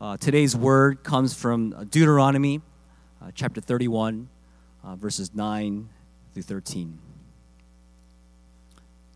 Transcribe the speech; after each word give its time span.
Uh, 0.00 0.16
today's 0.16 0.54
word 0.54 1.02
comes 1.02 1.34
from 1.34 1.70
Deuteronomy 1.90 2.60
uh, 3.20 3.32
chapter 3.34 3.60
31, 3.60 4.28
uh, 4.84 4.94
verses 4.94 5.34
9 5.34 5.88
through 6.32 6.42
13. 6.44 7.00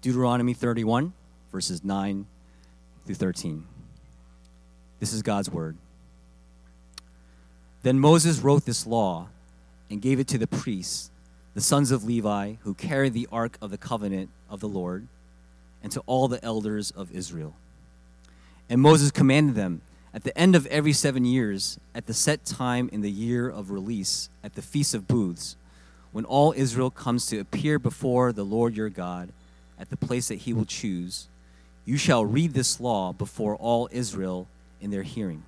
Deuteronomy 0.01 0.55
31, 0.55 1.13
verses 1.53 1.85
9 1.85 2.27
through 3.07 3.15
13. 3.15 3.65
This 4.99 5.13
is 5.13 5.23
God's 5.23 5.49
word. 5.49 5.77
Then 7.85 8.01
Moses 8.01 8.41
wrote 8.41 8.65
this 8.65 8.85
law 8.85 9.29
and 9.89 10.03
gave 10.03 10.19
it 10.19 10.27
to 10.29 10.39
the 10.39 10.49
priests, 10.49 11.13
the 11.55 11.61
sons 11.61 11.93
of 11.93 12.03
Levi, 12.03 12.55
who 12.63 12.75
carried 12.75 13.13
the 13.13 13.29
ark 13.31 13.57
of 13.63 13.71
the 13.71 13.79
covenant 13.79 14.31
of 14.51 14.59
the 14.59 14.69
Lord, 14.69 15.07
and 15.81 15.93
to 15.93 16.01
all 16.07 16.27
the 16.27 16.45
elders 16.45 16.91
of 16.91 17.13
Israel. 17.13 17.55
And 18.69 18.81
Moses 18.81 19.13
commanded 19.13 19.55
them 19.55 19.83
at 20.15 20.25
the 20.25 20.37
end 20.37 20.55
of 20.55 20.67
every 20.67 20.93
seven 20.93 21.25
years, 21.25 21.79
at 21.95 22.07
the 22.07 22.15
set 22.15 22.45
time 22.45 22.89
in 22.93 23.01
the 23.01 23.11
year 23.11 23.49
of 23.49 23.71
release, 23.71 24.29
at 24.45 24.55
the 24.55 24.63
Feast 24.63 24.95
of 24.95 25.09
Booths, 25.09 25.57
when 26.13 26.25
all 26.27 26.53
Israel 26.57 26.91
comes 26.91 27.27
to 27.27 27.39
appear 27.39 27.79
before 27.79 28.33
the 28.33 28.45
Lord 28.45 28.77
your 28.77 28.91
God 28.91 29.31
at 29.79 29.89
the 29.89 29.97
place 29.97 30.29
that 30.29 30.41
he 30.41 30.53
will 30.53 30.67
choose, 30.67 31.29
you 31.85 31.97
shall 31.97 32.25
read 32.25 32.53
this 32.53 32.79
law 32.79 33.13
before 33.13 33.57
all 33.57 33.89
Israel 33.91 34.47
in 34.81 34.91
their 34.91 35.03
hearing. 35.03 35.43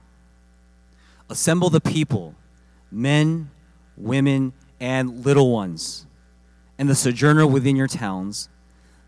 Assemble 1.29 1.71
the 1.71 1.81
people, 1.81 2.35
men, 2.91 3.51
women, 3.97 4.53
and 4.81 5.25
little 5.25 5.51
ones, 5.51 6.07
and 6.79 6.89
the 6.89 6.95
sojourner 6.95 7.47
within 7.47 7.77
your 7.77 7.87
towns, 7.87 8.49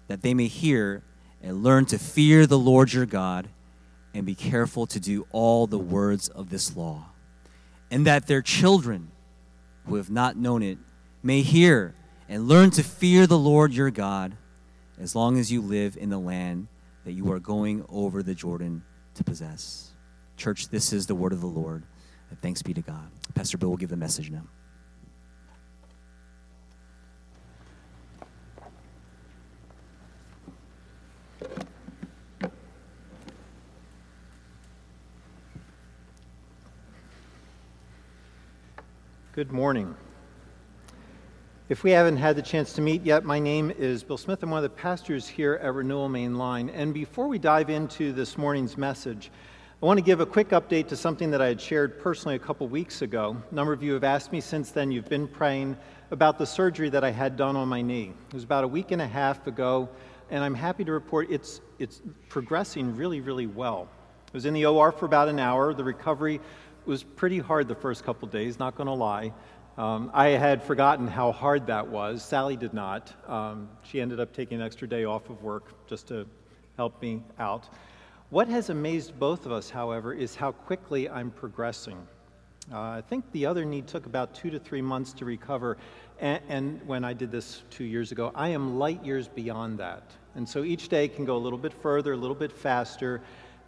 that 0.09 0.23
they 0.23 0.35
may 0.35 0.47
hear 0.47 1.03
and 1.43 1.63
learn 1.63 1.87
to 1.87 1.99
fear 1.99 2.47
the 2.47 2.59
Lord 2.59 2.93
your 2.93 3.07
God 3.07 3.49
and 4.17 4.25
be 4.25 4.35
careful 4.35 4.87
to 4.87 4.99
do 4.99 5.27
all 5.31 5.67
the 5.67 5.79
words 5.79 6.29
of 6.29 6.49
this 6.49 6.75
law, 6.75 7.05
and 7.91 8.07
that 8.07 8.27
their 8.27 8.41
children 8.41 9.11
who 9.87 9.97
have 9.97 10.11
not 10.11 10.37
known 10.37 10.63
it 10.63 10.79
may 11.23 11.43
hear 11.43 11.95
and 12.29 12.49
learn 12.49 12.71
to 12.71 12.83
fear 12.83 13.27
the 13.27 13.39
Lord 13.39 13.75
your 13.75 13.91
God 13.91 14.35
as 14.99 15.15
long 15.15 15.39
as 15.39 15.53
you 15.53 15.61
live 15.61 15.99
in 15.99 16.09
the 16.09 16.19
land 16.19 16.67
that 17.05 17.13
you 17.13 17.31
are 17.31 17.39
going 17.39 17.85
over 17.91 18.23
the 18.23 18.35
Jordan 18.35 18.83
to 19.15 19.23
possess. 19.23 19.91
Church, 20.39 20.69
this 20.69 20.95
is 20.95 21.07
the 21.07 21.15
word 21.15 21.33
of 21.33 21.43
the 21.43 21.47
Lord. 21.47 21.85
Thanks 22.41 22.63
be 22.63 22.73
to 22.75 22.83
God. 22.83 23.11
Pastor 23.35 23.59
Bill 23.59 23.69
will 23.69 23.77
give 23.77 23.91
the 23.91 23.97
message 23.97 24.31
now. 24.31 24.43
Good 39.37 39.53
morning. 39.53 39.95
If 41.69 41.85
we 41.85 41.91
haven't 41.91 42.17
had 42.17 42.37
the 42.37 42.43
chance 42.43 42.73
to 42.73 42.81
meet 42.81 43.05
yet, 43.05 43.23
my 43.23 43.39
name 43.39 43.71
is 43.71 44.03
Bill 44.03 44.17
Smith. 44.17 44.43
I'm 44.43 44.49
one 44.49 44.65
of 44.65 44.71
the 44.71 44.71
pastors 44.71 45.29
here 45.29 45.61
at 45.63 45.75
Renewal 45.75 46.09
Main 46.09 46.39
Line. 46.39 46.71
And 46.71 46.95
before 46.95 47.29
we 47.29 47.39
dive 47.39 47.69
into 47.69 48.15
this 48.15 48.39
morning's 48.39 48.79
message, 48.79 49.31
I 49.83 49.85
want 49.85 49.99
to 49.99 50.03
give 50.03 50.21
a 50.21 50.25
quick 50.25 50.49
update 50.53 50.89
to 50.89 50.97
something 50.97 51.31
that 51.33 51.43
I 51.43 51.49
had 51.49 51.61
shared 51.61 52.01
personally 52.01 52.37
a 52.37 52.39
couple 52.39 52.67
weeks 52.67 53.03
ago. 53.03 53.37
A 53.51 53.55
number 53.55 53.75
of 53.75 53.83
you 53.83 53.93
have 53.93 54.05
asked 54.05 54.33
me 54.33 54.41
since 54.41 54.71
then, 54.71 54.91
you've 54.91 55.11
been 55.11 55.29
praying 55.29 55.77
about 56.13 56.39
the 56.39 56.47
surgery 56.47 56.89
that 56.89 57.05
I 57.05 57.11
had 57.11 57.37
done 57.37 57.57
on 57.57 57.69
my 57.69 57.83
knee. 57.83 58.15
It 58.29 58.35
was 58.35 58.45
about 58.45 58.65
a 58.65 58.69
week 58.69 58.91
and 58.91 59.03
a 59.03 59.07
half 59.07 59.47
ago, 59.47 59.91
and 60.31 60.43
I'm 60.43 60.55
happy 60.55 60.83
to 60.83 60.93
report 60.93 61.31
it's, 61.31 61.61
it's 61.79 62.01
progressing 62.31 62.97
really, 62.97 63.21
really 63.21 63.49
well. 63.49 63.91
I 64.29 64.31
was 64.33 64.47
in 64.47 64.55
the 64.55 64.67
OR 64.67 64.93
for 64.93 65.05
about 65.05 65.29
an 65.29 65.39
hour. 65.39 65.73
The 65.73 65.85
recovery 65.85 66.41
was 66.87 67.03
pretty 67.03 67.39
hard 67.39 67.69
the 67.69 67.75
first 67.75 68.05
couple 68.05 68.29
days, 68.29 68.59
not 68.59 68.77
going 68.77 68.87
to 68.87 68.93
lie. 68.93 69.33
Um, 69.77 70.11
I 70.15 70.29
had 70.29 70.63
forgotten 70.63 71.07
how 71.07 71.33
hard 71.33 71.67
that 71.67 71.87
was. 71.87 72.23
Sally 72.23 72.57
did 72.57 72.73
not. 72.73 73.13
Um, 73.29 73.69
she 73.83 74.01
ended 74.01 74.21
up 74.21 74.33
taking 74.33 74.61
an 74.61 74.67
extra 74.67 74.89
day 74.89 75.05
off 75.05 75.29
of 75.29 75.43
work 75.43 75.87
just 75.87 76.09
to 76.09 76.27
help 76.77 77.01
me 77.03 77.23
out. 77.39 77.69
What 78.31 78.49
has 78.49 78.71
amazed 78.71 79.19
both 79.19 79.47
of 79.47 79.53
us, 79.53 79.69
however, 79.69 80.13
is 80.15 80.35
how 80.35 80.53
quickly 80.53 81.09
I'm 81.09 81.31
progressing. 81.31 81.99
Uh, 82.73 82.79
I 82.79 83.03
think 83.07 83.31
the 83.33 83.47
other 83.47 83.65
knee 83.65 83.83
took 83.83 84.07
about 84.07 84.35
two 84.35 84.51
to 84.51 84.59
three 84.59 84.83
months 84.83 85.13
to 85.15 85.25
recover, 85.25 85.77
and, 86.19 86.43
and, 86.49 86.87
when 86.87 87.05
I 87.05 87.13
did 87.13 87.31
this 87.31 87.63
two 87.71 87.85
years 87.85 88.11
ago, 88.11 88.33
I 88.35 88.49
am 88.49 88.79
light 88.79 89.05
years 89.05 89.29
beyond 89.29 89.79
that. 89.79 90.11
And 90.35 90.49
so 90.49 90.65
each 90.65 90.89
day 90.89 91.07
can 91.07 91.25
go 91.25 91.37
a 91.37 91.39
little 91.39 91.59
bit 91.59 91.73
further, 91.73 92.15
a 92.15 92.17
little 92.17 92.35
bit 92.35 92.51
faster, 92.51 93.21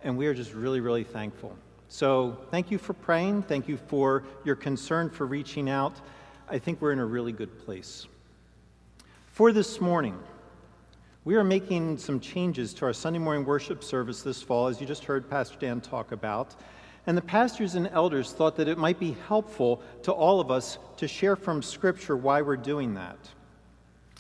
and 0.03 0.17
we 0.17 0.27
are 0.27 0.35
just 0.35 0.55
really, 0.55 0.81
really 0.81 1.05
thankful. 1.05 1.57
So 1.89 2.37
thank 2.51 2.71
you 2.71 2.77
for 2.77 2.93
praying. 2.93 3.45
Thank 3.45 3.67
you 3.67 3.79
for 3.79 4.23
your 4.45 4.57
concern 4.57 5.09
for 5.09 5.25
reaching 5.27 5.71
out. 5.71 5.97
I 6.49 6.59
think 6.59 6.83
we're 6.83 6.93
in 6.93 6.99
a 6.99 7.07
really 7.07 7.33
good 7.33 7.59
place. 7.65 8.07
For 9.33 9.53
this 9.53 9.81
morning, 9.81 10.19
we 11.25 11.37
are 11.37 11.45
making 11.45 11.97
some 11.97 12.21
changes 12.21 12.75
to 12.75 12.85
our 12.85 12.93
Sunday 12.93 13.19
morning 13.19 13.47
worship 13.47 13.83
service 13.83 14.23
this 14.23 14.43
fall, 14.43 14.67
as 14.67 14.83
you 14.83 14.87
just 14.87 15.05
heard 15.05 15.31
Pastor 15.31 15.57
Dan 15.59 15.81
talk 15.81 16.13
about. 16.13 16.57
And 17.07 17.17
the 17.17 17.23
pastors 17.23 17.75
and 17.75 17.89
elders 17.89 18.33
thought 18.33 18.57
that 18.57 18.69
it 18.69 18.77
might 18.77 19.01
be 19.01 19.17
helpful 19.27 19.83
to 20.03 20.13
all 20.13 20.41
of 20.41 20.51
us 20.51 20.77
to 20.99 21.09
share 21.09 21.37
from 21.37 21.63
Scripture 21.63 22.19
why 22.19 22.43
we're 22.43 22.59
doing 22.59 22.95
that. 22.95 23.19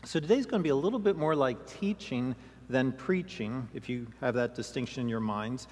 So 0.04 0.20
today's 0.20 0.46
going 0.46 0.60
to 0.60 0.64
be 0.64 0.70
a 0.70 0.76
little 0.76 0.98
bit 0.98 1.16
more 1.16 1.36
like 1.36 1.66
teaching 1.66 2.34
than 2.70 2.92
preaching, 2.92 3.68
if 3.74 3.90
you 3.90 4.06
have 4.22 4.34
that 4.34 4.54
distinction 4.54 5.02
in 5.02 5.08
your 5.08 5.20
minds 5.20 5.68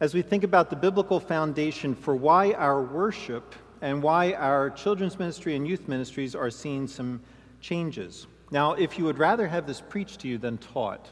as 0.00 0.14
we 0.14 0.22
think 0.22 0.44
about 0.44 0.70
the 0.70 0.76
biblical 0.76 1.20
foundation 1.20 1.94
for 1.94 2.16
why 2.16 2.52
our 2.52 2.82
worship 2.82 3.54
and 3.82 4.02
why 4.02 4.32
our 4.32 4.70
children's 4.70 5.18
ministry 5.18 5.54
and 5.54 5.68
youth 5.68 5.88
ministries 5.88 6.34
are 6.34 6.50
seeing 6.50 6.86
some 6.86 7.20
changes. 7.60 8.26
Now, 8.50 8.72
if 8.72 8.98
you 8.98 9.04
would 9.04 9.18
rather 9.18 9.46
have 9.46 9.66
this 9.66 9.80
preached 9.80 10.20
to 10.20 10.28
you 10.28 10.38
than 10.38 10.58
taught, 10.58 11.10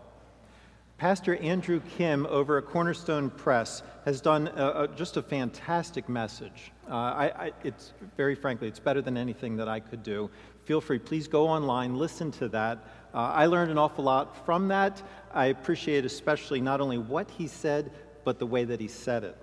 Pastor 0.97 1.37
Andrew 1.37 1.81
Kim 1.97 2.27
over 2.27 2.59
at 2.59 2.67
Cornerstone 2.67 3.31
Press 3.31 3.83
has 4.05 4.21
done 4.21 4.49
a, 4.49 4.83
a, 4.83 4.89
just 4.89 5.17
a 5.17 5.23
fantastic 5.23 6.09
message. 6.09 6.73
Uh, 6.91 6.95
I, 6.95 7.25
I, 7.47 7.53
it's 7.63 7.93
very 8.17 8.35
frankly, 8.35 8.67
it's 8.67 8.81
better 8.81 9.01
than 9.01 9.17
anything 9.17 9.57
that 9.59 9.69
I 9.69 9.79
could 9.79 10.03
do. 10.03 10.29
Feel 10.65 10.81
free, 10.81 10.99
please 10.99 11.29
go 11.29 11.47
online, 11.47 11.97
listen 11.97 12.33
to 12.33 12.49
that. 12.49 12.79
Uh, 13.15 13.19
I 13.19 13.47
learned 13.47 13.71
an 13.71 13.79
awful 13.79 14.05
lot 14.05 14.45
from 14.45 14.67
that. 14.69 15.01
I 15.33 15.47
appreciate 15.47 16.05
especially 16.05 16.61
not 16.61 16.81
only 16.81 16.99
what 16.99 17.31
he 17.31 17.47
said, 17.47 17.93
but 18.29 18.39
the 18.39 18.45
way 18.45 18.63
that 18.63 18.79
he 18.79 18.89
said 18.89 19.25
it. 19.25 19.35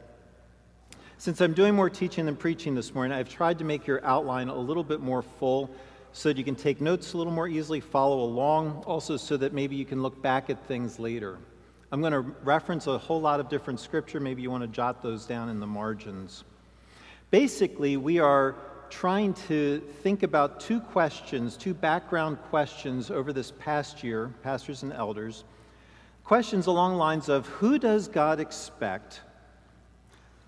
Since 1.18 1.42
I'm 1.42 1.56
doing 1.56 1.74
more 1.74 1.90
teaching 1.90 2.28
than 2.28 2.36
preaching 2.36 2.76
this 2.76 2.94
morning, 2.94 3.18
I've 3.18 3.28
tried 3.28 3.58
to 3.58 3.66
make 3.66 3.88
your 3.88 4.06
outline 4.06 4.48
a 4.48 4.56
little 4.56 4.84
bit 4.84 5.00
more 5.00 5.24
full 5.24 5.72
so 6.14 6.30
that 6.30 6.38
you 6.38 6.44
can 6.44 6.54
take 6.54 6.82
notes 6.82 7.14
a 7.14 7.18
little 7.18 7.34
more 7.34 7.48
easily, 7.48 7.80
follow 7.80 8.20
along, 8.20 8.84
also 8.86 9.18
so 9.18 9.38
that 9.38 9.54
maybe 9.54 9.76
you 9.76 9.86
can 9.86 10.04
look 10.04 10.22
back 10.22 10.52
at 10.52 10.64
things 10.68 11.00
later. 11.00 11.40
I'm 11.92 12.00
going 12.00 12.14
to 12.14 12.20
reference 12.44 12.86
a 12.86 13.00
whole 13.00 13.20
lot 13.20 13.40
of 13.40 13.50
different 13.50 13.80
scripture. 13.80 14.20
Maybe 14.20 14.44
you 14.44 14.52
want 14.52 14.62
to 14.62 14.68
jot 14.68 15.02
those 15.02 15.26
down 15.26 15.50
in 15.50 15.60
the 15.60 15.66
margins. 15.66 16.44
Basically, 17.32 17.98
we 17.98 18.20
are 18.20 18.54
trying 18.92 19.34
to 19.48 19.80
think 20.04 20.22
about 20.22 20.60
two 20.60 20.80
questions, 20.80 21.58
two 21.58 21.74
background 21.74 22.38
questions 22.52 23.10
over 23.10 23.34
this 23.34 23.52
past 23.58 24.04
year, 24.04 24.32
pastors 24.44 24.84
and 24.84 24.94
elders 24.94 25.44
questions 26.26 26.66
along 26.66 26.96
lines 26.96 27.30
of 27.30 27.46
who 27.46 27.78
does 27.78 28.08
God 28.08 28.40
expect 28.40 29.22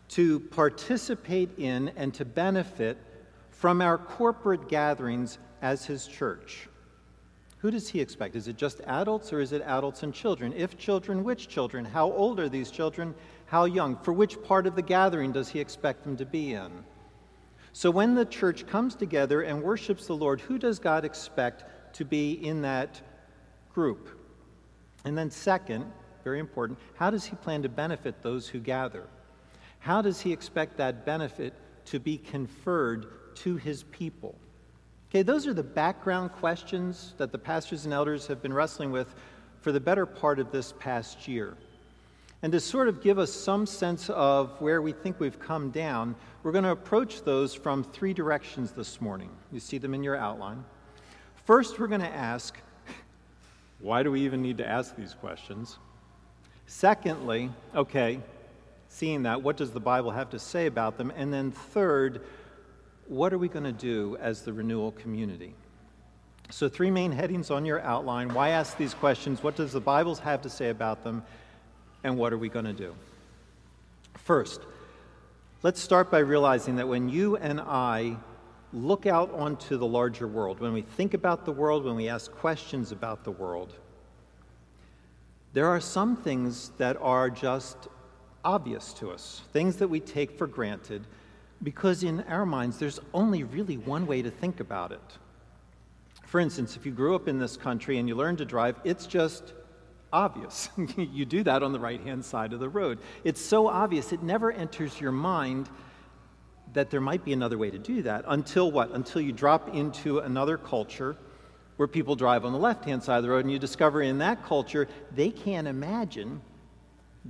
to 0.09 0.39
participate 0.39 1.51
in 1.59 1.89
and 1.95 2.11
to 2.15 2.25
benefit 2.25 2.97
from 3.51 3.79
our 3.79 3.99
corporate 3.99 4.67
gatherings 4.69 5.37
as 5.61 5.85
his 5.85 6.07
church? 6.07 6.67
Who 7.59 7.69
does 7.69 7.89
he 7.89 8.01
expect? 8.01 8.35
Is 8.35 8.47
it 8.47 8.57
just 8.57 8.81
adults 8.85 9.31
or 9.31 9.39
is 9.39 9.51
it 9.51 9.61
adults 9.61 10.01
and 10.01 10.11
children? 10.11 10.51
If 10.53 10.79
children, 10.79 11.23
which 11.23 11.47
children? 11.47 11.85
How 11.85 12.11
old 12.11 12.39
are 12.39 12.49
these 12.49 12.71
children? 12.71 13.13
How 13.45 13.65
young? 13.65 13.97
For 13.97 14.13
which 14.13 14.41
part 14.43 14.65
of 14.65 14.75
the 14.75 14.81
gathering 14.81 15.31
does 15.31 15.49
he 15.49 15.59
expect 15.59 16.03
them 16.03 16.17
to 16.17 16.25
be 16.25 16.53
in? 16.53 16.71
So 17.73 17.91
when 17.91 18.15
the 18.15 18.25
church 18.25 18.65
comes 18.65 18.95
together 18.95 19.43
and 19.43 19.61
worships 19.61 20.07
the 20.07 20.15
Lord, 20.15 20.41
who 20.41 20.57
does 20.57 20.79
God 20.79 21.05
expect 21.05 21.65
to 21.95 22.05
be 22.05 22.31
in 22.31 22.63
that 22.63 22.99
group? 23.73 24.16
And 25.07 25.17
then, 25.17 25.31
second, 25.31 25.85
very 26.25 26.37
important, 26.37 26.77
how 26.95 27.09
does 27.09 27.23
he 27.23 27.37
plan 27.37 27.61
to 27.61 27.69
benefit 27.69 28.21
those 28.21 28.49
who 28.49 28.59
gather? 28.59 29.07
How 29.79 30.01
does 30.01 30.19
he 30.19 30.33
expect 30.33 30.75
that 30.77 31.05
benefit 31.05 31.53
to 31.85 31.97
be 31.97 32.17
conferred 32.17 33.05
to 33.35 33.55
his 33.55 33.83
people? 33.83 34.35
Okay, 35.09 35.21
those 35.21 35.47
are 35.47 35.53
the 35.53 35.63
background 35.63 36.33
questions 36.33 37.13
that 37.19 37.31
the 37.31 37.37
pastors 37.37 37.85
and 37.85 37.93
elders 37.93 38.27
have 38.27 38.41
been 38.41 38.51
wrestling 38.51 38.91
with 38.91 39.15
for 39.61 39.71
the 39.71 39.79
better 39.79 40.05
part 40.05 40.39
of 40.39 40.51
this 40.51 40.73
past 40.77 41.25
year. 41.25 41.55
And 42.41 42.51
to 42.51 42.59
sort 42.59 42.89
of 42.89 43.01
give 43.01 43.17
us 43.17 43.31
some 43.31 43.65
sense 43.65 44.09
of 44.09 44.59
where 44.59 44.81
we 44.81 44.91
think 44.91 45.21
we've 45.21 45.39
come 45.39 45.71
down, 45.71 46.17
we're 46.43 46.51
going 46.51 46.65
to 46.65 46.71
approach 46.71 47.23
those 47.23 47.53
from 47.53 47.81
three 47.81 48.13
directions 48.13 48.71
this 48.71 48.99
morning. 48.99 49.29
You 49.53 49.61
see 49.61 49.77
them 49.77 49.93
in 49.93 50.03
your 50.03 50.17
outline. 50.17 50.65
First, 51.45 51.79
we're 51.79 51.87
going 51.87 52.01
to 52.01 52.13
ask 52.13 52.57
why 53.79 54.03
do 54.03 54.11
we 54.11 54.21
even 54.21 54.41
need 54.41 54.57
to 54.57 54.67
ask 54.67 54.95
these 54.95 55.13
questions? 55.13 55.77
Secondly, 56.65 57.51
okay, 57.75 58.19
seeing 58.89 59.23
that, 59.23 59.41
what 59.41 59.57
does 59.57 59.71
the 59.71 59.79
Bible 59.79 60.11
have 60.11 60.29
to 60.31 60.39
say 60.39 60.65
about 60.65 60.97
them? 60.97 61.11
And 61.15 61.31
then, 61.31 61.51
third, 61.51 62.21
what 63.07 63.33
are 63.33 63.37
we 63.37 63.47
going 63.47 63.63
to 63.65 63.71
do 63.71 64.17
as 64.19 64.41
the 64.41 64.51
renewal 64.51 64.91
community? 64.91 65.53
So, 66.49 66.69
three 66.69 66.91
main 66.91 67.11
headings 67.11 67.51
on 67.51 67.65
your 67.65 67.81
outline. 67.81 68.33
Why 68.33 68.49
ask 68.49 68.77
these 68.77 68.93
questions? 68.93 69.43
What 69.43 69.55
does 69.55 69.73
the 69.73 69.81
Bible 69.81 70.15
have 70.15 70.41
to 70.43 70.49
say 70.49 70.69
about 70.69 71.03
them? 71.03 71.23
And 72.03 72.17
what 72.17 72.31
are 72.31 72.37
we 72.37 72.49
going 72.49 72.65
to 72.65 72.73
do? 72.73 72.95
First, 74.15 74.61
let's 75.61 75.81
start 75.81 76.09
by 76.09 76.19
realizing 76.19 76.77
that 76.77 76.87
when 76.87 77.09
you 77.09 77.35
and 77.37 77.59
I 77.59 78.17
look 78.77 79.05
out 79.05 79.33
onto 79.33 79.77
the 79.77 79.85
larger 79.85 80.27
world, 80.27 80.59
when 80.59 80.73
we 80.73 80.81
think 80.81 81.13
about 81.13 81.45
the 81.45 81.51
world, 81.51 81.83
when 81.83 81.95
we 81.95 82.07
ask 82.07 82.31
questions 82.31 82.91
about 82.91 83.23
the 83.23 83.31
world, 83.31 83.73
there 85.53 85.67
are 85.67 85.79
some 85.79 86.15
things 86.15 86.69
that 86.77 86.97
are 87.01 87.29
just 87.29 87.87
obvious 88.45 88.93
to 88.93 89.11
us, 89.11 89.41
things 89.51 89.77
that 89.77 89.87
we 89.87 89.99
take 89.99 90.37
for 90.37 90.47
granted, 90.47 91.05
because 91.63 92.03
in 92.03 92.21
our 92.29 92.45
minds, 92.45 92.77
there's 92.77 92.99
only 93.13 93.43
really 93.43 93.77
one 93.77 94.05
way 94.05 94.21
to 94.21 94.29
think 94.29 94.59
about 94.59 94.91
it. 94.91 95.17
For 96.25 96.39
instance, 96.39 96.75
if 96.75 96.85
you 96.85 96.91
grew 96.91 97.15
up 97.15 97.27
in 97.27 97.39
this 97.39 97.57
country 97.57 97.97
and 97.97 98.07
you 98.07 98.15
learned 98.15 98.37
to 98.39 98.45
drive, 98.45 98.79
it's 98.83 99.07
just 99.07 99.53
obvious. 100.13 100.69
you 100.97 101.25
do 101.25 101.43
that 101.43 101.63
on 101.63 101.71
the 101.71 101.79
right 101.79 102.01
hand 102.01 102.23
side 102.23 102.53
of 102.53 102.59
the 102.59 102.69
road. 102.69 102.99
It's 103.23 103.41
so 103.41 103.67
obvious, 103.67 104.11
it 104.11 104.21
never 104.21 104.51
enters 104.51 104.99
your 105.01 105.11
mind 105.11 105.69
that 106.77 106.91
there 106.91 107.01
might 107.01 107.25
be 107.25 107.33
another 107.33 107.57
way 107.57 107.71
to 107.71 107.79
do 107.79 108.03
that 108.03 108.23
until 108.27 108.71
what? 108.71 108.91
Until 108.91 109.19
you 109.19 109.31
drop 109.31 109.73
into 109.73 110.19
another 110.19 110.59
culture 110.59 111.17
where 111.77 111.87
people 111.87 112.15
drive 112.15 112.45
on 112.45 112.51
the 112.51 112.59
left 112.59 112.85
hand 112.85 113.01
side 113.01 113.17
of 113.17 113.23
the 113.23 113.29
road 113.31 113.45
and 113.45 113.51
you 113.51 113.57
discover 113.57 113.99
in 113.99 114.19
that 114.19 114.45
culture 114.45 114.87
they 115.15 115.31
can't 115.31 115.67
imagine 115.67 116.39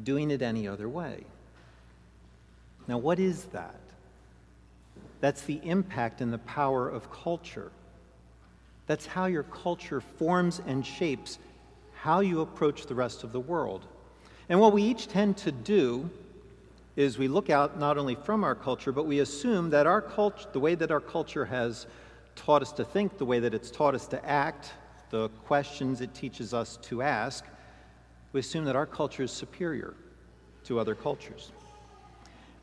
doing 0.03 0.31
it 0.31 0.41
any 0.41 0.67
other 0.67 0.89
way. 0.89 1.23
Now, 2.89 2.97
what 2.97 3.19
is 3.19 3.45
that? 3.45 3.79
That's 5.21 5.43
the 5.43 5.61
impact 5.63 6.19
and 6.19 6.33
the 6.33 6.39
power 6.39 6.89
of 6.89 7.09
culture. 7.09 7.71
That's 8.85 9.05
how 9.05 9.27
your 9.27 9.43
culture 9.43 10.01
forms 10.01 10.61
and 10.67 10.85
shapes 10.85 11.39
how 11.93 12.19
you 12.19 12.41
approach 12.41 12.85
the 12.85 12.95
rest 12.95 13.23
of 13.23 13.31
the 13.31 13.39
world. 13.39 13.85
And 14.49 14.59
what 14.59 14.73
we 14.73 14.83
each 14.83 15.07
tend 15.07 15.37
to 15.37 15.53
do 15.53 16.09
is 16.97 17.19
we 17.19 17.27
look 17.27 17.51
out 17.51 17.79
not 17.79 17.97
only 17.97 18.15
from 18.15 18.43
our 18.43 18.55
culture, 18.55 18.91
but 18.91 19.05
we 19.05 19.19
assume 19.19 19.69
that 19.69 19.85
our 19.85 20.01
culture, 20.01 20.47
the 20.51 20.59
way 20.59 20.73
that 20.73 20.91
our 20.91 20.99
culture 20.99 21.45
has 21.45 21.85
taught 22.35 22.63
us 22.63 22.71
to 22.73 22.83
think, 22.83 23.19
the 23.19 23.25
way 23.25 23.39
that 23.39 23.53
it's 23.53 23.69
taught 23.69 23.93
us 23.93 24.07
to 24.07 24.25
act, 24.25 24.73
the 25.11 25.29
questions 25.45 26.01
it 26.01 26.13
teaches 26.15 26.55
us 26.55 26.77
to 26.81 27.03
ask, 27.03 27.45
we 28.33 28.39
assume 28.39 28.65
that 28.65 28.75
our 28.75 28.87
culture 28.87 29.23
is 29.23 29.31
superior 29.31 29.93
to 30.63 30.79
other 30.79 30.95
cultures. 30.95 31.51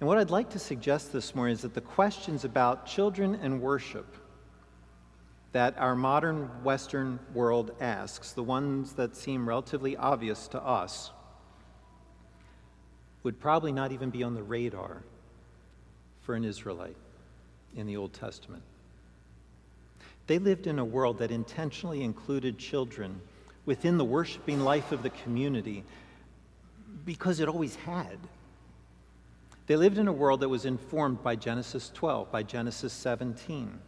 And 0.01 0.09
what 0.09 0.19
I'd 0.19 0.31
like 0.31 0.51
to 0.51 0.59
suggest 0.59 1.13
this 1.13 1.37
morning 1.37 1.55
is 1.55 1.63
that 1.63 1.75
the 1.75 1.81
questions 1.81 2.45
about 2.45 2.87
children 2.87 3.37
and 3.37 3.63
worship 3.63 4.17
that 5.53 5.79
our 5.79 5.95
modern 5.95 6.51
Western 6.65 7.21
world 7.33 7.71
asks, 7.81 8.33
the 8.33 8.43
ones 8.43 8.95
that 8.95 9.15
seem 9.15 9.49
relatively 9.49 9.97
obvious 9.97 10.49
to 10.49 10.61
us, 10.61 11.13
would 13.25 13.41
probably 13.41 13.73
not 13.73 13.91
even 13.91 14.11
be 14.11 14.23
on 14.23 14.35
the 14.35 14.43
radar 14.43 15.03
for 16.23 16.35
an 16.35 16.45
Israelite 16.45 16.97
in 17.75 17.87
the 17.87 17.97
Old 17.97 18.13
Testament. 18.13 18.63
They 20.27 20.39
lived 20.39 20.67
in 20.67 20.79
a 20.79 20.85
world 20.85 21.19
that 21.19 21.31
intentionally 21.31 22.03
included 22.03 22.59
children 22.59 23.21
within 23.67 23.99
the 23.99 24.05
worshiping 24.05 24.61
life 24.61 24.93
of 24.93 25.03
the 25.03 25.11
community 25.11 25.85
because 27.05 27.41
it 27.41 27.49
always 27.49 27.75
had. 27.77 28.19
They 29.67 29.77
lived 29.77 29.99
in 29.99 30.09
a 30.09 30.13
world 30.13 30.41
that 30.41 30.49
was 30.49 30.65
informed 30.65 31.23
by 31.23 31.37
Genesis 31.37 31.91
12, 31.95 32.31
by 32.31 32.43
Genesis 32.43 32.93
17, 32.93 33.79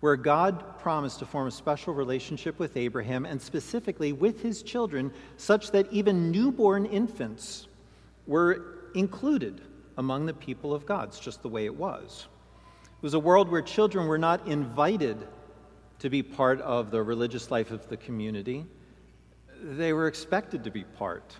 where 0.00 0.16
God 0.16 0.78
promised 0.78 1.18
to 1.20 1.26
form 1.26 1.48
a 1.48 1.52
special 1.52 1.92
relationship 1.92 2.58
with 2.58 2.76
Abraham 2.76 3.24
and 3.24 3.42
specifically 3.42 4.12
with 4.12 4.42
his 4.42 4.62
children, 4.62 5.12
such 5.36 5.72
that 5.72 5.92
even 5.92 6.30
newborn 6.30 6.86
infants 6.86 7.67
were 8.28 8.76
included 8.94 9.60
among 9.96 10.26
the 10.26 10.34
people 10.34 10.72
of 10.72 10.86
God. 10.86 11.08
It's 11.08 11.18
just 11.18 11.42
the 11.42 11.48
way 11.48 11.64
it 11.64 11.74
was. 11.74 12.28
It 12.84 13.02
was 13.02 13.14
a 13.14 13.18
world 13.18 13.50
where 13.50 13.62
children 13.62 14.06
were 14.06 14.18
not 14.18 14.46
invited 14.46 15.26
to 15.98 16.10
be 16.10 16.22
part 16.22 16.60
of 16.60 16.90
the 16.90 17.02
religious 17.02 17.50
life 17.50 17.70
of 17.70 17.88
the 17.88 17.96
community, 17.96 18.64
they 19.60 19.92
were 19.92 20.06
expected 20.06 20.62
to 20.64 20.70
be 20.70 20.84
part. 20.84 21.36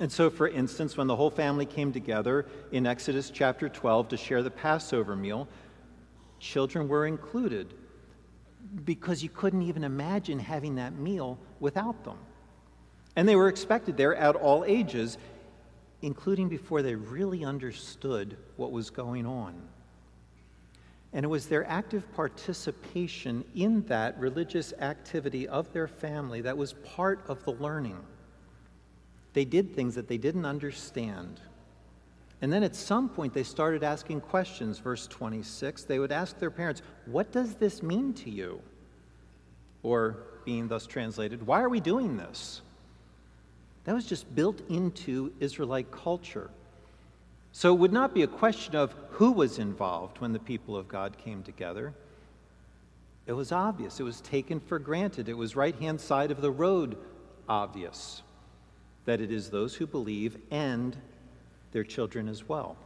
And 0.00 0.10
so, 0.10 0.28
for 0.28 0.48
instance, 0.48 0.96
when 0.96 1.06
the 1.06 1.16
whole 1.16 1.30
family 1.30 1.64
came 1.64 1.92
together 1.92 2.46
in 2.72 2.86
Exodus 2.86 3.30
chapter 3.30 3.68
12 3.68 4.08
to 4.08 4.16
share 4.16 4.42
the 4.42 4.50
Passover 4.50 5.16
meal, 5.16 5.48
children 6.38 6.88
were 6.88 7.06
included 7.06 7.72
because 8.84 9.22
you 9.22 9.28
couldn't 9.28 9.62
even 9.62 9.84
imagine 9.84 10.38
having 10.38 10.74
that 10.74 10.94
meal 10.94 11.38
without 11.60 12.04
them. 12.04 12.18
And 13.14 13.26
they 13.26 13.36
were 13.36 13.48
expected 13.48 13.96
there 13.96 14.14
at 14.14 14.34
all 14.34 14.64
ages, 14.66 15.16
including 16.02 16.48
before 16.48 16.82
they 16.82 16.94
really 16.94 17.44
understood 17.44 18.36
what 18.56 18.72
was 18.72 18.90
going 18.90 19.26
on. 19.26 19.54
And 21.12 21.24
it 21.24 21.28
was 21.28 21.46
their 21.46 21.66
active 21.66 22.12
participation 22.14 23.44
in 23.54 23.82
that 23.86 24.18
religious 24.18 24.72
activity 24.74 25.48
of 25.48 25.72
their 25.72 25.88
family 25.88 26.42
that 26.42 26.56
was 26.56 26.74
part 26.74 27.24
of 27.28 27.42
the 27.44 27.52
learning. 27.52 27.98
They 29.32 29.44
did 29.44 29.74
things 29.74 29.94
that 29.94 30.08
they 30.08 30.18
didn't 30.18 30.44
understand. 30.44 31.40
And 32.42 32.52
then 32.52 32.62
at 32.62 32.76
some 32.76 33.08
point, 33.08 33.32
they 33.32 33.42
started 33.42 33.82
asking 33.82 34.20
questions. 34.20 34.78
Verse 34.78 35.06
26, 35.06 35.84
they 35.84 35.98
would 35.98 36.12
ask 36.12 36.38
their 36.38 36.50
parents, 36.50 36.82
What 37.06 37.32
does 37.32 37.54
this 37.54 37.82
mean 37.82 38.12
to 38.14 38.30
you? 38.30 38.60
Or, 39.82 40.18
being 40.44 40.68
thus 40.68 40.86
translated, 40.86 41.46
Why 41.46 41.62
are 41.62 41.68
we 41.68 41.80
doing 41.80 42.16
this? 42.16 42.60
That 43.86 43.94
was 43.94 44.04
just 44.04 44.32
built 44.34 44.60
into 44.68 45.32
Israelite 45.38 45.90
culture. 45.92 46.50
So 47.52 47.72
it 47.72 47.78
would 47.78 47.92
not 47.92 48.12
be 48.12 48.22
a 48.22 48.28
question 48.28 48.74
of 48.74 48.94
who 49.10 49.30
was 49.30 49.58
involved 49.60 50.20
when 50.20 50.32
the 50.32 50.40
people 50.40 50.76
of 50.76 50.88
God 50.88 51.16
came 51.16 51.42
together. 51.42 51.94
It 53.26 53.32
was 53.32 53.52
obvious. 53.52 54.00
It 54.00 54.02
was 54.02 54.20
taken 54.20 54.58
for 54.58 54.80
granted. 54.80 55.28
It 55.28 55.36
was 55.36 55.54
right 55.54 55.74
hand 55.76 56.00
side 56.00 56.32
of 56.32 56.40
the 56.40 56.50
road 56.50 56.98
obvious 57.48 58.22
that 59.04 59.20
it 59.20 59.30
is 59.30 59.50
those 59.50 59.76
who 59.76 59.86
believe 59.86 60.36
and 60.50 60.96
their 61.70 61.84
children 61.84 62.28
as 62.28 62.48
well. 62.48 62.76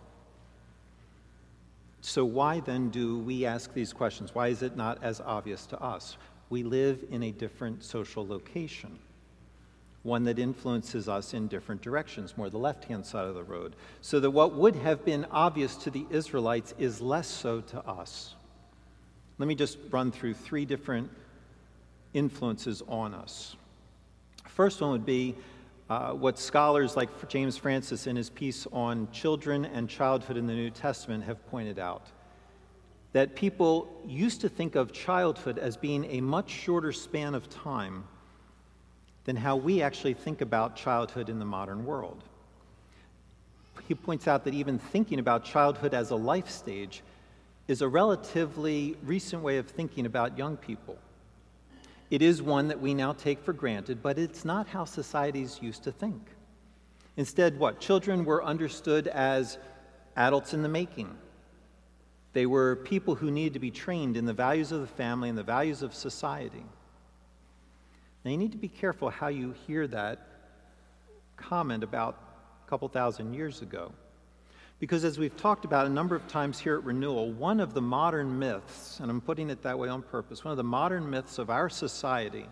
So, 2.03 2.27
why 2.27 2.61
then 2.61 2.91
do 2.91 3.19
we 3.19 3.47
ask 3.47 3.73
these 3.73 3.93
questions? 3.93 4.35
Why 4.35 4.49
is 4.49 4.63
it 4.63 4.77
not 4.77 5.03
as 5.03 5.21
obvious 5.21 5.65
to 5.67 5.83
us? 5.83 6.19
We 6.51 6.63
live 6.63 7.05
in 7.11 7.23
a 7.23 7.31
different 7.31 7.83
social 7.85 8.27
location 8.27 8.99
one 10.03 10.25
that 10.25 10.39
influences 10.39 11.09
us 11.09 11.35
in 11.35 11.47
different 11.47 11.83
directions, 11.83 12.37
more 12.37 12.49
the 12.49 12.59
left 12.59 12.85
hand 12.85 13.05
side 13.05 13.27
of 13.27 13.35
the 13.35 13.43
road. 13.43 13.77
So 14.01 14.19
that 14.21 14.31
what 14.31 14.55
would 14.55 14.77
have 14.77 15.05
been 15.05 15.27
obvious 15.31 15.77
to 15.77 15.91
the 15.91 16.07
Israelites 16.11 16.75
is 16.79 17.01
less 17.01 17.29
so 17.29 17.61
to 17.63 17.87
us. 17.87 18.35
Let 19.39 19.47
me 19.47 19.55
just 19.55 19.79
run 19.91 20.11
through 20.11 20.35
three 20.35 20.65
different 20.65 21.11
influences 22.15 22.83
on 22.89 23.15
us. 23.15 23.57
First 24.47 24.81
one 24.81 24.91
would 24.91 25.07
be 25.07 25.35
uh, 25.91 26.13
what 26.13 26.39
scholars 26.39 26.97
like 26.97 27.29
James 27.29 27.57
Francis 27.57 28.07
in 28.07 28.17
his 28.17 28.31
piece 28.31 28.67
on 28.73 29.11
children 29.13 29.65
and 29.65 29.89
childhood 29.89 30.37
in 30.37 30.47
the 30.47 30.55
New 30.55 30.71
Testament 30.71 31.25
have 31.25 31.45
pointed 31.51 31.79
out. 31.79 32.07
That 33.13 33.35
people 33.35 33.89
used 34.07 34.41
to 34.43 34.49
think 34.49 34.77
of 34.77 34.93
childhood 34.93 35.59
as 35.59 35.77
being 35.77 36.05
a 36.05 36.21
much 36.21 36.49
shorter 36.49 36.93
span 36.93 37.35
of 37.35 37.49
time 37.49 38.05
than 39.25 39.37
how 39.37 39.57
we 39.57 39.83
actually 39.83 40.15
think 40.15 40.41
about 40.41 40.77
childhood 40.77 41.29
in 41.29 41.39
the 41.39 41.45
modern 41.45 41.85
world. 41.85 42.25
He 43.87 43.95
points 43.95 44.29
out 44.29 44.45
that 44.45 44.55
even 44.55 44.79
thinking 44.79 45.19
about 45.19 45.45
childhood 45.45 45.95
as 45.95 46.11
a 46.11 46.17
life 46.17 46.49
stage 46.49 47.03
is 47.69 47.83
a 47.83 47.89
relatively 47.89 48.97
recent 49.05 49.43
way 49.43 49.59
of 49.59 49.69
thinking 49.69 50.07
about 50.07 50.39
young 50.39 50.57
people. 50.57 50.99
It 52.11 52.23
is 52.23 52.43
one 52.43 52.69
that 52.69 52.81
we 52.81 52.95
now 52.95 53.13
take 53.13 53.41
for 53.41 53.53
granted, 53.53 54.03
but 54.03 54.19
it's 54.19 54.45
not 54.45 54.67
how 54.67 54.85
societies 54.85 55.59
used 55.63 55.85
to 55.85 55.93
think. 55.93 56.21
Instead, 57.17 57.59
what? 57.59 57.81
Children 57.81 58.25
were 58.25 58.43
understood 58.43 59.07
as 59.07 59.59
adults 60.17 60.53
in 60.55 60.63
the 60.63 60.69
making. 60.69 61.17
They 62.33 62.47
were 62.47 62.77
people 62.77 63.15
who 63.15 63.31
needed 63.31 63.55
to 63.55 63.61
be 63.61 63.71
trained 63.71 64.17
in 64.17 64.25
the 64.25 64.33
values 64.33 64.73
of 64.73 64.81
the 64.81 64.87
family 64.87 65.29
and 65.29 65.39
the 65.39 65.43
values 65.43 65.83
of 65.83 65.95
society. 65.95 66.65
Now, 68.25 68.31
you 68.31 68.37
need 68.37 68.53
to 68.53 68.59
be 68.59 68.69
careful 68.69 69.11
how 69.11 69.29
you 69.29 69.55
hear 69.67 69.87
that 69.87 70.27
comment 71.37 71.83
about 71.83 72.17
a 72.67 72.69
couple 72.69 72.89
thousand 72.89 73.35
years 73.35 73.63
ago. 73.63 73.93
Because 74.79 75.05
as 75.05 75.19
we've 75.19 75.37
talked 75.37 75.65
about 75.65 75.87
a 75.87 75.91
number 75.91 76.17
of 76.17 76.27
times 76.27 76.59
here 76.59 76.77
at 76.77 76.85
Renewal, 76.85 77.33
one 77.33 77.61
of 77.61 77.75
the 77.75 77.83
modern 77.83 78.39
myths, 78.39 78.99
and 79.01 79.11
I'm 79.11 79.21
putting 79.21 79.51
it 79.51 79.63
that 79.63 79.79
way 79.79 79.89
on 79.89 80.03
purpose, 80.03 80.45
one 80.45 80.53
of 80.53 80.57
the 80.57 80.65
modern 80.65 81.09
myths 81.09 81.39
of 81.39 81.51
our 81.51 81.69
society, 81.69 82.47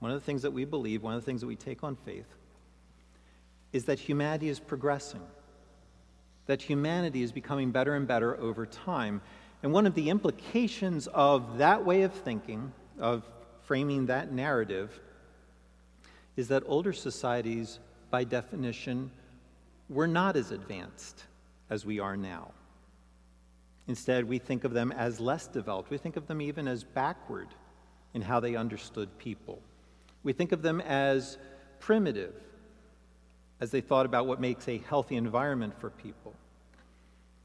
one 0.00 0.10
of 0.10 0.20
the 0.20 0.24
things 0.24 0.42
that 0.42 0.52
we 0.52 0.64
believe, 0.64 1.02
one 1.02 1.14
of 1.14 1.20
the 1.20 1.26
things 1.26 1.40
that 1.40 1.46
we 1.46 1.56
take 1.56 1.84
on 1.84 1.96
faith, 1.96 2.26
is 3.72 3.84
that 3.84 3.98
humanity 3.98 4.48
is 4.48 4.60
progressing. 4.60 5.22
that 6.46 6.60
humanity 6.60 7.22
is 7.22 7.32
becoming 7.32 7.70
better 7.70 7.94
and 7.94 8.06
better 8.06 8.38
over 8.38 8.66
time. 8.66 9.20
And 9.62 9.72
one 9.72 9.86
of 9.86 9.94
the 9.94 10.10
implications 10.10 11.06
of 11.08 11.58
that 11.58 11.84
way 11.84 12.02
of 12.02 12.12
thinking, 12.12 12.72
of 12.98 13.22
framing 13.64 14.06
that 14.06 14.32
narrative, 14.32 15.00
is 16.36 16.48
that 16.48 16.62
older 16.66 16.92
societies, 16.92 17.78
by 18.10 18.24
definition, 18.24 19.10
were 19.88 20.06
not 20.06 20.36
as 20.36 20.50
advanced 20.50 21.24
as 21.70 21.84
we 21.84 22.00
are 22.00 22.16
now. 22.16 22.50
Instead, 23.86 24.24
we 24.24 24.38
think 24.38 24.64
of 24.64 24.72
them 24.72 24.92
as 24.92 25.20
less 25.20 25.46
developed. 25.46 25.90
We 25.90 25.98
think 25.98 26.16
of 26.16 26.26
them 26.26 26.40
even 26.40 26.66
as 26.66 26.84
backward 26.84 27.48
in 28.14 28.22
how 28.22 28.40
they 28.40 28.56
understood 28.56 29.08
people. 29.18 29.60
We 30.22 30.32
think 30.32 30.52
of 30.52 30.62
them 30.62 30.80
as 30.80 31.36
primitive, 31.80 32.34
as 33.60 33.70
they 33.70 33.82
thought 33.82 34.06
about 34.06 34.26
what 34.26 34.40
makes 34.40 34.68
a 34.68 34.78
healthy 34.78 35.16
environment 35.16 35.78
for 35.78 35.90
people. 35.90 36.34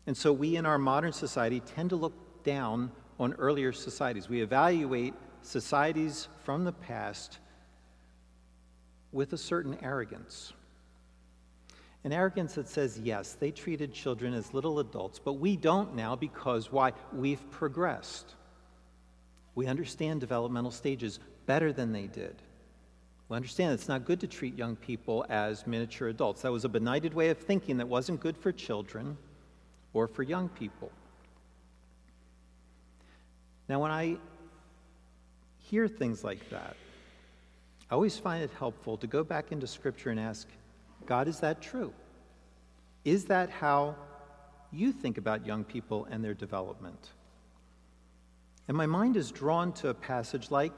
And 0.08 0.16
so 0.16 0.32
we 0.32 0.56
in 0.56 0.66
our 0.66 0.78
modern 0.78 1.12
society 1.12 1.60
tend 1.60 1.90
to 1.90 1.96
look 1.96 2.44
down 2.44 2.92
on 3.20 3.34
earlier 3.34 3.74
societies. 3.74 4.30
We 4.30 4.42
evaluate 4.42 5.14
societies 5.42 6.28
from 6.44 6.64
the 6.64 6.72
past 6.72 7.40
with 9.12 9.34
a 9.34 9.38
certain 9.38 9.78
arrogance. 9.82 10.54
An 12.04 12.14
arrogance 12.14 12.56
that 12.56 12.68
says, 12.68 13.00
yes, 13.00 13.34
they 13.34 13.52
treated 13.52 13.94
children 13.94 14.34
as 14.34 14.54
little 14.54 14.80
adults, 14.80 15.20
but 15.20 15.34
we 15.34 15.58
don't 15.58 15.96
now 15.96 16.16
because 16.16 16.72
why? 16.72 16.94
We've 17.14 17.52
progressed. 17.52 18.36
We 19.56 19.68
understand 19.68 20.22
developmental 20.22 20.72
stages 20.72 21.20
better 21.46 21.74
than 21.74 21.92
they 21.92 22.08
did. 22.08 22.36
We 23.28 23.36
understand 23.36 23.74
it's 23.74 23.88
not 23.88 24.06
good 24.06 24.22
to 24.22 24.28
treat 24.28 24.56
young 24.58 24.76
people 24.76 25.26
as 25.30 25.68
miniature 25.68 26.08
adults. 26.08 26.42
That 26.44 26.52
was 26.52 26.66
a 26.66 26.70
benighted 26.70 27.14
way 27.14 27.30
of 27.30 27.38
thinking 27.38 27.78
that 27.78 27.88
wasn't 27.88 28.22
good 28.22 28.38
for 28.38 28.52
children 28.52 29.18
or 29.94 30.08
for 30.08 30.24
young 30.24 30.50
people. 30.50 30.92
Now, 33.68 33.82
when 33.82 33.92
I 33.92 34.18
hear 35.70 35.88
things 35.88 36.24
like 36.24 36.50
that, 36.50 36.76
I 37.90 37.96
always 37.96 38.18
find 38.18 38.44
it 38.44 38.52
helpful 38.58 38.98
to 38.98 39.08
go 39.08 39.24
back 39.24 39.52
into 39.52 39.68
Scripture 39.68 40.10
and 40.10 40.20
ask, 40.20 40.48
God, 41.06 41.28
is 41.28 41.40
that 41.40 41.62
true? 41.62 41.94
Is 43.06 43.26
that 43.26 43.50
how 43.50 43.96
you 44.72 44.92
think 44.92 45.18
about 45.18 45.46
young 45.46 45.64
people 45.64 46.08
and 46.10 46.24
their 46.24 46.34
development? 46.34 47.10
And 48.68 48.78
my 48.78 48.86
mind 48.86 49.18
is 49.18 49.32
drawn 49.32 49.72
to 49.74 49.90
a 49.90 49.94
passage 49.94 50.52
like 50.52 50.78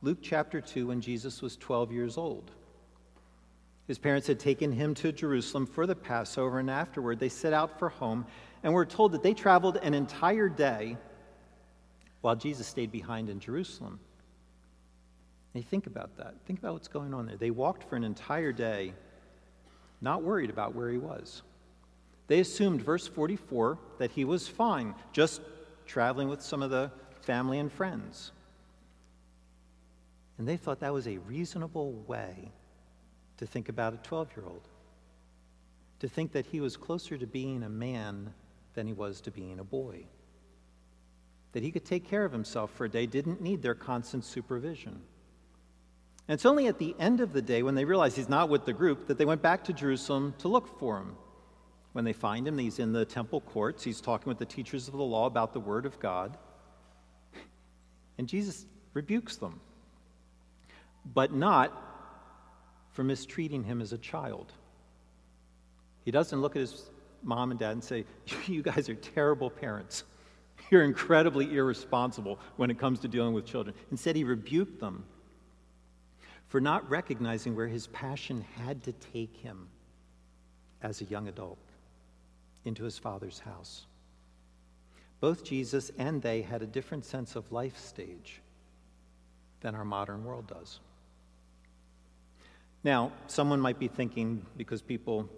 Luke 0.00 0.18
chapter 0.22 0.60
2 0.60 0.86
when 0.86 1.00
Jesus 1.00 1.42
was 1.42 1.56
12 1.56 1.92
years 1.92 2.16
old. 2.16 2.50
His 3.86 3.98
parents 3.98 4.26
had 4.26 4.38
taken 4.38 4.72
him 4.72 4.94
to 4.96 5.12
Jerusalem 5.12 5.66
for 5.66 5.86
the 5.86 5.94
Passover, 5.94 6.58
and 6.58 6.70
afterward 6.70 7.18
they 7.18 7.28
set 7.28 7.52
out 7.52 7.78
for 7.78 7.88
home, 7.88 8.26
and 8.62 8.72
we're 8.72 8.84
told 8.84 9.12
that 9.12 9.22
they 9.22 9.34
traveled 9.34 9.76
an 9.78 9.92
entire 9.92 10.48
day 10.48 10.96
while 12.22 12.34
Jesus 12.34 12.66
stayed 12.66 12.90
behind 12.90 13.28
in 13.28 13.38
Jerusalem. 13.38 14.00
And 15.54 15.62
you 15.62 15.68
think 15.68 15.86
about 15.86 16.16
that. 16.16 16.34
Think 16.46 16.58
about 16.58 16.72
what's 16.72 16.88
going 16.88 17.12
on 17.12 17.26
there. 17.26 17.36
They 17.36 17.50
walked 17.50 17.84
for 17.88 17.96
an 17.96 18.04
entire 18.04 18.52
day 18.52 18.94
not 20.00 20.22
worried 20.22 20.50
about 20.50 20.74
where 20.74 20.90
he 20.90 20.98
was. 20.98 21.42
They 22.26 22.40
assumed, 22.40 22.82
verse 22.82 23.06
44, 23.06 23.78
that 23.98 24.10
he 24.10 24.24
was 24.24 24.48
fine, 24.48 24.94
just 25.12 25.42
traveling 25.86 26.28
with 26.28 26.40
some 26.40 26.62
of 26.62 26.70
the 26.70 26.90
family 27.20 27.58
and 27.58 27.70
friends. 27.70 28.32
And 30.38 30.48
they 30.48 30.56
thought 30.56 30.80
that 30.80 30.92
was 30.92 31.06
a 31.06 31.18
reasonable 31.18 31.92
way 32.06 32.50
to 33.36 33.46
think 33.46 33.68
about 33.68 33.94
a 33.94 33.98
12 33.98 34.28
year 34.36 34.46
old, 34.46 34.68
to 36.00 36.08
think 36.08 36.32
that 36.32 36.46
he 36.46 36.60
was 36.60 36.76
closer 36.76 37.18
to 37.18 37.26
being 37.26 37.62
a 37.62 37.68
man 37.68 38.32
than 38.74 38.86
he 38.86 38.92
was 38.92 39.20
to 39.20 39.30
being 39.30 39.58
a 39.58 39.64
boy, 39.64 40.04
that 41.52 41.62
he 41.62 41.70
could 41.70 41.84
take 41.84 42.08
care 42.08 42.24
of 42.24 42.32
himself 42.32 42.70
for 42.72 42.86
a 42.86 42.88
day, 42.88 43.06
didn't 43.06 43.40
need 43.40 43.62
their 43.62 43.74
constant 43.74 44.24
supervision. 44.24 45.00
And 46.28 46.34
it's 46.34 46.46
only 46.46 46.66
at 46.66 46.78
the 46.78 46.94
end 46.98 47.20
of 47.20 47.32
the 47.32 47.42
day 47.42 47.62
when 47.62 47.74
they 47.74 47.84
realize 47.84 48.16
he's 48.16 48.28
not 48.28 48.48
with 48.48 48.64
the 48.64 48.72
group 48.72 49.06
that 49.08 49.18
they 49.18 49.24
went 49.24 49.42
back 49.42 49.64
to 49.64 49.72
Jerusalem 49.72 50.34
to 50.38 50.48
look 50.48 50.78
for 50.78 50.98
him. 50.98 51.16
When 51.92 52.04
they 52.04 52.12
find 52.14 52.48
him, 52.48 52.56
he's 52.56 52.78
in 52.78 52.92
the 52.92 53.04
temple 53.04 53.42
courts. 53.42 53.84
He's 53.84 54.00
talking 54.00 54.28
with 54.28 54.38
the 54.38 54.46
teachers 54.46 54.88
of 54.88 54.94
the 54.94 55.02
law 55.02 55.26
about 55.26 55.52
the 55.52 55.60
word 55.60 55.84
of 55.84 55.98
God. 56.00 56.38
And 58.18 58.28
Jesus 58.28 58.64
rebukes 58.94 59.36
them, 59.36 59.60
but 61.04 61.34
not 61.34 61.72
for 62.92 63.04
mistreating 63.04 63.64
him 63.64 63.82
as 63.82 63.92
a 63.92 63.98
child. 63.98 64.52
He 66.04 66.10
doesn't 66.10 66.40
look 66.40 66.56
at 66.56 66.60
his 66.60 66.90
mom 67.22 67.50
and 67.50 67.60
dad 67.60 67.72
and 67.72 67.84
say, 67.84 68.04
You 68.46 68.62
guys 68.62 68.88
are 68.88 68.94
terrible 68.94 69.50
parents. 69.50 70.04
You're 70.72 70.84
incredibly 70.84 71.54
irresponsible 71.54 72.38
when 72.56 72.70
it 72.70 72.78
comes 72.78 73.00
to 73.00 73.08
dealing 73.08 73.34
with 73.34 73.44
children. 73.44 73.76
Instead, 73.90 74.16
he 74.16 74.24
rebuked 74.24 74.80
them 74.80 75.04
for 76.48 76.62
not 76.62 76.88
recognizing 76.88 77.54
where 77.54 77.68
his 77.68 77.88
passion 77.88 78.42
had 78.56 78.82
to 78.84 78.92
take 78.92 79.36
him 79.36 79.68
as 80.80 81.02
a 81.02 81.04
young 81.04 81.28
adult 81.28 81.58
into 82.64 82.84
his 82.84 82.96
father's 82.96 83.38
house. 83.38 83.84
Both 85.20 85.44
Jesus 85.44 85.90
and 85.98 86.22
they 86.22 86.40
had 86.40 86.62
a 86.62 86.66
different 86.66 87.04
sense 87.04 87.36
of 87.36 87.52
life 87.52 87.76
stage 87.76 88.40
than 89.60 89.74
our 89.74 89.84
modern 89.84 90.24
world 90.24 90.46
does. 90.46 90.80
Now, 92.82 93.12
someone 93.26 93.60
might 93.60 93.78
be 93.78 93.88
thinking, 93.88 94.46
because 94.56 94.80
people 94.80 95.28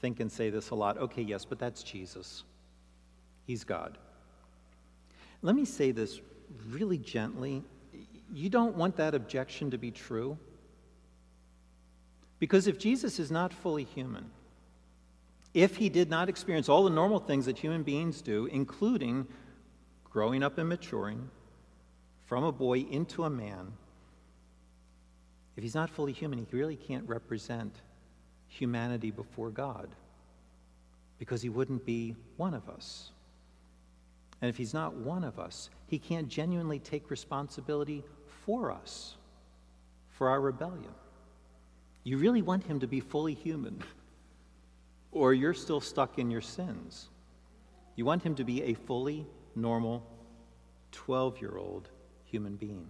think 0.00 0.18
and 0.18 0.32
say 0.32 0.50
this 0.50 0.70
a 0.70 0.74
lot, 0.74 0.98
okay, 0.98 1.22
yes, 1.22 1.44
but 1.44 1.60
that's 1.60 1.84
Jesus. 1.84 2.42
He's 3.46 3.62
God. 3.62 3.98
Let 5.44 5.54
me 5.54 5.66
say 5.66 5.90
this 5.90 6.22
really 6.70 6.96
gently 6.96 7.62
you 8.32 8.48
don't 8.48 8.74
want 8.76 8.96
that 8.96 9.14
objection 9.14 9.70
to 9.70 9.78
be 9.78 9.90
true? 9.90 10.38
Because 12.38 12.66
if 12.66 12.78
Jesus 12.78 13.20
is 13.20 13.30
not 13.30 13.52
fully 13.52 13.84
human, 13.84 14.30
if 15.52 15.76
he 15.76 15.90
did 15.90 16.08
not 16.08 16.30
experience 16.30 16.68
all 16.68 16.82
the 16.82 16.90
normal 16.90 17.20
things 17.20 17.44
that 17.44 17.58
human 17.58 17.82
beings 17.82 18.22
do, 18.22 18.46
including 18.46 19.26
growing 20.10 20.42
up 20.42 20.56
and 20.56 20.68
maturing 20.68 21.28
from 22.24 22.42
a 22.42 22.50
boy 22.50 22.78
into 22.78 23.24
a 23.24 23.30
man, 23.30 23.74
if 25.56 25.62
he's 25.62 25.74
not 25.74 25.90
fully 25.90 26.12
human, 26.12 26.38
he 26.38 26.46
really 26.56 26.76
can't 26.76 27.06
represent 27.06 27.72
humanity 28.48 29.10
before 29.10 29.50
God 29.50 29.94
because 31.18 31.42
he 31.42 31.50
wouldn't 31.50 31.84
be 31.84 32.16
one 32.38 32.54
of 32.54 32.68
us. 32.70 33.10
And 34.44 34.50
if 34.50 34.58
he's 34.58 34.74
not 34.74 34.92
one 34.92 35.24
of 35.24 35.38
us, 35.38 35.70
he 35.86 35.98
can't 35.98 36.28
genuinely 36.28 36.78
take 36.78 37.10
responsibility 37.10 38.04
for 38.44 38.70
us, 38.70 39.14
for 40.10 40.28
our 40.28 40.38
rebellion. 40.38 40.92
You 42.02 42.18
really 42.18 42.42
want 42.42 42.62
him 42.62 42.78
to 42.80 42.86
be 42.86 43.00
fully 43.00 43.32
human, 43.32 43.82
or 45.12 45.32
you're 45.32 45.54
still 45.54 45.80
stuck 45.80 46.18
in 46.18 46.30
your 46.30 46.42
sins. 46.42 47.08
You 47.96 48.04
want 48.04 48.22
him 48.22 48.34
to 48.34 48.44
be 48.44 48.62
a 48.64 48.74
fully 48.74 49.26
normal 49.56 50.06
12 50.92 51.40
year 51.40 51.56
old 51.56 51.88
human 52.26 52.56
being. 52.56 52.86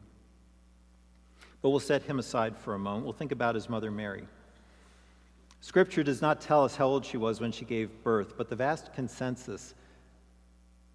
But 1.63 1.71
we'll 1.71 1.79
set 1.79 2.03
him 2.03 2.19
aside 2.19 2.57
for 2.57 2.75
a 2.75 2.81
moment. 2.81 3.05
We'll 3.05 3.13
think 3.13 3.31
about 3.31 3.55
his 3.55 3.69
mother 3.69 3.93
Mary. 3.93 4.27
Scripture 5.61 6.03
does 6.03 6.21
not 6.21 6.41
tell 6.41 6.65
us 6.65 6.75
how 6.75 6.89
old 6.89 7.05
she 7.05 7.17
was 7.17 7.41
when 7.41 7.53
she 7.53 7.65
gave 7.65 8.03
birth, 8.03 8.37
but 8.37 8.51
the 8.51 8.57
vast 8.57 8.93
consensus 8.93 9.77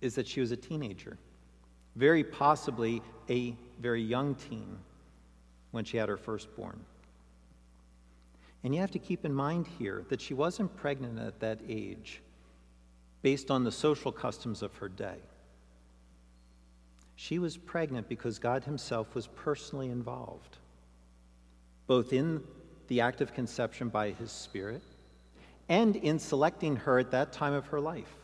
is 0.01 0.15
that 0.15 0.27
she 0.27 0.41
was 0.41 0.51
a 0.51 0.57
teenager, 0.57 1.17
very 1.95 2.23
possibly 2.23 3.01
a 3.29 3.55
very 3.79 4.01
young 4.01 4.35
teen 4.35 4.77
when 5.71 5.85
she 5.85 5.97
had 5.97 6.09
her 6.09 6.17
firstborn. 6.17 6.79
And 8.63 8.73
you 8.73 8.81
have 8.81 8.91
to 8.91 8.99
keep 8.99 9.25
in 9.25 9.33
mind 9.33 9.67
here 9.77 10.05
that 10.09 10.21
she 10.21 10.33
wasn't 10.33 10.75
pregnant 10.75 11.19
at 11.19 11.39
that 11.39 11.59
age 11.67 12.21
based 13.21 13.51
on 13.51 13.63
the 13.63 13.71
social 13.71 14.11
customs 14.11 14.61
of 14.61 14.75
her 14.75 14.89
day. 14.89 15.17
She 17.15 17.39
was 17.39 17.57
pregnant 17.57 18.07
because 18.07 18.39
God 18.39 18.63
Himself 18.63 19.13
was 19.13 19.27
personally 19.27 19.89
involved, 19.89 20.57
both 21.85 22.13
in 22.13 22.41
the 22.87 23.01
act 23.01 23.21
of 23.21 23.33
conception 23.33 23.89
by 23.89 24.11
His 24.11 24.31
Spirit 24.31 24.81
and 25.67 25.95
in 25.95 26.17
selecting 26.17 26.77
her 26.77 26.97
at 26.97 27.11
that 27.11 27.31
time 27.31 27.53
of 27.53 27.67
her 27.67 27.79
life. 27.79 28.15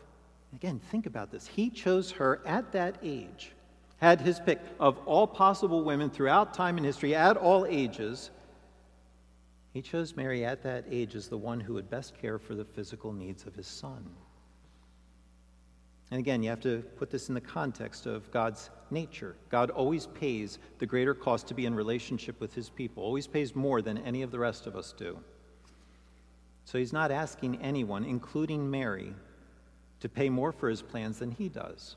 Again, 0.54 0.80
think 0.90 1.06
about 1.06 1.30
this. 1.30 1.46
He 1.46 1.70
chose 1.70 2.10
her 2.12 2.40
at 2.46 2.72
that 2.72 2.96
age, 3.02 3.52
had 3.98 4.20
his 4.20 4.40
pick 4.40 4.60
of 4.80 4.98
all 5.06 5.26
possible 5.26 5.84
women 5.84 6.08
throughout 6.08 6.54
time 6.54 6.76
and 6.76 6.86
history 6.86 7.14
at 7.14 7.36
all 7.36 7.66
ages. 7.66 8.30
He 9.72 9.82
chose 9.82 10.16
Mary 10.16 10.44
at 10.44 10.62
that 10.62 10.84
age 10.90 11.14
as 11.14 11.28
the 11.28 11.36
one 11.36 11.60
who 11.60 11.74
would 11.74 11.90
best 11.90 12.16
care 12.18 12.38
for 12.38 12.54
the 12.54 12.64
physical 12.64 13.12
needs 13.12 13.46
of 13.46 13.54
his 13.54 13.66
son. 13.66 14.08
And 16.10 16.20
again, 16.20 16.42
you 16.42 16.50
have 16.50 16.60
to 16.60 16.84
put 16.96 17.10
this 17.10 17.28
in 17.28 17.34
the 17.34 17.40
context 17.40 18.06
of 18.06 18.30
God's 18.30 18.70
nature. 18.90 19.34
God 19.50 19.70
always 19.70 20.06
pays 20.06 20.60
the 20.78 20.86
greater 20.86 21.14
cost 21.14 21.48
to 21.48 21.54
be 21.54 21.66
in 21.66 21.74
relationship 21.74 22.40
with 22.40 22.54
his 22.54 22.70
people, 22.70 23.02
always 23.02 23.26
pays 23.26 23.56
more 23.56 23.82
than 23.82 23.98
any 23.98 24.22
of 24.22 24.30
the 24.30 24.38
rest 24.38 24.66
of 24.66 24.76
us 24.76 24.94
do. 24.96 25.18
So 26.64 26.78
he's 26.78 26.92
not 26.92 27.10
asking 27.10 27.60
anyone, 27.60 28.04
including 28.04 28.70
Mary, 28.70 29.14
to 30.00 30.08
pay 30.08 30.28
more 30.28 30.52
for 30.52 30.68
his 30.68 30.82
plans 30.82 31.18
than 31.18 31.30
he 31.30 31.48
does. 31.48 31.96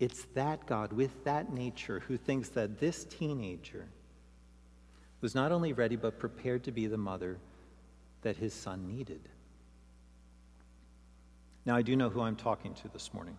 It's 0.00 0.24
that 0.34 0.66
God 0.66 0.92
with 0.92 1.24
that 1.24 1.52
nature 1.52 2.00
who 2.00 2.16
thinks 2.16 2.50
that 2.50 2.78
this 2.78 3.04
teenager 3.04 3.88
was 5.20 5.34
not 5.34 5.50
only 5.50 5.72
ready 5.72 5.96
but 5.96 6.18
prepared 6.18 6.64
to 6.64 6.72
be 6.72 6.86
the 6.86 6.98
mother 6.98 7.38
that 8.22 8.36
his 8.36 8.54
son 8.54 8.86
needed. 8.86 9.20
Now, 11.66 11.76
I 11.76 11.82
do 11.82 11.96
know 11.96 12.08
who 12.08 12.20
I'm 12.20 12.36
talking 12.36 12.74
to 12.74 12.88
this 12.88 13.12
morning. 13.12 13.36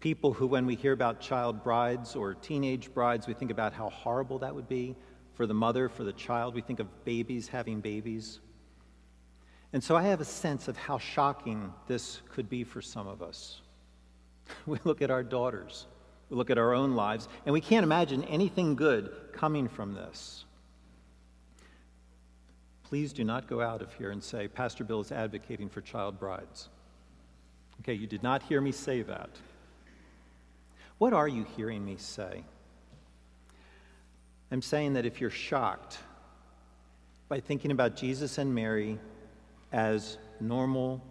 People 0.00 0.32
who, 0.32 0.46
when 0.46 0.66
we 0.66 0.76
hear 0.76 0.92
about 0.92 1.20
child 1.20 1.62
brides 1.62 2.14
or 2.14 2.34
teenage 2.34 2.92
brides, 2.94 3.26
we 3.26 3.34
think 3.34 3.50
about 3.50 3.72
how 3.72 3.90
horrible 3.90 4.38
that 4.38 4.54
would 4.54 4.68
be 4.68 4.94
for 5.34 5.46
the 5.46 5.54
mother, 5.54 5.88
for 5.88 6.04
the 6.04 6.12
child. 6.12 6.54
We 6.54 6.60
think 6.60 6.80
of 6.80 7.04
babies 7.04 7.48
having 7.48 7.80
babies. 7.80 8.40
And 9.76 9.84
so 9.84 9.94
I 9.94 10.04
have 10.04 10.22
a 10.22 10.24
sense 10.24 10.68
of 10.68 10.78
how 10.78 10.96
shocking 10.96 11.70
this 11.86 12.22
could 12.30 12.48
be 12.48 12.64
for 12.64 12.80
some 12.80 13.06
of 13.06 13.20
us. 13.20 13.60
We 14.66 14.78
look 14.84 15.02
at 15.02 15.10
our 15.10 15.22
daughters, 15.22 15.86
we 16.30 16.36
look 16.38 16.48
at 16.48 16.56
our 16.56 16.72
own 16.72 16.94
lives, 16.96 17.28
and 17.44 17.52
we 17.52 17.60
can't 17.60 17.84
imagine 17.84 18.24
anything 18.24 18.74
good 18.74 19.14
coming 19.34 19.68
from 19.68 19.92
this. 19.92 20.46
Please 22.84 23.12
do 23.12 23.22
not 23.22 23.48
go 23.48 23.60
out 23.60 23.82
of 23.82 23.92
here 23.92 24.12
and 24.12 24.24
say, 24.24 24.48
Pastor 24.48 24.82
Bill 24.82 25.02
is 25.02 25.12
advocating 25.12 25.68
for 25.68 25.82
child 25.82 26.18
brides. 26.18 26.70
Okay, 27.82 27.92
you 27.92 28.06
did 28.06 28.22
not 28.22 28.42
hear 28.44 28.62
me 28.62 28.72
say 28.72 29.02
that. 29.02 29.28
What 30.96 31.12
are 31.12 31.28
you 31.28 31.44
hearing 31.54 31.84
me 31.84 31.96
say? 31.98 32.44
I'm 34.50 34.62
saying 34.62 34.94
that 34.94 35.04
if 35.04 35.20
you're 35.20 35.28
shocked 35.28 35.98
by 37.28 37.40
thinking 37.40 37.72
about 37.72 37.94
Jesus 37.94 38.38
and 38.38 38.54
Mary 38.54 38.98
as 39.72 40.18
normal 40.40 41.02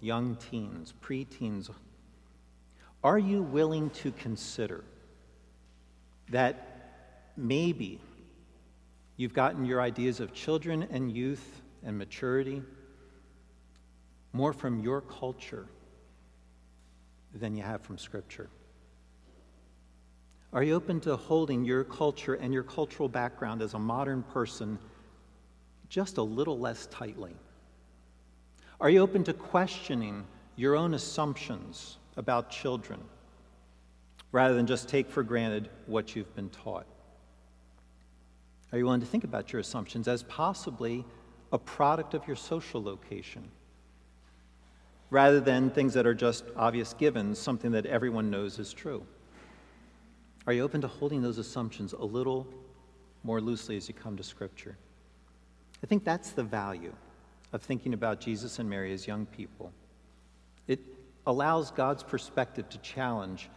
young 0.00 0.36
teens, 0.36 0.94
preteens, 1.02 1.70
are 3.04 3.18
you 3.18 3.42
willing 3.42 3.90
to 3.90 4.12
consider 4.12 4.84
that 6.28 7.30
maybe 7.36 8.00
you've 9.16 9.34
gotten 9.34 9.64
your 9.64 9.80
ideas 9.80 10.20
of 10.20 10.32
children 10.32 10.86
and 10.90 11.12
youth 11.12 11.62
and 11.84 11.96
maturity 11.96 12.62
more 14.32 14.52
from 14.52 14.80
your 14.80 15.00
culture 15.00 15.66
than 17.34 17.56
you 17.56 17.62
have 17.62 17.82
from 17.82 17.98
Scripture? 17.98 18.48
Are 20.52 20.62
you 20.62 20.74
open 20.74 21.00
to 21.00 21.16
holding 21.16 21.64
your 21.64 21.82
culture 21.84 22.34
and 22.34 22.52
your 22.52 22.62
cultural 22.62 23.08
background 23.08 23.62
as 23.62 23.74
a 23.74 23.78
modern 23.78 24.22
person 24.22 24.78
just 25.88 26.18
a 26.18 26.22
little 26.22 26.58
less 26.58 26.86
tightly? 26.86 27.34
Are 28.82 28.90
you 28.90 28.98
open 28.98 29.22
to 29.24 29.32
questioning 29.32 30.24
your 30.56 30.74
own 30.74 30.94
assumptions 30.94 31.98
about 32.16 32.50
children 32.50 33.00
rather 34.32 34.54
than 34.54 34.66
just 34.66 34.88
take 34.88 35.08
for 35.08 35.22
granted 35.22 35.68
what 35.86 36.16
you've 36.16 36.34
been 36.34 36.50
taught? 36.50 36.84
Are 38.72 38.78
you 38.78 38.84
willing 38.84 39.00
to 39.00 39.06
think 39.06 39.22
about 39.22 39.52
your 39.52 39.60
assumptions 39.60 40.08
as 40.08 40.24
possibly 40.24 41.04
a 41.52 41.58
product 41.58 42.14
of 42.14 42.26
your 42.26 42.34
social 42.34 42.82
location 42.82 43.48
rather 45.10 45.38
than 45.38 45.70
things 45.70 45.94
that 45.94 46.04
are 46.04 46.14
just 46.14 46.42
obvious 46.56 46.92
givens, 46.92 47.38
something 47.38 47.70
that 47.70 47.86
everyone 47.86 48.30
knows 48.32 48.58
is 48.58 48.72
true? 48.72 49.06
Are 50.44 50.52
you 50.52 50.64
open 50.64 50.80
to 50.80 50.88
holding 50.88 51.22
those 51.22 51.38
assumptions 51.38 51.92
a 51.92 52.04
little 52.04 52.48
more 53.22 53.40
loosely 53.40 53.76
as 53.76 53.86
you 53.86 53.94
come 53.94 54.16
to 54.16 54.24
Scripture? 54.24 54.76
I 55.84 55.86
think 55.86 56.02
that's 56.02 56.30
the 56.30 56.42
value 56.42 56.92
of 57.52 57.62
thinking 57.62 57.94
about 57.94 58.20
Jesus 58.20 58.58
and 58.58 58.68
Mary 58.68 58.92
as 58.92 59.06
young 59.06 59.26
people. 59.26 59.72
It 60.66 60.80
allows 61.26 61.70
God's 61.70 62.02
perspective 62.02 62.68
to 62.70 62.78
challenge 62.78 63.48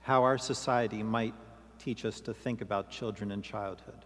how 0.00 0.22
our 0.22 0.38
society 0.38 1.02
might 1.02 1.34
teach 1.78 2.04
us 2.04 2.20
to 2.20 2.34
think 2.34 2.60
about 2.60 2.90
children 2.90 3.30
and 3.32 3.42
childhood. 3.42 4.04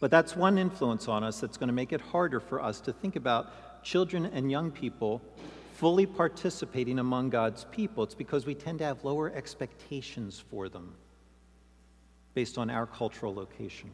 But 0.00 0.10
that's 0.10 0.36
one 0.36 0.58
influence 0.58 1.08
on 1.08 1.24
us 1.24 1.40
that's 1.40 1.56
going 1.56 1.68
to 1.68 1.74
make 1.74 1.92
it 1.92 2.00
harder 2.00 2.40
for 2.40 2.62
us 2.62 2.80
to 2.82 2.92
think 2.92 3.16
about 3.16 3.82
children 3.82 4.26
and 4.26 4.50
young 4.50 4.70
people 4.70 5.22
fully 5.74 6.06
participating 6.06 6.98
among 6.98 7.30
God's 7.30 7.64
people. 7.70 8.02
It's 8.02 8.14
because 8.14 8.46
we 8.46 8.54
tend 8.54 8.80
to 8.80 8.84
have 8.84 9.04
lower 9.04 9.32
expectations 9.32 10.42
for 10.50 10.68
them 10.68 10.94
based 12.34 12.58
on 12.58 12.70
our 12.70 12.86
cultural 12.86 13.34
location. 13.34 13.90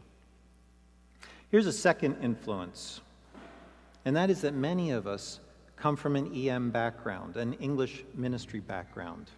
Here's 1.51 1.66
a 1.66 1.73
second 1.73 2.16
influence, 2.23 3.01
and 4.05 4.17
that 4.17 4.31
is 4.31 4.43
that 4.43 4.55
many 4.55 4.90
of 4.90 5.07
us 5.07 5.40
come 5.77 5.97
from 5.97 6.17
an 6.17 6.35
EM 6.35 6.71
background, 6.71 7.37
an 7.37 7.55
English 7.55 8.05
ministry 8.14 8.61
background. 8.61 9.31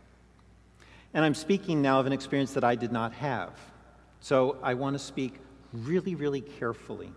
And 1.14 1.24
I'm 1.24 1.35
speaking 1.35 1.81
now 1.81 2.00
of 2.00 2.07
an 2.07 2.12
experience 2.12 2.52
that 2.55 2.64
I 2.64 2.74
did 2.74 2.92
not 2.92 3.12
have. 3.14 3.59
So 4.20 4.59
I 4.62 4.74
want 4.74 4.94
to 4.94 4.98
speak 4.98 5.35
really, 5.72 6.14
really 6.14 6.40
carefully. 6.40 7.12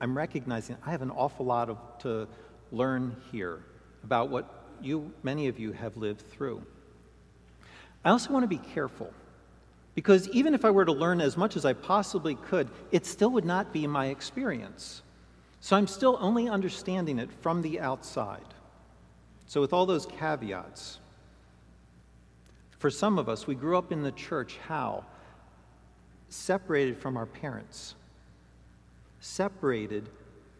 I'm 0.00 0.16
recognizing 0.16 0.76
I 0.84 0.90
have 0.90 1.02
an 1.02 1.10
awful 1.10 1.46
lot 1.46 1.68
of, 1.70 1.78
to 2.00 2.28
learn 2.70 3.16
here 3.30 3.64
about 4.04 4.28
what 4.28 4.64
you, 4.80 5.12
many 5.22 5.48
of 5.48 5.58
you 5.58 5.72
have 5.72 5.96
lived 5.96 6.20
through. 6.20 6.62
I 8.04 8.10
also 8.10 8.32
want 8.32 8.44
to 8.44 8.48
be 8.48 8.58
careful 8.58 9.12
because 9.94 10.28
even 10.30 10.54
if 10.54 10.64
I 10.64 10.70
were 10.70 10.84
to 10.84 10.92
learn 10.92 11.20
as 11.20 11.36
much 11.36 11.56
as 11.56 11.64
I 11.64 11.72
possibly 11.72 12.34
could, 12.34 12.68
it 12.90 13.06
still 13.06 13.30
would 13.30 13.44
not 13.44 13.72
be 13.72 13.86
my 13.86 14.06
experience. 14.06 15.02
So 15.62 15.76
I'm 15.76 15.86
still 15.86 16.18
only 16.20 16.48
understanding 16.48 17.20
it 17.20 17.30
from 17.40 17.62
the 17.62 17.78
outside. 17.78 18.42
So, 19.46 19.60
with 19.60 19.72
all 19.72 19.86
those 19.86 20.06
caveats, 20.06 20.98
for 22.78 22.90
some 22.90 23.16
of 23.16 23.28
us, 23.28 23.46
we 23.46 23.54
grew 23.54 23.78
up 23.78 23.92
in 23.92 24.02
the 24.02 24.10
church 24.10 24.58
how? 24.66 25.04
Separated 26.30 26.98
from 26.98 27.16
our 27.16 27.26
parents, 27.26 27.94
separated 29.20 30.08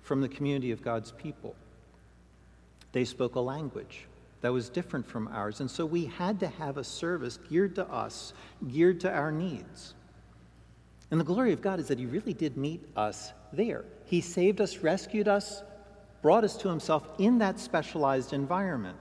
from 0.03 0.21
the 0.21 0.29
community 0.29 0.71
of 0.71 0.83
God's 0.83 1.11
people. 1.11 1.57
They 2.93 3.05
spoke 3.05 3.35
a 3.35 3.41
language 3.41 4.07
that 4.41 4.53
was 4.53 4.69
different 4.69 5.05
from 5.05 5.27
ours. 5.29 5.61
And 5.61 5.71
so 5.71 5.85
we 5.85 6.05
had 6.05 6.39
to 6.41 6.47
have 6.47 6.77
a 6.77 6.85
service 6.85 7.41
geared 7.51 7.75
to 7.75 7.89
us, 7.89 8.35
geared 8.71 9.01
to 9.01 9.13
our 9.13 9.33
needs. 9.33 9.95
And 11.11 11.19
the 11.19 11.25
glory 11.25 11.53
of 11.53 11.61
God 11.61 11.81
is 11.81 11.89
that 11.89 11.99
He 11.99 12.07
really 12.07 12.35
did 12.35 12.57
meet 12.57 12.85
us 12.95 13.33
there. 13.53 13.85
He 14.05 14.21
saved 14.21 14.61
us, 14.61 14.79
rescued 14.79 15.29
us, 15.29 15.63
brought 16.23 16.45
us 16.45 16.57
to 16.59 16.69
Himself 16.69 17.07
in 17.19 17.39
that 17.39 17.59
specialized 17.59 18.33
environment. 18.33 18.99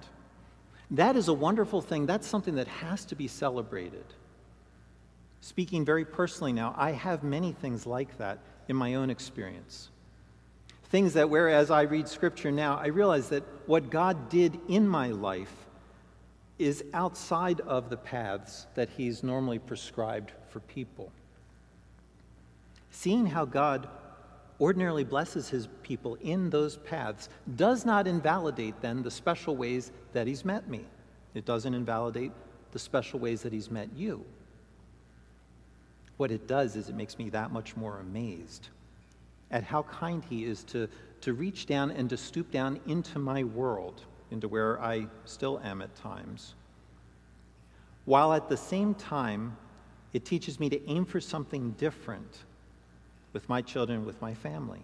That 0.92 1.16
is 1.16 1.28
a 1.28 1.34
wonderful 1.34 1.82
thing. 1.82 2.06
That's 2.06 2.28
something 2.28 2.56
that 2.56 2.68
has 2.68 3.06
to 3.06 3.16
be 3.16 3.28
celebrated. 3.28 4.06
Speaking 5.40 5.86
very 5.86 6.06
personally 6.06 6.54
now, 6.54 6.76
I 6.78 6.92
have 6.92 7.24
many 7.24 7.54
things 7.54 7.88
like 7.88 8.18
that 8.18 8.40
in 8.68 8.76
my 8.76 8.96
own 8.96 9.10
experience. 9.10 9.90
Things 10.86 11.14
that, 11.14 11.30
whereas 11.30 11.72
I 11.72 11.84
read 11.84 12.08
scripture 12.08 12.52
now, 12.52 12.78
I 12.78 12.88
realize 12.88 13.30
that 13.30 13.44
what 13.66 13.90
God 13.90 14.30
did 14.30 14.60
in 14.68 14.88
my 14.88 15.08
life 15.08 15.54
is 16.60 16.84
outside 16.94 17.62
of 17.62 17.90
the 17.90 17.98
paths 17.98 18.68
that 18.76 18.90
He's 18.98 19.24
normally 19.24 19.58
prescribed 19.58 20.32
for 20.50 20.60
people. 20.60 21.12
Seeing 22.92 23.26
how 23.26 23.46
God 23.46 23.88
ordinarily 24.62 25.04
blesses 25.04 25.50
His 25.50 25.67
people 25.82 26.15
in 26.21 26.52
those 26.52 26.78
paths 26.78 27.28
does 27.56 27.84
not 27.84 28.08
invalidate 28.08 28.80
then 28.80 29.02
the 29.02 29.12
special 29.12 29.58
ways 29.58 29.91
that 30.13 30.28
He's 30.28 30.45
met 30.45 30.69
me. 30.69 30.86
It 31.34 31.45
doesn't 31.45 31.74
invalidate 31.74 32.32
the 32.71 32.80
special 32.80 33.19
ways 33.19 33.41
that 33.41 33.52
He's 33.52 33.71
met 33.71 33.89
you. 33.95 34.24
What 36.17 36.32
it 36.32 36.47
does 36.47 36.76
is 36.76 36.88
it 36.88 36.95
makes 36.95 37.17
me 37.17 37.32
that 37.32 37.52
much 37.52 37.76
more 37.76 38.00
amazed 38.00 38.69
at 39.50 39.63
how 39.63 39.84
kind 39.84 40.24
He 40.30 40.45
is 40.45 40.63
to, 40.65 40.88
to 41.21 41.34
reach 41.34 41.65
down 41.65 41.89
and 41.89 42.08
to 42.12 42.15
stoop 42.15 42.52
down 42.52 42.80
into 42.86 43.17
my 43.17 43.43
world, 43.43 44.04
into 44.30 44.47
where 44.47 44.80
I 44.80 45.08
still 45.26 45.60
am 45.63 45.82
at 45.82 45.93
times. 45.95 46.54
While 48.06 48.32
at 48.34 48.47
the 48.47 48.58
same 48.58 48.93
time, 48.93 49.58
it 50.13 50.24
teaches 50.24 50.60
me 50.60 50.69
to 50.69 50.89
aim 50.89 51.06
for 51.06 51.19
something 51.19 51.71
different 51.71 52.43
with 53.34 53.48
my 53.50 53.62
children, 53.62 54.06
with 54.06 54.22
my 54.22 54.34
family. 54.34 54.84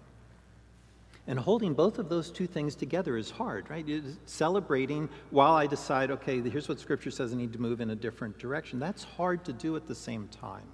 And 1.27 1.37
holding 1.37 1.73
both 1.73 1.99
of 1.99 2.07
those 2.07 2.31
two 2.31 2.47
things 2.47 2.73
together 2.73 3.17
is 3.17 3.29
hard, 3.29 3.69
right? 3.69 3.87
It's 3.87 4.17
celebrating 4.25 5.09
while 5.29 5.53
I 5.53 5.67
decide, 5.67 6.09
okay, 6.11 6.39
here's 6.41 6.69
what 6.69 6.79
Scripture 6.79 7.11
says 7.11 7.33
I 7.33 7.35
need 7.35 7.51
to 7.51 7.59
move 7.59 7.81
in 7.81 7.89
a 7.89 7.95
different 7.95 8.39
direction. 8.39 8.79
That's 8.79 9.03
hard 9.03 9.43
to 9.45 9.53
do 9.53 9.75
at 9.75 9.87
the 9.87 9.95
same 9.95 10.29
time. 10.29 10.67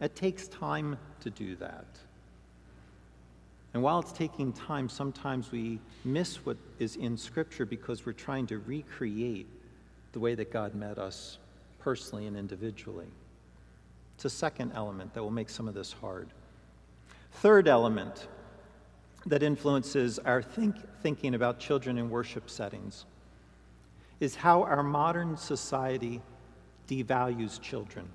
It 0.00 0.14
takes 0.14 0.46
time 0.48 0.98
to 1.20 1.30
do 1.30 1.56
that. 1.56 1.86
And 3.72 3.82
while 3.82 3.98
it's 3.98 4.12
taking 4.12 4.52
time, 4.52 4.88
sometimes 4.88 5.50
we 5.50 5.80
miss 6.04 6.44
what 6.44 6.58
is 6.78 6.96
in 6.96 7.16
Scripture 7.16 7.64
because 7.64 8.04
we're 8.04 8.12
trying 8.12 8.46
to 8.48 8.58
recreate 8.58 9.48
the 10.12 10.20
way 10.20 10.34
that 10.34 10.52
God 10.52 10.74
met 10.74 10.98
us 10.98 11.38
personally 11.80 12.26
and 12.26 12.36
individually. 12.36 13.08
It's 14.14 14.26
a 14.26 14.30
second 14.30 14.72
element 14.74 15.12
that 15.14 15.22
will 15.22 15.30
make 15.30 15.50
some 15.50 15.66
of 15.66 15.74
this 15.74 15.92
hard. 15.92 16.28
Third 17.34 17.68
element 17.68 18.28
that 19.26 19.42
influences 19.42 20.18
our 20.18 20.42
think, 20.42 20.76
thinking 21.02 21.34
about 21.34 21.58
children 21.58 21.98
in 21.98 22.10
worship 22.10 22.48
settings 22.50 23.04
is 24.20 24.34
how 24.34 24.62
our 24.62 24.82
modern 24.82 25.36
society 25.36 26.20
devalues 26.88 27.60
children, 27.60 28.08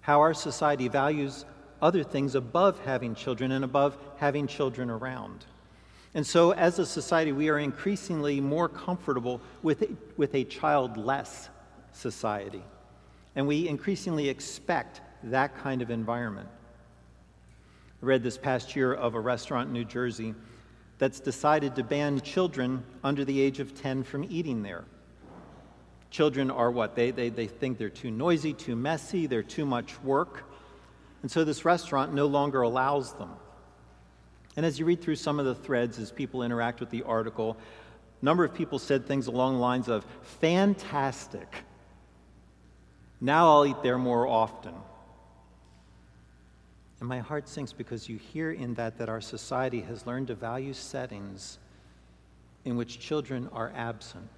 how 0.00 0.20
our 0.20 0.34
society 0.34 0.88
values 0.88 1.44
other 1.82 2.02
things 2.02 2.34
above 2.34 2.78
having 2.80 3.14
children 3.14 3.52
and 3.52 3.64
above 3.64 3.96
having 4.16 4.46
children 4.46 4.90
around. 4.90 5.44
And 6.14 6.26
so, 6.26 6.52
as 6.52 6.78
a 6.78 6.86
society, 6.86 7.32
we 7.32 7.48
are 7.48 7.58
increasingly 7.58 8.40
more 8.40 8.68
comfortable 8.68 9.40
with 9.62 9.82
a, 9.82 9.88
with 10.16 10.34
a 10.34 10.44
childless 10.44 11.48
society. 11.92 12.62
And 13.34 13.48
we 13.48 13.68
increasingly 13.68 14.28
expect 14.28 15.00
that 15.24 15.56
kind 15.58 15.82
of 15.82 15.90
environment. 15.90 16.48
I 18.04 18.06
read 18.06 18.22
this 18.22 18.36
past 18.36 18.76
year 18.76 18.92
of 18.92 19.14
a 19.14 19.20
restaurant 19.20 19.68
in 19.68 19.72
New 19.72 19.86
Jersey 19.86 20.34
that's 20.98 21.20
decided 21.20 21.74
to 21.76 21.82
ban 21.82 22.20
children 22.20 22.84
under 23.02 23.24
the 23.24 23.40
age 23.40 23.60
of 23.60 23.74
10 23.80 24.02
from 24.02 24.26
eating 24.28 24.62
there. 24.62 24.84
Children 26.10 26.50
are 26.50 26.70
what? 26.70 26.96
They, 26.96 27.12
they, 27.12 27.30
they 27.30 27.46
think 27.46 27.78
they're 27.78 27.88
too 27.88 28.10
noisy, 28.10 28.52
too 28.52 28.76
messy, 28.76 29.26
they're 29.26 29.42
too 29.42 29.64
much 29.64 29.98
work. 30.02 30.44
And 31.22 31.30
so 31.30 31.44
this 31.44 31.64
restaurant 31.64 32.12
no 32.12 32.26
longer 32.26 32.60
allows 32.60 33.14
them. 33.14 33.30
And 34.54 34.66
as 34.66 34.78
you 34.78 34.84
read 34.84 35.00
through 35.00 35.16
some 35.16 35.40
of 35.40 35.46
the 35.46 35.54
threads 35.54 35.98
as 35.98 36.12
people 36.12 36.42
interact 36.42 36.80
with 36.80 36.90
the 36.90 37.04
article, 37.04 37.56
a 38.20 38.24
number 38.24 38.44
of 38.44 38.52
people 38.52 38.78
said 38.78 39.06
things 39.06 39.28
along 39.28 39.54
the 39.54 39.60
lines 39.60 39.88
of, 39.88 40.04
fantastic. 40.20 41.64
Now 43.18 43.48
I'll 43.48 43.64
eat 43.64 43.82
there 43.82 43.96
more 43.96 44.26
often. 44.26 44.74
And 47.00 47.08
my 47.08 47.18
heart 47.18 47.48
sinks 47.48 47.72
because 47.72 48.08
you 48.08 48.16
hear 48.16 48.52
in 48.52 48.74
that 48.74 48.98
that 48.98 49.08
our 49.08 49.20
society 49.20 49.80
has 49.82 50.06
learned 50.06 50.28
to 50.28 50.34
value 50.34 50.72
settings 50.72 51.58
in 52.64 52.76
which 52.76 52.98
children 52.98 53.48
are 53.52 53.72
absent. 53.74 54.28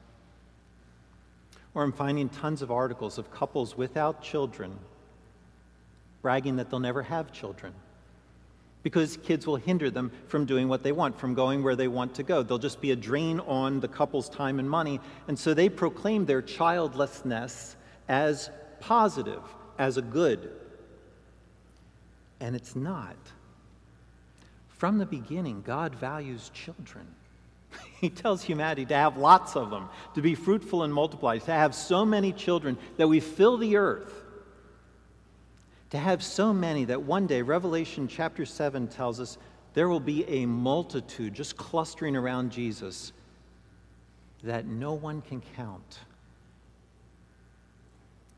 Or 1.75 1.83
I'm 1.83 1.93
finding 1.93 2.29
tons 2.29 2.63
of 2.63 2.71
articles 2.71 3.19
of 3.19 3.31
couples 3.31 3.77
without 3.77 4.23
children 4.23 4.79
bragging 6.23 6.57
that 6.57 6.71
they'll 6.71 6.81
never 6.81 7.03
have 7.03 7.31
children 7.33 7.73
because 8.83 9.17
kids 9.19 9.49
will 9.49 9.57
hinder 9.57 9.91
them 9.91 10.13
from 10.29 10.45
doing 10.45 10.69
what 10.69 10.85
they 10.85 10.93
want, 10.93 11.19
from 11.19 11.35
going 11.35 11.63
where 11.63 11.75
they 11.75 11.89
want 11.89 12.15
to 12.15 12.23
go. 12.23 12.45
They'll 12.45 12.57
just 12.57 12.81
be 12.81 12.93
a 12.93 12.97
drain 12.97 13.41
on 13.41 13.81
the 13.81 13.89
couple's 13.89 14.29
time 14.29 14.61
and 14.61 14.71
money. 14.71 15.01
And 15.27 15.37
so 15.37 15.55
they 15.55 15.69
proclaim 15.69 16.25
their 16.25 16.41
childlessness 16.41 17.75
as 18.09 18.49
positive, 18.79 19.43
as 19.77 19.97
a 19.97 20.03
good. 20.03 20.53
And 22.41 22.55
it's 22.55 22.77
not. 22.77 23.17
From 24.69 24.99
the 24.99 25.07
beginning, 25.07 25.63
God 25.63 25.95
values 25.95 26.51
children. 26.55 27.07
He 28.01 28.11
tells 28.11 28.43
humanity 28.43 28.85
to 28.87 28.95
have 28.95 29.17
lots 29.17 29.57
of 29.57 29.71
them, 29.71 29.89
to 30.15 30.23
be 30.23 30.35
fruitful 30.35 30.83
and 30.83 30.93
multiply, 30.93 31.39
to 31.39 31.53
have 31.53 31.75
so 31.75 32.05
many 32.05 32.31
children 32.33 32.77
that 32.99 33.09
we 33.09 33.21
fill 33.21 33.57
the 33.57 33.77
earth 33.77 34.27
to 35.91 35.99
have 35.99 36.23
so 36.23 36.53
many 36.53 36.85
that 36.85 37.03
one 37.03 37.27
day, 37.27 37.43
Revelation 37.43 38.09
chapter 38.09 38.45
7 38.45 38.89
tells 38.89 39.21
us, 39.21 39.39
there 39.75 39.89
will 39.89 40.01
be 40.01 40.25
a 40.29 40.47
multitude 40.47 41.35
just 41.35 41.57
clustering 41.57 42.17
around 42.17 42.51
Jesus 42.51 43.13
that 44.43 44.67
no 44.67 44.95
one 44.95 45.23
can 45.23 45.43
count. 45.55 46.01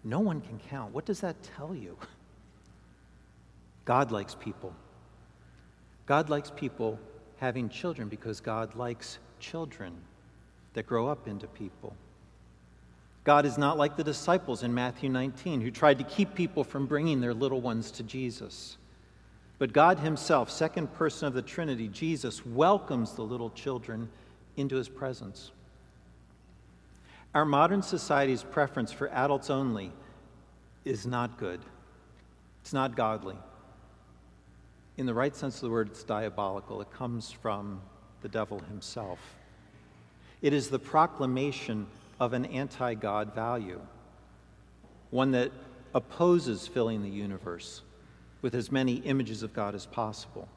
No 0.04 0.20
one 0.20 0.40
can 0.40 0.58
count. 0.70 0.92
What 0.92 1.04
does 1.04 1.20
that 1.20 1.36
tell 1.56 1.74
you? 1.74 1.96
God 3.88 4.12
likes 4.12 4.34
people. 4.34 4.74
God 6.04 6.28
likes 6.28 6.52
people 6.54 6.98
having 7.38 7.70
children 7.70 8.10
because 8.10 8.38
God 8.38 8.74
likes 8.74 9.18
children 9.40 9.94
that 10.74 10.86
grow 10.86 11.08
up 11.08 11.26
into 11.26 11.46
people. 11.46 11.96
God 13.24 13.46
is 13.46 13.56
not 13.56 13.78
like 13.78 13.96
the 13.96 14.04
disciples 14.04 14.62
in 14.62 14.74
Matthew 14.74 15.08
19 15.08 15.62
who 15.62 15.70
tried 15.70 15.96
to 15.96 16.04
keep 16.04 16.34
people 16.34 16.64
from 16.64 16.84
bringing 16.84 17.22
their 17.22 17.32
little 17.32 17.62
ones 17.62 17.90
to 17.92 18.02
Jesus. 18.02 18.76
But 19.56 19.72
God 19.72 19.98
Himself, 20.00 20.50
second 20.50 20.92
person 20.92 21.26
of 21.26 21.32
the 21.32 21.40
Trinity, 21.40 21.88
Jesus, 21.88 22.44
welcomes 22.44 23.14
the 23.14 23.22
little 23.22 23.48
children 23.48 24.10
into 24.58 24.76
His 24.76 24.90
presence. 24.90 25.50
Our 27.34 27.46
modern 27.46 27.80
society's 27.80 28.42
preference 28.42 28.92
for 28.92 29.08
adults 29.08 29.48
only 29.48 29.92
is 30.84 31.06
not 31.06 31.38
good. 31.38 31.60
It's 32.60 32.74
not 32.74 32.94
godly. 32.94 33.38
In 34.98 35.06
the 35.06 35.14
right 35.14 35.34
sense 35.34 35.54
of 35.54 35.60
the 35.60 35.70
word, 35.70 35.90
it's 35.90 36.02
diabolical. 36.02 36.80
It 36.82 36.90
comes 36.90 37.30
from 37.30 37.80
the 38.20 38.28
devil 38.28 38.58
himself. 38.58 39.20
It 40.42 40.52
is 40.52 40.68
the 40.68 40.78
proclamation 40.80 41.86
of 42.18 42.32
an 42.32 42.46
anti 42.46 42.94
God 42.94 43.32
value, 43.32 43.80
one 45.10 45.30
that 45.30 45.52
opposes 45.94 46.66
filling 46.66 47.02
the 47.02 47.08
universe 47.08 47.82
with 48.42 48.56
as 48.56 48.72
many 48.72 48.94
images 48.94 49.44
of 49.44 49.52
God 49.52 49.76
as 49.76 49.86
possible. 49.86 50.48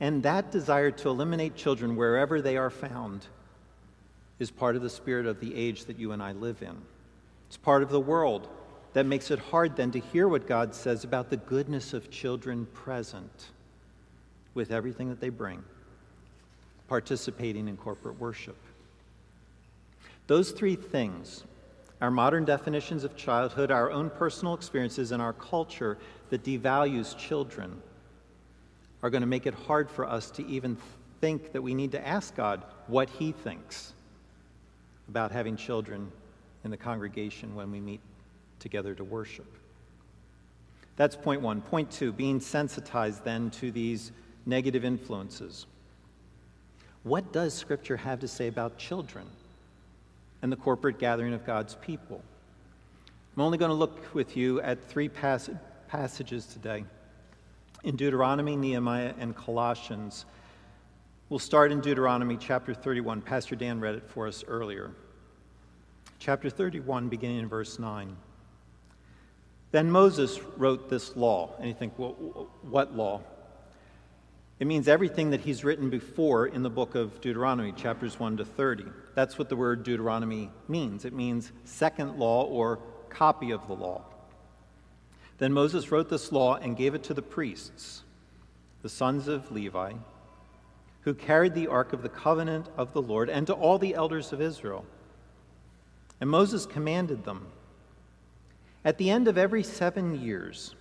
And 0.00 0.24
that 0.24 0.50
desire 0.50 0.90
to 0.90 1.08
eliminate 1.08 1.54
children 1.54 1.94
wherever 1.94 2.42
they 2.42 2.56
are 2.56 2.70
found 2.70 3.26
is 4.40 4.50
part 4.50 4.74
of 4.74 4.82
the 4.82 4.90
spirit 4.90 5.26
of 5.26 5.38
the 5.38 5.54
age 5.54 5.84
that 5.84 6.00
you 6.00 6.10
and 6.10 6.20
I 6.20 6.32
live 6.32 6.62
in. 6.62 6.76
It's 7.46 7.56
part 7.56 7.84
of 7.84 7.90
the 7.90 8.00
world 8.00 8.48
that 8.92 9.06
makes 9.06 9.30
it 9.30 9.38
hard 9.38 9.76
then 9.76 9.90
to 9.92 9.98
hear 9.98 10.28
what 10.28 10.46
God 10.46 10.74
says 10.74 11.04
about 11.04 11.30
the 11.30 11.36
goodness 11.36 11.94
of 11.94 12.10
children 12.10 12.66
present 12.74 13.50
with 14.54 14.70
everything 14.70 15.08
that 15.08 15.20
they 15.20 15.30
bring, 15.30 15.62
participating 16.88 17.68
in 17.68 17.76
corporate 17.76 18.20
worship. 18.20 18.56
Those 20.26 20.50
three 20.50 20.76
things 20.76 21.44
our 22.02 22.10
modern 22.10 22.44
definitions 22.44 23.04
of 23.04 23.14
childhood, 23.14 23.70
our 23.70 23.88
own 23.92 24.10
personal 24.10 24.54
experiences, 24.54 25.12
and 25.12 25.22
our 25.22 25.32
culture 25.32 25.96
that 26.30 26.42
devalues 26.42 27.16
children 27.16 27.80
are 29.04 29.10
going 29.10 29.20
to 29.20 29.26
make 29.28 29.46
it 29.46 29.54
hard 29.54 29.88
for 29.88 30.04
us 30.04 30.28
to 30.32 30.44
even 30.48 30.76
think 31.20 31.52
that 31.52 31.62
we 31.62 31.74
need 31.74 31.92
to 31.92 32.04
ask 32.04 32.34
God 32.34 32.64
what 32.88 33.08
He 33.08 33.30
thinks 33.30 33.92
about 35.08 35.30
having 35.30 35.56
children 35.56 36.10
in 36.64 36.72
the 36.72 36.76
congregation 36.76 37.54
when 37.54 37.70
we 37.70 37.78
meet 37.78 38.00
together 38.62 38.94
to 38.94 39.04
worship. 39.04 39.46
That's 40.96 41.16
point 41.16 41.42
one. 41.42 41.60
Point 41.60 41.90
two, 41.90 42.12
being 42.12 42.40
sensitized 42.40 43.24
then 43.24 43.50
to 43.52 43.70
these 43.70 44.12
negative 44.46 44.84
influences. 44.84 45.66
What 47.02 47.32
does 47.32 47.52
Scripture 47.52 47.98
have 47.98 48.20
to 48.20 48.28
say 48.28 48.48
about 48.48 48.78
children? 48.78 49.26
and 50.42 50.50
the 50.50 50.56
corporate 50.56 50.98
gathering 50.98 51.32
of 51.32 51.46
God's 51.46 51.76
people. 51.76 52.20
I'm 53.36 53.42
only 53.42 53.58
going 53.58 53.70
to 53.70 53.74
look 53.74 54.12
with 54.12 54.36
you 54.36 54.60
at 54.60 54.88
three 54.88 55.08
pass- 55.08 55.48
passages 55.88 56.46
today 56.46 56.84
in 57.84 57.96
Deuteronomy, 57.96 58.56
Nehemiah, 58.56 59.14
and 59.18 59.34
Colossians. 59.34 60.26
We'll 61.28 61.38
start 61.38 61.72
in 61.72 61.80
Deuteronomy 61.80 62.36
chapter 62.36 62.74
31. 62.74 63.22
Pastor 63.22 63.56
Dan 63.56 63.80
read 63.80 63.94
it 63.94 64.08
for 64.08 64.26
us 64.26 64.44
earlier. 64.46 64.90
Chapter 66.18 66.50
31, 66.50 67.08
beginning 67.08 67.38
in 67.38 67.48
verse 67.48 67.78
9. 67.78 68.14
Then 69.72 69.90
Moses 69.90 70.38
wrote 70.56 70.88
this 70.88 71.16
law. 71.16 71.56
And 71.58 71.66
you 71.66 71.74
think, 71.74 71.98
well, 71.98 72.12
what 72.62 72.94
law? 72.94 73.22
It 74.60 74.66
means 74.66 74.86
everything 74.86 75.30
that 75.30 75.40
he's 75.40 75.64
written 75.64 75.90
before 75.90 76.46
in 76.46 76.62
the 76.62 76.70
book 76.70 76.94
of 76.94 77.20
Deuteronomy, 77.20 77.72
chapters 77.72 78.20
1 78.20 78.36
to 78.36 78.44
30. 78.44 78.84
That's 79.16 79.38
what 79.38 79.48
the 79.48 79.56
word 79.56 79.82
Deuteronomy 79.82 80.50
means. 80.68 81.04
It 81.04 81.12
means 81.12 81.50
second 81.64 82.18
law 82.18 82.44
or 82.44 82.78
copy 83.08 83.50
of 83.50 83.66
the 83.66 83.72
law. 83.72 84.02
Then 85.38 85.52
Moses 85.52 85.90
wrote 85.90 86.08
this 86.08 86.30
law 86.30 86.56
and 86.56 86.76
gave 86.76 86.94
it 86.94 87.02
to 87.04 87.14
the 87.14 87.22
priests, 87.22 88.02
the 88.82 88.88
sons 88.88 89.26
of 89.26 89.50
Levi, 89.50 89.94
who 91.00 91.14
carried 91.14 91.54
the 91.54 91.66
ark 91.66 91.92
of 91.92 92.02
the 92.02 92.08
covenant 92.08 92.68
of 92.76 92.92
the 92.92 93.02
Lord, 93.02 93.28
and 93.28 93.46
to 93.48 93.54
all 93.54 93.78
the 93.78 93.94
elders 93.94 94.32
of 94.32 94.40
Israel. 94.40 94.84
And 96.20 96.30
Moses 96.30 96.66
commanded 96.66 97.24
them 97.24 97.48
At 98.84 98.98
the 98.98 99.10
end 99.10 99.28
of 99.28 99.38
every 99.38 99.62
seven 99.62 100.20
years, 100.20 100.74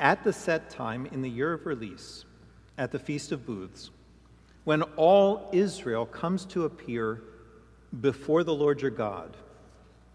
at 0.00 0.24
the 0.24 0.32
set 0.32 0.70
time 0.70 1.06
in 1.06 1.22
the 1.22 1.30
year 1.30 1.52
of 1.52 1.66
release, 1.66 2.24
at 2.78 2.90
the 2.90 2.98
Feast 2.98 3.32
of 3.32 3.46
Booths, 3.46 3.90
when 4.64 4.82
all 4.82 5.48
Israel 5.52 6.06
comes 6.06 6.44
to 6.46 6.64
appear 6.64 7.22
before 8.00 8.44
the 8.44 8.54
Lord 8.54 8.82
your 8.82 8.90
God 8.90 9.36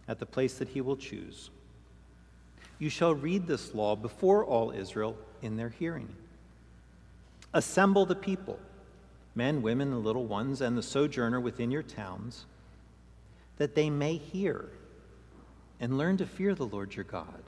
at 0.07 0.19
the 0.19 0.25
place 0.25 0.55
that 0.55 0.69
he 0.69 0.81
will 0.81 0.97
choose. 0.97 1.49
You 2.79 2.89
shall 2.89 3.13
read 3.13 3.47
this 3.47 3.73
law 3.73 3.95
before 3.95 4.43
all 4.45 4.71
Israel 4.71 5.15
in 5.41 5.55
their 5.55 5.69
hearing. 5.69 6.09
Assemble 7.53 8.05
the 8.05 8.15
people, 8.15 8.59
men, 9.35 9.61
women, 9.61 9.93
and 9.93 10.03
little 10.03 10.25
ones, 10.25 10.61
and 10.61 10.77
the 10.77 10.83
sojourner 10.83 11.39
within 11.39 11.71
your 11.71 11.83
towns, 11.83 12.45
that 13.57 13.75
they 13.75 13.89
may 13.89 14.17
hear 14.17 14.69
and 15.81 15.97
learn 15.97 16.15
to 16.15 16.25
fear 16.25 16.55
the 16.55 16.65
Lord 16.65 16.95
your 16.95 17.03
God, 17.03 17.43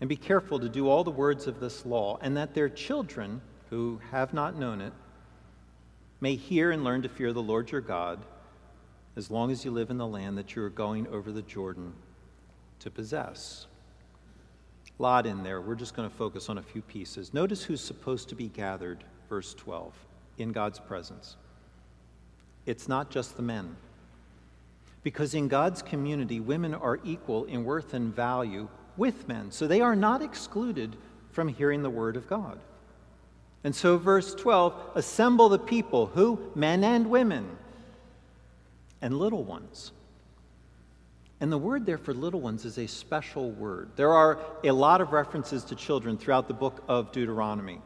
and 0.00 0.08
be 0.08 0.16
careful 0.16 0.58
to 0.58 0.68
do 0.68 0.88
all 0.88 1.04
the 1.04 1.10
words 1.10 1.46
of 1.46 1.60
this 1.60 1.86
law, 1.86 2.18
and 2.20 2.36
that 2.36 2.52
their 2.52 2.68
children 2.68 3.40
who 3.70 4.00
have 4.10 4.34
not 4.34 4.58
known 4.58 4.82
it 4.82 4.92
may 6.20 6.34
hear 6.34 6.72
and 6.72 6.84
learn 6.84 7.02
to 7.02 7.08
fear 7.08 7.32
the 7.32 7.42
Lord 7.42 7.70
your 7.70 7.80
God 7.80 8.18
as 9.16 9.30
long 9.30 9.50
as 9.50 9.64
you 9.64 9.70
live 9.70 9.90
in 9.90 9.96
the 9.96 10.06
land 10.06 10.36
that 10.36 10.54
you 10.54 10.62
are 10.62 10.70
going 10.70 11.06
over 11.06 11.32
the 11.32 11.42
Jordan 11.42 11.94
to 12.80 12.90
possess. 12.90 13.66
A 14.98 15.02
lot 15.02 15.26
in 15.26 15.42
there. 15.42 15.60
We're 15.60 15.74
just 15.74 15.94
going 15.94 16.08
to 16.08 16.14
focus 16.14 16.48
on 16.48 16.58
a 16.58 16.62
few 16.62 16.82
pieces. 16.82 17.32
Notice 17.32 17.62
who's 17.62 17.80
supposed 17.80 18.28
to 18.30 18.34
be 18.34 18.48
gathered, 18.48 19.04
verse 19.28 19.54
12, 19.54 19.94
in 20.38 20.52
God's 20.52 20.80
presence. 20.80 21.36
It's 22.66 22.88
not 22.88 23.10
just 23.10 23.36
the 23.36 23.42
men. 23.42 23.76
Because 25.06 25.34
in 25.34 25.46
God's 25.46 25.82
community, 25.82 26.40
women 26.40 26.74
are 26.74 26.98
equal 27.04 27.44
in 27.44 27.62
worth 27.64 27.94
and 27.94 28.12
value 28.12 28.68
with 28.96 29.28
men. 29.28 29.52
So 29.52 29.68
they 29.68 29.80
are 29.80 29.94
not 29.94 30.20
excluded 30.20 30.96
from 31.30 31.46
hearing 31.46 31.84
the 31.84 31.90
word 31.90 32.16
of 32.16 32.28
God. 32.28 32.58
And 33.62 33.72
so, 33.72 33.98
verse 33.98 34.34
12 34.34 34.74
assemble 34.96 35.48
the 35.48 35.60
people, 35.60 36.06
who? 36.06 36.50
Men 36.56 36.82
and 36.82 37.08
women, 37.08 37.56
and 39.00 39.16
little 39.16 39.44
ones. 39.44 39.92
And 41.40 41.52
the 41.52 41.58
word 41.58 41.86
there 41.86 41.98
for 41.98 42.12
little 42.12 42.40
ones 42.40 42.64
is 42.64 42.76
a 42.76 42.88
special 42.88 43.52
word. 43.52 43.90
There 43.94 44.12
are 44.12 44.40
a 44.64 44.72
lot 44.72 45.00
of 45.00 45.12
references 45.12 45.62
to 45.66 45.76
children 45.76 46.18
throughout 46.18 46.48
the 46.48 46.54
book 46.54 46.82
of 46.88 47.12
Deuteronomy. 47.12 47.80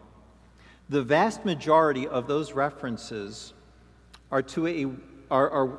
The 0.88 1.02
vast 1.02 1.44
majority 1.44 2.08
of 2.08 2.26
those 2.26 2.52
references 2.52 3.52
are 4.30 4.40
to 4.40 4.66
a, 4.66 4.86
are, 5.30 5.50
are, 5.50 5.78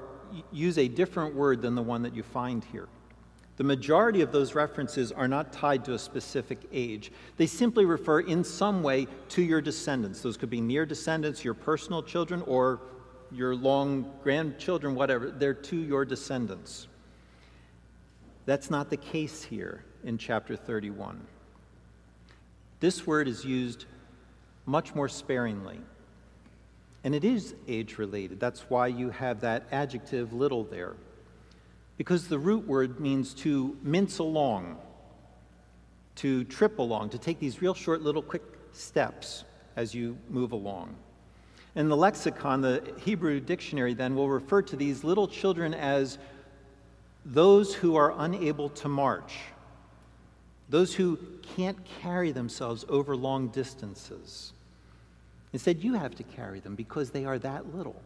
use 0.52 0.78
a 0.78 0.88
different 0.88 1.36
word 1.36 1.62
than 1.62 1.76
the 1.76 1.82
one 1.82 2.04
that 2.04 2.16
you 2.16 2.24
find 2.24 2.64
here. 2.72 2.88
The 3.58 3.64
majority 3.64 4.22
of 4.22 4.32
those 4.32 4.56
references 4.56 5.12
are 5.12 5.28
not 5.28 5.54
tied 5.54 5.86
to 5.86 5.94
a 5.94 6.00
specific 6.00 6.60
age. 6.72 7.12
They 7.38 7.46
simply 7.46 7.86
refer 7.86 8.22
in 8.22 8.44
some 8.44 8.82
way 8.82 9.08
to 9.30 9.42
your 9.42 9.62
descendants. 9.62 10.22
Those 10.22 10.38
could 10.38 10.50
be 10.50 10.62
near 10.62 10.86
descendants, 10.86 11.44
your 11.44 11.54
personal 11.54 12.02
children, 12.02 12.42
or 12.48 12.80
your 13.32 13.56
long 13.56 14.12
grandchildren, 14.24 14.96
whatever. 14.96 15.30
They're 15.30 15.54
to 15.54 15.76
your 15.76 16.06
descendants. 16.06 16.88
That's 18.46 18.72
not 18.72 18.90
the 18.90 18.98
case 18.98 19.44
here 19.44 19.84
in 20.04 20.18
chapter 20.18 20.56
31. 20.56 21.26
This 22.80 23.06
word 23.06 23.28
is 23.28 23.46
used 23.46 23.86
much 24.66 24.96
more 24.96 25.08
sparingly. 25.08 25.80
And 27.04 27.16
it 27.16 27.24
is 27.24 27.56
age 27.68 27.98
related. 27.98 28.40
That's 28.40 28.62
why 28.70 28.88
you 28.88 29.10
have 29.10 29.42
that 29.42 29.68
adjective 29.72 30.34
little 30.34 30.64
there. 30.64 30.96
Because 31.98 32.28
the 32.28 32.40
root 32.40 32.68
word 32.68 33.00
means 33.00 33.34
to 33.36 33.78
mince 33.82 34.20
along, 34.20 34.78
to 36.16 36.44
trip 36.46 36.80
along, 36.80 37.10
to 37.10 37.18
take 37.18 37.40
these 37.40 37.62
real 37.62 37.74
short 37.74 38.02
little 38.02 38.22
quick 38.22 38.44
steps 38.74 39.44
as 39.76 39.94
you 39.94 40.18
move 40.30 40.52
along. 40.52 40.96
In 41.76 41.88
the 41.88 41.98
lexicon, 41.98 42.62
the 42.62 42.94
Hebrew 43.04 43.40
dictionary 43.40 43.94
then 43.94 44.16
will 44.16 44.30
refer 44.30 44.62
to 44.64 44.76
these 44.76 45.04
little 45.04 45.28
children 45.28 45.74
as 45.74 46.18
those 47.26 47.74
who 47.74 47.96
are 47.96 48.14
unable 48.18 48.70
to 48.70 48.90
march, 48.90 49.38
those 50.70 50.94
who 50.94 51.18
can't 51.56 51.78
carry 52.02 52.32
themselves 52.32 52.84
over 52.90 53.16
long 53.16 53.48
distances. 53.50 54.54
Instead, 55.54 55.84
you 55.84 55.94
have 55.94 56.16
to 56.16 56.24
carry 56.24 56.60
them 56.60 56.76
because 56.76 57.12
they 57.12 57.26
are 57.26 57.38
that 57.40 57.76
little. 57.76 58.02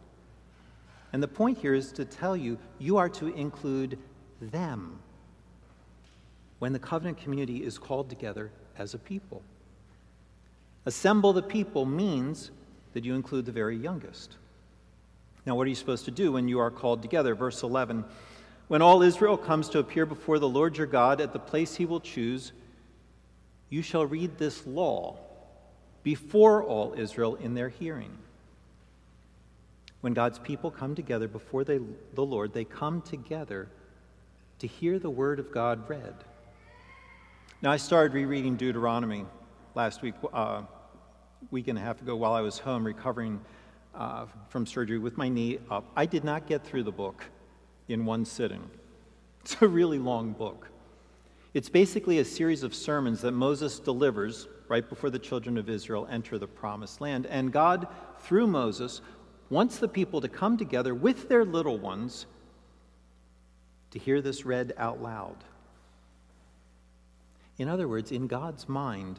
And 1.12 1.22
the 1.22 1.28
point 1.28 1.58
here 1.58 1.74
is 1.74 1.92
to 1.92 2.04
tell 2.04 2.36
you, 2.36 2.58
you 2.78 2.96
are 2.96 3.08
to 3.10 3.28
include 3.28 3.98
them 4.40 4.98
when 6.58 6.72
the 6.72 6.78
covenant 6.78 7.18
community 7.18 7.62
is 7.62 7.78
called 7.78 8.08
together 8.08 8.50
as 8.78 8.94
a 8.94 8.98
people. 8.98 9.42
Assemble 10.84 11.32
the 11.32 11.42
people 11.42 11.84
means 11.84 12.50
that 12.94 13.04
you 13.04 13.14
include 13.14 13.46
the 13.46 13.52
very 13.52 13.76
youngest. 13.76 14.36
Now, 15.44 15.54
what 15.54 15.66
are 15.66 15.70
you 15.70 15.76
supposed 15.76 16.04
to 16.06 16.10
do 16.10 16.32
when 16.32 16.48
you 16.48 16.58
are 16.58 16.70
called 16.70 17.02
together? 17.02 17.34
Verse 17.34 17.62
11 17.62 18.04
When 18.68 18.82
all 18.82 19.02
Israel 19.02 19.36
comes 19.36 19.68
to 19.70 19.78
appear 19.78 20.06
before 20.06 20.38
the 20.38 20.48
Lord 20.48 20.76
your 20.76 20.86
God 20.86 21.20
at 21.20 21.32
the 21.32 21.38
place 21.38 21.76
he 21.76 21.86
will 21.86 22.00
choose, 22.00 22.52
you 23.68 23.82
shall 23.82 24.06
read 24.06 24.38
this 24.38 24.66
law 24.66 25.18
before 26.06 26.62
all 26.62 26.94
Israel 26.96 27.34
in 27.34 27.54
their 27.54 27.68
hearing. 27.68 28.16
When 30.02 30.14
God's 30.14 30.38
people 30.38 30.70
come 30.70 30.94
together 30.94 31.26
before 31.26 31.64
they, 31.64 31.80
the 32.14 32.22
Lord, 32.22 32.52
they 32.52 32.62
come 32.62 33.02
together 33.02 33.66
to 34.60 34.68
hear 34.68 35.00
the 35.00 35.10
word 35.10 35.40
of 35.40 35.50
God 35.50 35.88
read. 35.90 36.14
Now, 37.60 37.72
I 37.72 37.76
started 37.76 38.14
rereading 38.14 38.54
Deuteronomy 38.54 39.26
last 39.74 40.00
week, 40.00 40.14
uh, 40.32 40.62
week 41.50 41.66
and 41.66 41.76
a 41.76 41.80
half 41.80 42.00
ago, 42.00 42.14
while 42.14 42.34
I 42.34 42.40
was 42.40 42.60
home 42.60 42.86
recovering 42.86 43.40
uh, 43.92 44.26
from 44.48 44.64
surgery 44.64 44.98
with 45.00 45.16
my 45.16 45.28
knee 45.28 45.58
up. 45.72 45.90
I 45.96 46.06
did 46.06 46.22
not 46.22 46.46
get 46.46 46.64
through 46.64 46.84
the 46.84 46.92
book 46.92 47.24
in 47.88 48.04
one 48.04 48.24
sitting. 48.24 48.62
It's 49.40 49.60
a 49.60 49.66
really 49.66 49.98
long 49.98 50.34
book. 50.34 50.68
It's 51.52 51.68
basically 51.68 52.20
a 52.20 52.24
series 52.24 52.62
of 52.62 52.76
sermons 52.76 53.22
that 53.22 53.32
Moses 53.32 53.80
delivers 53.80 54.46
right 54.68 54.88
before 54.88 55.10
the 55.10 55.18
children 55.18 55.56
of 55.56 55.68
Israel 55.68 56.06
enter 56.10 56.38
the 56.38 56.46
promised 56.46 57.00
land. 57.00 57.26
And 57.26 57.52
God, 57.52 57.86
through 58.20 58.46
Moses, 58.46 59.00
wants 59.50 59.78
the 59.78 59.88
people 59.88 60.20
to 60.20 60.28
come 60.28 60.56
together 60.56 60.94
with 60.94 61.28
their 61.28 61.44
little 61.44 61.78
ones 61.78 62.26
to 63.92 63.98
hear 63.98 64.20
this 64.20 64.44
read 64.44 64.72
out 64.76 65.02
loud. 65.02 65.36
In 67.58 67.68
other 67.68 67.88
words, 67.88 68.12
in 68.12 68.26
God's 68.26 68.68
mind, 68.68 69.18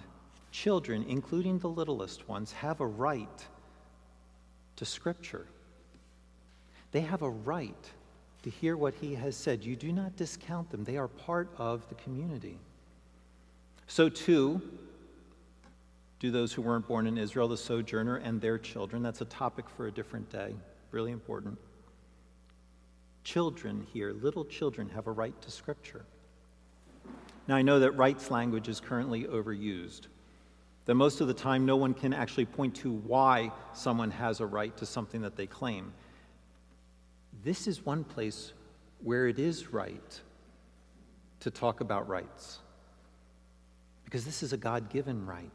children, 0.52 1.06
including 1.08 1.60
the 1.60 1.70
littlest 1.70 2.28
ones, 2.28 2.52
have 2.52 2.82
a 2.82 2.86
right 2.86 3.48
to 4.76 4.86
Scripture. 4.86 5.48
They 6.92 7.02
have 7.02 7.22
a 7.22 7.30
right 7.30 7.92
to 8.44 8.50
hear 8.50 8.78
what 8.78 8.94
He 8.94 9.16
has 9.16 9.36
said. 9.36 9.64
You 9.64 9.76
do 9.76 9.92
not 9.92 10.16
discount 10.16 10.70
them, 10.70 10.84
they 10.84 10.98
are 10.98 11.08
part 11.08 11.50
of 11.58 11.88
the 11.90 11.96
community. 11.96 12.60
So, 13.88 14.10
too, 14.10 14.62
do 16.20 16.32
those 16.32 16.52
who 16.52 16.62
weren't 16.62 16.88
born 16.88 17.06
in 17.06 17.18
Israel, 17.18 17.48
the 17.48 17.58
sojourner, 17.58 18.16
and 18.18 18.42
their 18.42 18.58
children. 18.58 19.04
That's 19.04 19.22
a 19.22 19.26
topic 19.26 19.70
for 19.70 19.88
a 19.88 19.92
different 19.92 20.30
day. 20.32 20.56
Really 20.92 21.12
important. 21.12 21.58
Children 23.24 23.86
here, 23.94 24.14
little 24.14 24.46
children, 24.46 24.90
have 24.90 25.08
a 25.08 25.12
right 25.12 25.40
to 25.42 25.52
Scripture. 25.52 26.06
Now, 27.48 27.56
I 27.56 27.62
know 27.62 27.80
that 27.80 27.92
rights 27.92 28.32
language 28.32 28.68
is 28.68 28.80
currently 28.80 29.26
overused, 29.26 30.08
that 30.86 30.96
most 30.96 31.22
of 31.22 31.28
the 31.28 31.34
time 31.34 31.66
no 31.66 31.76
one 31.76 31.94
can 31.94 32.14
actually 32.14 32.46
point 32.46 32.76
to 32.78 32.92
why 32.92 33.52
someone 33.74 34.12
has 34.12 34.40
a 34.40 34.46
right 34.46 34.76
to 34.78 34.86
something 34.86 35.22
that 35.22 35.36
they 35.36 35.46
claim. 35.46 35.94
This 37.44 37.68
is 37.68 37.86
one 37.86 38.04
place 38.04 38.54
where 39.04 39.28
it 39.28 39.38
is 39.40 39.72
right 39.72 40.22
to 41.42 41.52
talk 41.52 41.82
about 41.82 42.08
rights, 42.08 42.60
because 44.04 44.26
this 44.26 44.42
is 44.42 44.54
a 44.54 44.58
God 44.58 44.90
given 44.90 45.26
right. 45.26 45.52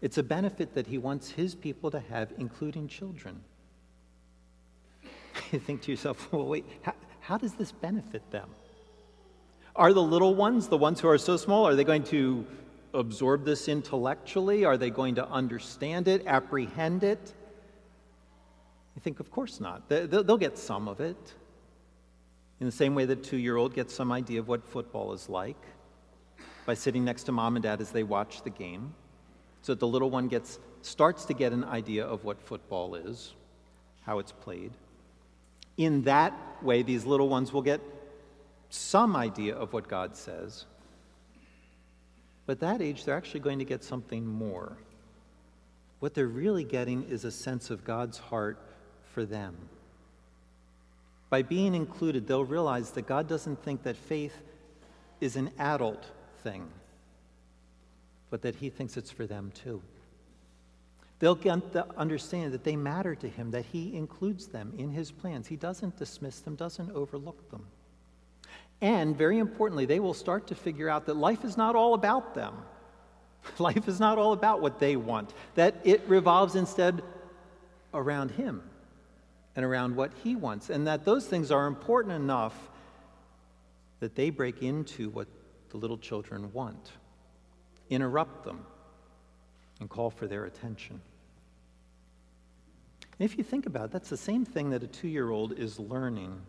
It's 0.00 0.18
a 0.18 0.22
benefit 0.22 0.74
that 0.74 0.86
he 0.86 0.98
wants 0.98 1.30
his 1.30 1.54
people 1.54 1.90
to 1.90 2.00
have, 2.00 2.32
including 2.38 2.88
children. 2.88 3.40
You 5.52 5.60
think 5.60 5.82
to 5.82 5.92
yourself, 5.92 6.30
well, 6.32 6.46
wait, 6.46 6.66
how, 6.82 6.94
how 7.20 7.38
does 7.38 7.54
this 7.54 7.72
benefit 7.72 8.28
them? 8.30 8.50
Are 9.76 9.92
the 9.92 10.02
little 10.02 10.34
ones, 10.34 10.66
the 10.66 10.76
ones 10.76 11.00
who 11.00 11.08
are 11.08 11.16
so 11.16 11.36
small, 11.36 11.66
are 11.66 11.76
they 11.76 11.84
going 11.84 12.02
to 12.04 12.44
absorb 12.92 13.44
this 13.44 13.68
intellectually? 13.68 14.64
Are 14.64 14.76
they 14.76 14.90
going 14.90 15.14
to 15.14 15.26
understand 15.28 16.08
it, 16.08 16.26
apprehend 16.26 17.04
it? 17.04 17.32
You 18.96 19.00
think, 19.00 19.20
of 19.20 19.30
course 19.30 19.60
not. 19.60 19.88
They'll 19.88 20.36
get 20.36 20.58
some 20.58 20.88
of 20.88 21.00
it. 21.00 21.34
In 22.60 22.66
the 22.66 22.72
same 22.72 22.96
way 22.96 23.04
that 23.04 23.22
two 23.22 23.36
year 23.36 23.56
old 23.56 23.72
gets 23.72 23.94
some 23.94 24.10
idea 24.10 24.40
of 24.40 24.48
what 24.48 24.66
football 24.66 25.12
is 25.12 25.28
like 25.28 25.62
by 26.66 26.74
sitting 26.74 27.04
next 27.04 27.22
to 27.24 27.32
mom 27.32 27.54
and 27.54 27.62
dad 27.62 27.80
as 27.80 27.92
they 27.92 28.02
watch 28.02 28.42
the 28.42 28.50
game 28.50 28.92
so 29.62 29.72
that 29.72 29.80
the 29.80 29.86
little 29.86 30.10
one 30.10 30.28
gets 30.28 30.58
starts 30.82 31.24
to 31.26 31.34
get 31.34 31.52
an 31.52 31.64
idea 31.64 32.04
of 32.04 32.24
what 32.24 32.40
football 32.40 32.94
is, 32.94 33.34
how 34.02 34.18
it's 34.18 34.32
played. 34.32 34.72
In 35.76 36.02
that 36.02 36.32
way, 36.62 36.82
these 36.82 37.04
little 37.04 37.28
ones 37.28 37.52
will 37.52 37.62
get 37.62 37.80
some 38.70 39.16
idea 39.16 39.54
of 39.54 39.72
what 39.72 39.88
God 39.88 40.16
says. 40.16 40.66
But 42.46 42.52
at 42.52 42.60
that 42.60 42.82
age, 42.82 43.04
they're 43.04 43.16
actually 43.16 43.40
going 43.40 43.58
to 43.58 43.64
get 43.64 43.84
something 43.84 44.26
more. 44.26 44.76
What 46.00 46.14
they're 46.14 46.26
really 46.26 46.64
getting 46.64 47.04
is 47.04 47.24
a 47.24 47.30
sense 47.30 47.70
of 47.70 47.84
God's 47.84 48.18
heart 48.18 48.58
for 49.12 49.24
them. 49.24 49.56
By 51.30 51.42
being 51.42 51.74
included, 51.74 52.26
they'll 52.26 52.44
realize 52.44 52.92
that 52.92 53.06
God 53.06 53.28
doesn't 53.28 53.62
think 53.62 53.82
that 53.82 53.96
faith 53.96 54.34
is 55.20 55.36
an 55.36 55.50
adult 55.58 56.06
thing 56.42 56.68
but 58.30 58.42
that 58.42 58.56
He 58.56 58.70
thinks 58.70 58.96
it's 58.96 59.10
for 59.10 59.26
them 59.26 59.52
too. 59.54 59.82
They'll 61.18 61.34
get 61.34 61.72
the 61.72 61.86
understanding 61.96 62.52
that 62.52 62.64
they 62.64 62.76
matter 62.76 63.14
to 63.16 63.28
Him, 63.28 63.50
that 63.50 63.64
He 63.66 63.96
includes 63.96 64.46
them 64.46 64.72
in 64.78 64.90
His 64.90 65.10
plans. 65.10 65.46
He 65.46 65.56
doesn't 65.56 65.96
dismiss 65.96 66.40
them, 66.40 66.54
doesn't 66.54 66.92
overlook 66.92 67.50
them. 67.50 67.66
And 68.80 69.16
very 69.16 69.38
importantly, 69.38 69.86
they 69.86 69.98
will 69.98 70.14
start 70.14 70.46
to 70.48 70.54
figure 70.54 70.88
out 70.88 71.06
that 71.06 71.16
life 71.16 71.44
is 71.44 71.56
not 71.56 71.74
all 71.74 71.94
about 71.94 72.34
them. 72.34 72.54
Life 73.58 73.88
is 73.88 74.00
not 74.00 74.18
all 74.18 74.32
about 74.32 74.60
what 74.60 74.78
they 74.78 74.96
want, 74.96 75.32
that 75.54 75.76
it 75.84 76.02
revolves 76.06 76.54
instead 76.54 77.02
around 77.94 78.32
Him 78.32 78.62
and 79.56 79.64
around 79.64 79.96
what 79.96 80.12
He 80.22 80.36
wants, 80.36 80.70
and 80.70 80.86
that 80.86 81.04
those 81.04 81.26
things 81.26 81.50
are 81.50 81.66
important 81.66 82.14
enough 82.14 82.54
that 84.00 84.14
they 84.14 84.30
break 84.30 84.62
into 84.62 85.08
what 85.10 85.28
the 85.70 85.76
little 85.76 85.98
children 85.98 86.52
want, 86.52 86.92
interrupt 87.90 88.44
them, 88.44 88.64
and 89.80 89.88
call 89.88 90.10
for 90.10 90.26
their 90.26 90.44
attention. 90.44 91.00
And 93.18 93.28
if 93.28 93.36
you 93.36 93.44
think 93.44 93.66
about 93.66 93.86
it, 93.86 93.90
that's 93.90 94.10
the 94.10 94.16
same 94.16 94.44
thing 94.44 94.70
that 94.70 94.82
a 94.82 94.86
two 94.86 95.08
year 95.08 95.30
old 95.30 95.58
is 95.58 95.78
learning 95.78 96.40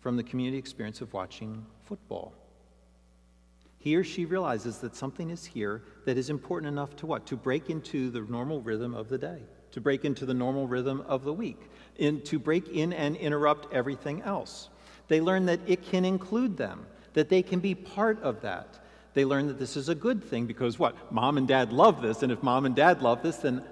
from 0.00 0.16
the 0.16 0.22
community 0.22 0.58
experience 0.58 1.00
of 1.00 1.12
watching 1.12 1.64
football. 1.84 2.32
He 3.78 3.94
or 3.94 4.02
she 4.02 4.24
realizes 4.24 4.78
that 4.78 4.96
something 4.96 5.30
is 5.30 5.44
here 5.44 5.82
that 6.04 6.18
is 6.18 6.30
important 6.30 6.72
enough 6.72 6.96
to 6.96 7.06
what? 7.06 7.26
To 7.26 7.36
break 7.36 7.70
into 7.70 8.10
the 8.10 8.20
normal 8.20 8.60
rhythm 8.60 8.94
of 8.94 9.08
the 9.08 9.18
day, 9.18 9.38
to 9.72 9.80
break 9.80 10.04
into 10.04 10.26
the 10.26 10.34
normal 10.34 10.66
rhythm 10.66 11.02
of 11.06 11.24
the 11.24 11.32
week, 11.32 11.60
in, 11.96 12.20
to 12.22 12.38
break 12.38 12.68
in 12.68 12.92
and 12.92 13.16
interrupt 13.16 13.72
everything 13.72 14.22
else. 14.22 14.68
They 15.06 15.20
learn 15.20 15.46
that 15.46 15.60
it 15.66 15.82
can 15.82 16.04
include 16.04 16.56
them, 16.56 16.86
that 17.14 17.28
they 17.28 17.42
can 17.42 17.60
be 17.60 17.74
part 17.74 18.20
of 18.22 18.40
that. 18.42 18.80
They 19.18 19.24
learn 19.24 19.48
that 19.48 19.58
this 19.58 19.76
is 19.76 19.88
a 19.88 19.96
good 19.96 20.22
thing 20.22 20.46
because 20.46 20.78
what? 20.78 21.10
Mom 21.10 21.38
and 21.38 21.48
dad 21.48 21.72
love 21.72 22.00
this, 22.00 22.22
and 22.22 22.30
if 22.30 22.40
mom 22.40 22.66
and 22.66 22.76
dad 22.76 23.02
love 23.02 23.20
this, 23.20 23.38
then 23.38 23.64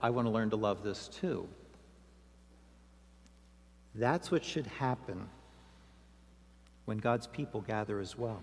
I 0.00 0.10
want 0.10 0.28
to 0.28 0.30
learn 0.30 0.50
to 0.50 0.56
love 0.56 0.84
this 0.84 1.08
too. 1.08 1.48
That's 3.96 4.30
what 4.30 4.44
should 4.44 4.68
happen 4.68 5.28
when 6.84 6.98
God's 6.98 7.26
people 7.26 7.60
gather 7.60 7.98
as 7.98 8.16
well. 8.16 8.40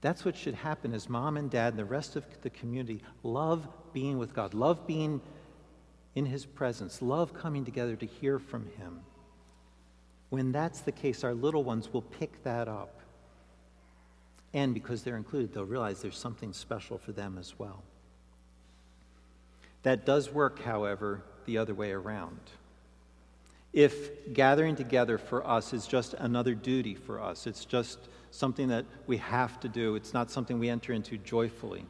That's 0.00 0.24
what 0.24 0.34
should 0.34 0.54
happen 0.54 0.94
as 0.94 1.06
mom 1.06 1.36
and 1.36 1.50
dad 1.50 1.74
and 1.74 1.78
the 1.78 1.84
rest 1.84 2.16
of 2.16 2.24
the 2.40 2.48
community 2.48 3.02
love 3.22 3.68
being 3.92 4.16
with 4.16 4.32
God, 4.32 4.54
love 4.54 4.86
being 4.86 5.20
in 6.14 6.24
His 6.24 6.46
presence, 6.46 7.02
love 7.02 7.34
coming 7.34 7.66
together 7.66 7.94
to 7.94 8.06
hear 8.06 8.38
from 8.38 8.64
Him. 8.78 9.00
When 10.30 10.50
that's 10.50 10.80
the 10.80 10.92
case, 10.92 11.24
our 11.24 11.34
little 11.34 11.62
ones 11.62 11.92
will 11.92 12.00
pick 12.00 12.42
that 12.44 12.68
up. 12.68 12.97
And 14.58 14.74
because 14.74 15.04
they're 15.04 15.16
included, 15.16 15.54
they'll 15.54 15.64
realize 15.64 16.02
there's 16.02 16.18
something 16.18 16.52
special 16.52 16.98
for 16.98 17.12
them 17.12 17.38
as 17.38 17.56
well. 17.60 17.84
That 19.84 20.04
does 20.04 20.32
work, 20.32 20.60
however, 20.60 21.22
the 21.46 21.58
other 21.58 21.74
way 21.74 21.92
around. 21.92 22.40
If 23.72 24.32
gathering 24.32 24.74
together 24.74 25.16
for 25.16 25.46
us 25.46 25.72
is 25.72 25.86
just 25.86 26.14
another 26.14 26.56
duty 26.56 26.96
for 26.96 27.22
us, 27.22 27.46
it's 27.46 27.64
just 27.64 28.00
something 28.32 28.66
that 28.66 28.84
we 29.06 29.18
have 29.18 29.60
to 29.60 29.68
do, 29.68 29.94
it's 29.94 30.12
not 30.12 30.28
something 30.28 30.58
we 30.58 30.68
enter 30.68 30.92
into 30.92 31.18
joyfully. 31.18 31.86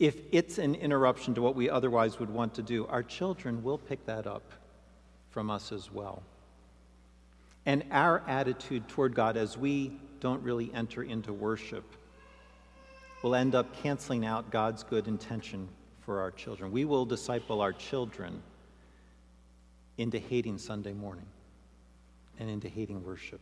If 0.00 0.16
it's 0.32 0.58
an 0.58 0.74
interruption 0.74 1.36
to 1.36 1.42
what 1.42 1.54
we 1.54 1.70
otherwise 1.70 2.18
would 2.18 2.30
want 2.30 2.52
to 2.54 2.62
do, 2.62 2.84
our 2.88 3.04
children 3.04 3.62
will 3.62 3.78
pick 3.78 4.04
that 4.06 4.26
up 4.26 4.42
from 5.30 5.50
us 5.50 5.70
as 5.70 5.92
well. 5.92 6.24
And 7.64 7.84
our 7.92 8.24
attitude 8.26 8.88
toward 8.88 9.14
God 9.14 9.36
as 9.36 9.56
we 9.56 10.00
don't 10.20 10.42
really 10.42 10.70
enter 10.74 11.02
into 11.02 11.32
worship 11.32 11.84
we'll 13.22 13.34
end 13.34 13.54
up 13.54 13.74
canceling 13.82 14.24
out 14.24 14.50
God's 14.50 14.82
good 14.82 15.08
intention 15.08 15.68
for 16.00 16.20
our 16.20 16.30
children. 16.30 16.72
We 16.72 16.84
will 16.84 17.04
disciple 17.04 17.60
our 17.60 17.72
children 17.72 18.42
into 19.98 20.18
hating 20.18 20.58
Sunday 20.58 20.92
morning 20.92 21.26
and 22.38 22.48
into 22.48 22.68
hating 22.68 23.04
worship. 23.04 23.40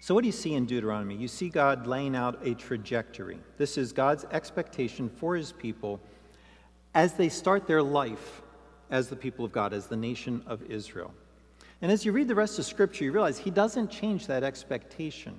So, 0.00 0.14
what 0.14 0.22
do 0.22 0.26
you 0.26 0.32
see 0.32 0.54
in 0.54 0.66
Deuteronomy? 0.66 1.14
You 1.14 1.28
see 1.28 1.48
God 1.48 1.86
laying 1.86 2.16
out 2.16 2.44
a 2.44 2.54
trajectory. 2.54 3.38
This 3.56 3.78
is 3.78 3.92
God's 3.92 4.24
expectation 4.32 5.08
for 5.08 5.36
his 5.36 5.52
people 5.52 6.00
as 6.94 7.14
they 7.14 7.28
start 7.28 7.68
their 7.68 7.82
life 7.82 8.42
as 8.90 9.08
the 9.08 9.16
people 9.16 9.44
of 9.44 9.52
God, 9.52 9.72
as 9.72 9.86
the 9.86 9.96
nation 9.96 10.42
of 10.46 10.62
Israel. 10.64 11.14
And 11.82 11.90
as 11.90 12.04
you 12.04 12.12
read 12.12 12.28
the 12.28 12.34
rest 12.36 12.60
of 12.60 12.64
Scripture, 12.64 13.04
you 13.04 13.12
realize 13.12 13.38
he 13.38 13.50
doesn't 13.50 13.90
change 13.90 14.28
that 14.28 14.44
expectation. 14.44 15.38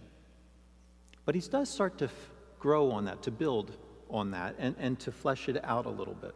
But 1.25 1.35
he 1.35 1.41
does 1.41 1.69
start 1.69 1.97
to 1.99 2.05
f- 2.05 2.29
grow 2.59 2.91
on 2.91 3.05
that, 3.05 3.23
to 3.23 3.31
build 3.31 3.71
on 4.09 4.31
that, 4.31 4.55
and, 4.59 4.75
and 4.77 4.99
to 4.99 5.11
flesh 5.11 5.47
it 5.47 5.63
out 5.63 5.85
a 5.85 5.89
little 5.89 6.13
bit. 6.13 6.35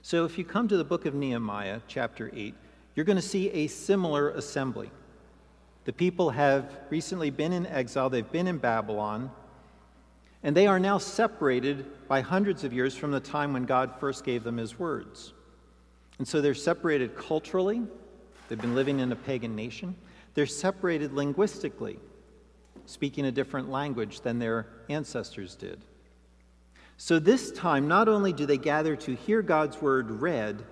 So 0.00 0.24
if 0.24 0.38
you 0.38 0.44
come 0.44 0.66
to 0.68 0.78
the 0.78 0.84
book 0.84 1.04
of 1.04 1.14
Nehemiah, 1.14 1.80
chapter 1.88 2.30
8, 2.34 2.54
you're 2.94 3.04
going 3.04 3.16
to 3.16 3.22
see 3.22 3.50
a 3.50 3.66
similar 3.66 4.30
assembly. 4.30 4.90
The 5.84 5.92
people 5.92 6.30
have 6.30 6.74
recently 6.88 7.28
been 7.28 7.52
in 7.52 7.66
exile, 7.66 8.08
they've 8.08 8.32
been 8.32 8.46
in 8.46 8.56
Babylon, 8.56 9.30
and 10.42 10.56
they 10.56 10.66
are 10.66 10.80
now 10.80 10.96
separated 10.96 12.08
by 12.08 12.22
hundreds 12.22 12.64
of 12.64 12.72
years 12.72 12.96
from 12.96 13.10
the 13.10 13.20
time 13.20 13.52
when 13.52 13.66
God 13.66 13.92
first 14.00 14.24
gave 14.24 14.42
them 14.42 14.56
his 14.56 14.78
words. 14.78 15.34
And 16.18 16.26
so 16.26 16.40
they're 16.40 16.54
separated 16.54 17.14
culturally, 17.14 17.82
they've 18.50 18.60
been 18.60 18.74
living 18.74 18.98
in 18.98 19.12
a 19.12 19.16
pagan 19.16 19.56
nation. 19.56 19.94
They're 20.34 20.44
separated 20.44 21.14
linguistically, 21.14 21.98
speaking 22.84 23.24
a 23.24 23.32
different 23.32 23.70
language 23.70 24.20
than 24.20 24.38
their 24.38 24.66
ancestors 24.90 25.54
did. 25.54 25.80
So 26.98 27.18
this 27.18 27.50
time, 27.52 27.88
not 27.88 28.08
only 28.08 28.34
do 28.34 28.44
they 28.44 28.58
gather 28.58 28.96
to 28.96 29.14
hear 29.14 29.40
God's 29.40 29.80
word 29.80 30.10
read, 30.10 30.62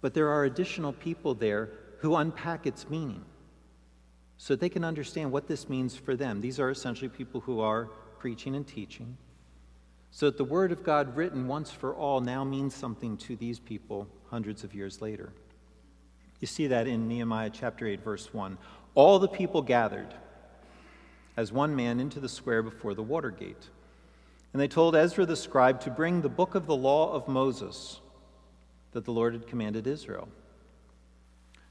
but 0.00 0.14
there 0.14 0.28
are 0.28 0.44
additional 0.44 0.92
people 0.92 1.34
there 1.34 1.68
who 1.98 2.16
unpack 2.16 2.66
its 2.66 2.88
meaning 2.88 3.24
so 4.38 4.54
they 4.54 4.68
can 4.68 4.84
understand 4.84 5.32
what 5.32 5.48
this 5.48 5.68
means 5.68 5.96
for 5.96 6.14
them. 6.14 6.40
These 6.40 6.60
are 6.60 6.70
essentially 6.70 7.08
people 7.08 7.40
who 7.40 7.60
are 7.60 7.86
preaching 8.18 8.54
and 8.54 8.66
teaching. 8.66 9.18
So 10.10 10.26
that 10.26 10.38
the 10.38 10.44
word 10.44 10.72
of 10.72 10.84
God 10.84 11.16
written 11.16 11.48
once 11.48 11.70
for 11.70 11.94
all 11.94 12.20
now 12.20 12.44
means 12.44 12.74
something 12.74 13.16
to 13.18 13.36
these 13.36 13.58
people 13.58 14.06
hundreds 14.30 14.64
of 14.64 14.74
years 14.74 15.02
later. 15.02 15.32
You 16.40 16.46
see 16.46 16.68
that 16.68 16.86
in 16.86 17.08
Nehemiah 17.08 17.50
chapter 17.50 17.86
8, 17.86 18.02
verse 18.02 18.32
1. 18.32 18.58
All 18.94 19.18
the 19.18 19.28
people 19.28 19.62
gathered 19.62 20.14
as 21.36 21.52
one 21.52 21.74
man 21.74 22.00
into 22.00 22.20
the 22.20 22.28
square 22.28 22.62
before 22.62 22.94
the 22.94 23.02
water 23.02 23.30
gate. 23.30 23.68
And 24.52 24.60
they 24.60 24.68
told 24.68 24.96
Ezra 24.96 25.26
the 25.26 25.36
scribe 25.36 25.80
to 25.82 25.90
bring 25.90 26.20
the 26.20 26.28
book 26.28 26.54
of 26.54 26.66
the 26.66 26.76
law 26.76 27.12
of 27.12 27.28
Moses 27.28 28.00
that 28.92 29.04
the 29.04 29.12
Lord 29.12 29.34
had 29.34 29.46
commanded 29.46 29.86
Israel. 29.86 30.28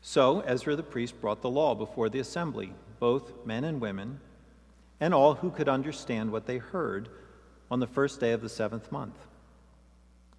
So 0.02 0.42
Ezra 0.42 0.76
the 0.76 0.84
priest 0.84 1.20
brought 1.20 1.42
the 1.42 1.50
law 1.50 1.76
before 1.76 2.10
the 2.10 2.20
assembly, 2.20 2.74
both 3.00 3.46
men 3.46 3.64
and 3.64 3.82
women, 3.82 4.20
and 5.00 5.14
all 5.14 5.36
who 5.36 5.52
could 5.52 5.68
understand 5.68 6.32
what 6.32 6.46
they 6.46 6.58
heard 6.58 7.10
on 7.70 7.80
the 7.80 7.88
first 7.88 8.20
day 8.20 8.32
of 8.32 8.42
the 8.42 8.50
seventh 8.50 8.92
month. 8.92 9.27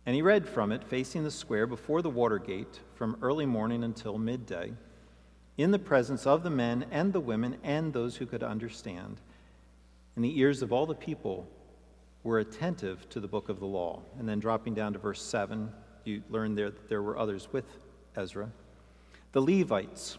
And 0.08 0.14
he 0.14 0.22
read 0.22 0.48
from 0.48 0.72
it, 0.72 0.82
facing 0.84 1.22
the 1.22 1.30
square 1.30 1.66
before 1.66 2.00
the 2.00 2.08
water 2.08 2.38
gate, 2.38 2.80
from 2.94 3.18
early 3.20 3.44
morning 3.44 3.84
until 3.84 4.16
midday, 4.16 4.72
in 5.58 5.70
the 5.70 5.78
presence 5.78 6.26
of 6.26 6.42
the 6.42 6.48
men 6.48 6.86
and 6.90 7.12
the 7.12 7.20
women 7.20 7.58
and 7.62 7.92
those 7.92 8.16
who 8.16 8.24
could 8.24 8.42
understand. 8.42 9.20
And 10.16 10.24
the 10.24 10.40
ears 10.40 10.62
of 10.62 10.72
all 10.72 10.86
the 10.86 10.94
people 10.94 11.46
were 12.22 12.38
attentive 12.38 13.06
to 13.10 13.20
the 13.20 13.28
book 13.28 13.50
of 13.50 13.60
the 13.60 13.66
law. 13.66 14.00
And 14.18 14.26
then 14.26 14.40
dropping 14.40 14.72
down 14.72 14.94
to 14.94 14.98
verse 14.98 15.20
7, 15.20 15.70
you 16.04 16.22
learn 16.30 16.54
there 16.54 16.70
that 16.70 16.88
there 16.88 17.02
were 17.02 17.18
others 17.18 17.46
with 17.52 17.66
Ezra. 18.16 18.50
The 19.32 19.42
Levites, 19.42 20.16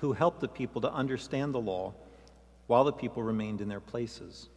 who 0.00 0.12
helped 0.12 0.40
the 0.40 0.48
people 0.48 0.80
to 0.80 0.92
understand 0.92 1.54
the 1.54 1.60
law 1.60 1.94
while 2.66 2.82
the 2.82 2.92
people 2.92 3.22
remained 3.22 3.60
in 3.60 3.68
their 3.68 3.78
places. 3.78 4.48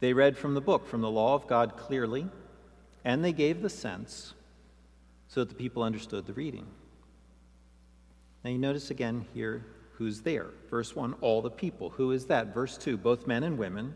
They 0.00 0.14
read 0.14 0.38
from 0.38 0.54
the 0.54 0.62
book, 0.62 0.86
from 0.86 1.02
the 1.02 1.10
law 1.10 1.34
of 1.34 1.46
God 1.46 1.76
clearly, 1.76 2.28
and 3.04 3.24
they 3.24 3.32
gave 3.32 3.62
the 3.62 3.68
sense 3.68 4.34
so 5.28 5.40
that 5.40 5.48
the 5.48 5.54
people 5.54 5.82
understood 5.82 6.26
the 6.26 6.32
reading. 6.32 6.66
Now 8.44 8.50
you 8.50 8.58
notice 8.58 8.90
again 8.90 9.24
here 9.34 9.64
who's 9.94 10.20
there. 10.20 10.48
Verse 10.68 10.94
1, 10.94 11.14
all 11.20 11.42
the 11.42 11.50
people. 11.50 11.90
Who 11.90 12.12
is 12.12 12.26
that? 12.26 12.54
Verse 12.54 12.76
2, 12.76 12.96
both 12.96 13.26
men 13.26 13.44
and 13.44 13.58
women 13.58 13.94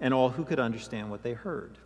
and 0.00 0.14
all 0.14 0.28
who 0.28 0.44
could 0.44 0.60
understand 0.60 1.10
what 1.10 1.22
they 1.22 1.32
heard. 1.32 1.78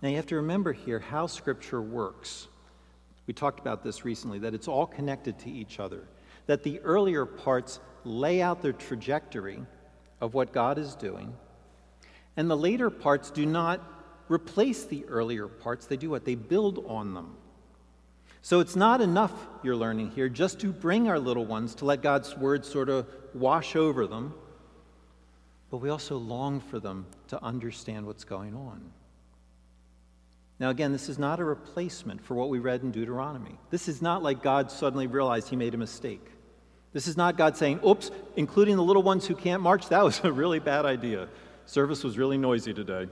Now, 0.00 0.08
you 0.08 0.16
have 0.16 0.26
to 0.26 0.36
remember 0.36 0.72
here 0.72 1.00
how 1.00 1.26
Scripture 1.26 1.82
works. 1.82 2.46
We 3.26 3.34
talked 3.34 3.60
about 3.60 3.82
this 3.82 4.04
recently, 4.04 4.38
that 4.40 4.54
it's 4.54 4.68
all 4.68 4.86
connected 4.86 5.38
to 5.40 5.50
each 5.50 5.80
other, 5.80 6.04
that 6.46 6.62
the 6.62 6.80
earlier 6.80 7.26
parts 7.26 7.80
lay 8.04 8.40
out 8.40 8.62
the 8.62 8.72
trajectory 8.72 9.60
of 10.20 10.34
what 10.34 10.52
God 10.52 10.78
is 10.78 10.94
doing, 10.94 11.34
and 12.36 12.48
the 12.48 12.56
later 12.56 12.90
parts 12.90 13.30
do 13.30 13.44
not 13.44 13.97
replace 14.28 14.84
the 14.84 15.04
earlier 15.06 15.48
parts. 15.48 15.86
They 15.86 15.96
do 15.96 16.10
what? 16.10 16.24
They 16.24 16.34
build 16.34 16.84
on 16.86 17.14
them. 17.14 17.36
So 18.42 18.60
it's 18.60 18.76
not 18.76 19.00
enough, 19.00 19.32
you're 19.62 19.76
learning 19.76 20.12
here, 20.12 20.28
just 20.28 20.60
to 20.60 20.72
bring 20.72 21.08
our 21.08 21.18
little 21.18 21.44
ones 21.44 21.74
to 21.76 21.84
let 21.84 22.02
God's 22.02 22.36
word 22.36 22.64
sort 22.64 22.88
of 22.88 23.06
wash 23.34 23.76
over 23.76 24.06
them 24.06 24.34
but 25.70 25.78
we 25.78 25.90
also 25.90 26.16
long 26.16 26.60
for 26.60 26.80
them 26.80 27.06
to 27.28 27.42
understand 27.42 28.06
what's 28.06 28.24
going 28.24 28.54
on. 28.54 28.80
Now, 30.58 30.70
again, 30.70 30.92
this 30.92 31.08
is 31.08 31.18
not 31.18 31.38
a 31.38 31.44
replacement 31.44 32.24
for 32.24 32.34
what 32.34 32.48
we 32.48 32.58
read 32.58 32.82
in 32.82 32.90
Deuteronomy. 32.90 33.58
This 33.70 33.86
is 33.86 34.02
not 34.02 34.22
like 34.22 34.42
God 34.42 34.72
suddenly 34.72 35.06
realized 35.06 35.48
he 35.48 35.56
made 35.56 35.74
a 35.74 35.78
mistake. 35.78 36.26
This 36.92 37.06
is 37.06 37.16
not 37.16 37.36
God 37.36 37.56
saying, 37.56 37.80
oops, 37.86 38.10
including 38.34 38.76
the 38.76 38.82
little 38.82 39.02
ones 39.02 39.26
who 39.26 39.36
can't 39.36 39.62
march, 39.62 39.88
that 39.90 40.02
was 40.02 40.20
a 40.24 40.32
really 40.32 40.58
bad 40.58 40.84
idea. 40.84 41.28
Service 41.66 42.02
was 42.02 42.18
really 42.18 42.38
noisy 42.38 42.72
today. 42.72 43.08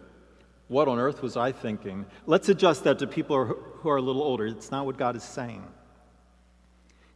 What 0.69 0.89
on 0.89 0.99
earth 0.99 1.23
was 1.23 1.37
I 1.37 1.53
thinking? 1.53 2.07
Let's 2.27 2.49
adjust 2.49 2.85
that 2.85 2.99
to 2.99 3.07
people 3.07 3.45
who 3.45 3.89
are 3.89 3.97
a 3.97 4.03
little 4.03 4.23
older. 4.23 4.47
It's 4.47 4.71
not 4.71 4.85
what 4.87 4.97
God 4.97 5.15
is 5.15 5.23
saying. 5.23 5.65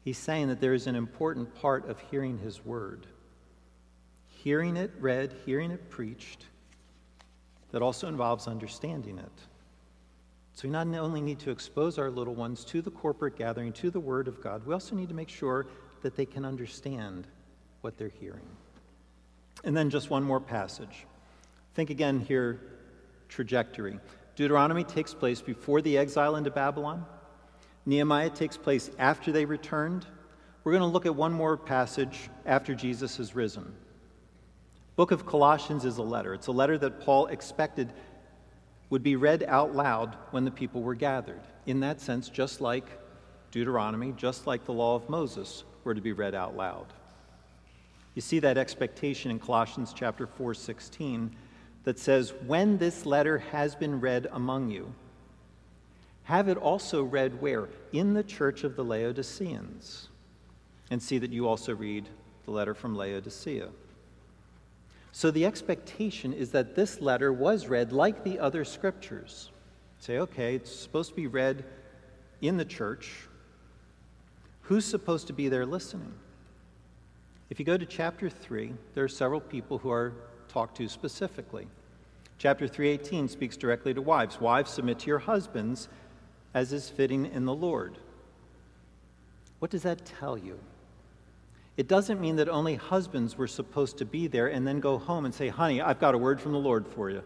He's 0.05 0.19
saying 0.19 0.49
that 0.49 0.61
there 0.61 0.75
is 0.75 0.87
an 0.87 0.97
important 0.97 1.55
part 1.57 1.89
of 1.89 1.99
hearing 2.11 2.39
His 2.39 2.65
word. 2.65 3.07
Hearing 4.29 4.77
it 4.77 4.93
read, 5.01 5.35
hearing 5.45 5.71
it 5.71 5.91
preached, 5.91 6.47
that 7.73 7.83
also 7.83 8.09
involves 8.09 8.47
understanding 8.47 9.19
it. 9.19 9.33
So 10.55 10.69
we 10.69 10.73
not 10.73 10.87
only 10.87 11.21
need 11.21 11.39
to 11.41 11.51
expose 11.51 11.99
our 11.99 12.11
little 12.11 12.35
ones 12.35 12.65
to 12.67 12.83
the 12.83 12.91
corporate 12.91 13.37
gathering, 13.37 13.73
to 13.75 13.91
the 13.91 14.01
Word 14.01 14.29
of 14.29 14.43
God, 14.43 14.67
we 14.67 14.73
also 14.73 14.95
need 14.95 15.09
to 15.09 15.15
make 15.15 15.29
sure 15.29 15.67
that 16.03 16.17
they 16.17 16.27
can 16.27 16.45
understand 16.45 17.27
what 17.81 17.99
they're 17.99 18.09
hearing. 18.09 18.49
And 19.65 19.77
then 19.77 19.91
just 19.91 20.09
one 20.09 20.23
more 20.23 20.41
passage. 20.41 21.07
Think 21.75 21.91
again 21.91 22.21
here 22.21 22.61
trajectory. 23.31 23.99
Deuteronomy 24.37 24.85
takes 24.85 25.15
place 25.15 25.41
before 25.41 25.81
the 25.81 25.97
exile 25.97 26.37
into 26.37 26.51
Babylon. 26.51 27.07
Nehemiah 27.87 28.31
takes 28.31 28.57
place 28.57 28.91
after 28.99 29.33
they 29.33 29.47
returned. 29.47 30.05
We're 30.65 30.73
going 30.73 30.83
to 30.83 30.87
look 30.87 31.07
at 31.07 31.15
one 31.15 31.33
more 31.33 31.57
passage 31.57 32.29
after 32.45 32.75
Jesus 32.75 33.17
has 33.17 33.35
risen. 33.35 33.75
Book 34.97 35.13
of 35.13 35.25
Colossians 35.25 35.87
is 35.87 35.97
a 35.97 36.03
letter. 36.03 36.35
It's 36.35 36.49
a 36.49 36.53
letter 36.53 36.77
that 36.79 37.01
Paul 37.01 37.29
expected 37.29 37.93
would 38.91 39.03
be 39.03 39.17
read 39.17 39.45
out 39.45 39.75
loud 39.75 40.17
when 40.33 40.45
the 40.45 40.51
people 40.51 40.83
were 40.83 40.95
gathered. 40.95 41.41
In 41.65 41.81
that 41.81 42.01
sense, 42.01 42.29
just 42.29 42.61
like 42.61 42.85
Deuteronomy, 43.51 44.13
just 44.17 44.47
like 44.47 44.65
the 44.65 44.73
law 44.73 44.97
of 44.97 45.09
Moses 45.09 45.65
were 45.85 45.95
to 45.95 46.01
be 46.01 46.13
read 46.13 46.35
out 46.35 46.57
loud. 46.57 46.87
You 48.15 48.23
see 48.23 48.41
that 48.41 48.59
expectation 48.59 49.31
in 49.31 49.39
Colossians 49.39 49.95
chapter 49.95 50.27
4, 50.27 50.53
16 50.53 51.35
that 51.85 51.99
says, 51.99 52.33
When 52.47 52.79
this 52.79 53.07
letter 53.07 53.39
has 53.39 53.75
been 53.75 54.01
read 54.01 54.27
among 54.33 54.71
you, 54.71 54.95
have 56.25 56.49
it 56.49 56.57
also 56.57 57.03
read 57.03 57.41
where? 57.41 57.69
In 57.93 58.15
the 58.15 58.23
church 58.23 58.63
of 58.65 58.77
the 58.77 58.85
Laodiceans. 58.85 60.09
And 60.91 61.03
see 61.03 61.19
that 61.19 61.33
you 61.33 61.49
also 61.49 61.75
read 61.75 62.09
the 62.45 62.51
letter 62.51 62.75
from 62.75 62.97
Laodicea. 62.97 63.69
So 65.13 65.31
the 65.31 65.45
expectation 65.45 66.33
is 66.33 66.53
that 66.53 66.77
this 66.77 67.01
letter 67.01 67.33
was 67.33 67.67
read 67.67 67.93
like 67.93 68.23
the 68.23 68.39
other 68.39 68.65
scriptures. 68.65 69.51
Say, 69.99 70.19
okay, 70.19 70.55
it's 70.55 70.75
supposed 70.75 71.11
to 71.11 71.17
be 71.17 71.27
read 71.27 71.65
in 72.41 72.57
the 72.57 72.65
church. 72.65 73.13
Who's 74.63 74.85
supposed 74.85 75.27
to 75.27 75.33
be 75.33 75.49
there 75.49 75.67
listening? 75.67 76.15
If 77.51 77.59
you 77.59 77.65
go 77.65 77.77
to 77.77 77.87
chapter 77.87 78.31
3, 78.31 78.73
there 78.95 79.03
are 79.03 79.09
several 79.09 79.41
people 79.41 79.79
who 79.79 79.91
are 79.91 80.13
talked 80.51 80.77
to 80.79 80.89
specifically. 80.89 81.67
Chapter 82.39 82.67
3:18 82.67 83.29
speaks 83.29 83.57
directly 83.57 83.95
to 83.95 84.03
wives. 84.03 84.41
Wives, 84.41 84.71
submit 84.71 84.99
to 85.01 85.07
your 85.07 85.19
husbands 85.21 85.89
as 86.55 86.73
is 86.73 86.89
fitting 86.89 87.27
in 87.27 87.45
the 87.45 87.55
Lord. 87.55 87.99
What 89.59 89.71
does 89.71 89.83
that 89.83 90.05
tell 90.05 90.37
you? 90.37 90.59
It 91.77 91.87
doesn't 91.87 92.21
mean 92.21 92.37
that 92.37 92.49
only 92.49 92.75
husbands 92.75 93.39
were 93.39 93.47
supposed 93.47 93.99
to 93.99 94.05
be 94.05 94.27
there 94.27 94.49
and 94.49 94.67
then 94.67 94.81
go 94.81 94.99
home 94.99 95.25
and 95.25 95.35
say, 95.35 95.49
Honey, 95.49 95.81
I've 95.81 96.01
got 96.01 96.15
a 96.15 96.19
word 96.19 96.41
from 96.41 96.53
the 96.53 96.59
Lord 96.59 96.87
for 96.87 97.11
you. 97.11 97.23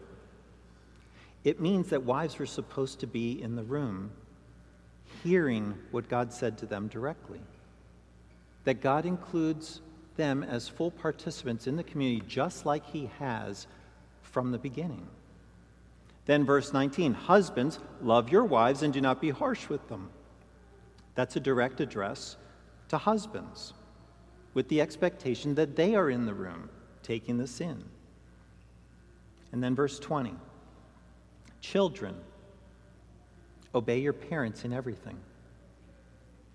It 1.43 1.59
means 1.59 1.89
that 1.89 2.03
wives 2.03 2.39
were 2.39 2.45
supposed 2.45 2.99
to 2.99 3.07
be 3.07 3.41
in 3.41 3.55
the 3.55 3.63
room, 3.63 4.11
hearing 5.23 5.75
what 5.91 6.09
God 6.09 6.33
said 6.33 6.57
to 6.59 6.65
them 6.65 6.87
directly. 6.87 7.39
That 8.63 8.81
God 8.81 9.05
includes 9.05 9.81
them 10.17 10.43
as 10.43 10.67
full 10.67 10.91
participants 10.91 11.67
in 11.67 11.75
the 11.75 11.83
community, 11.83 12.23
just 12.27 12.65
like 12.65 12.85
He 12.85 13.09
has 13.19 13.67
from 14.21 14.51
the 14.51 14.57
beginning. 14.57 15.07
Then, 16.25 16.45
verse 16.45 16.73
19 16.73 17.13
Husbands, 17.13 17.79
love 18.01 18.29
your 18.29 18.43
wives 18.43 18.83
and 18.83 18.93
do 18.93 19.01
not 19.01 19.21
be 19.21 19.29
harsh 19.29 19.69
with 19.69 19.87
them. 19.87 20.09
That's 21.13 21.35
a 21.35 21.39
direct 21.39 21.79
address 21.79 22.35
to 22.89 22.97
husbands 22.97 23.73
with 24.53 24.67
the 24.69 24.81
expectation 24.81 25.55
that 25.55 25.75
they 25.75 25.95
are 25.95 26.09
in 26.09 26.25
the 26.25 26.33
room 26.33 26.69
taking 27.03 27.37
this 27.37 27.61
in. 27.61 27.83
And 29.51 29.63
then, 29.63 29.75
verse 29.75 29.99
20 29.99 30.35
Children, 31.61 32.15
obey 33.73 33.99
your 33.99 34.13
parents 34.13 34.65
in 34.65 34.73
everything, 34.73 35.17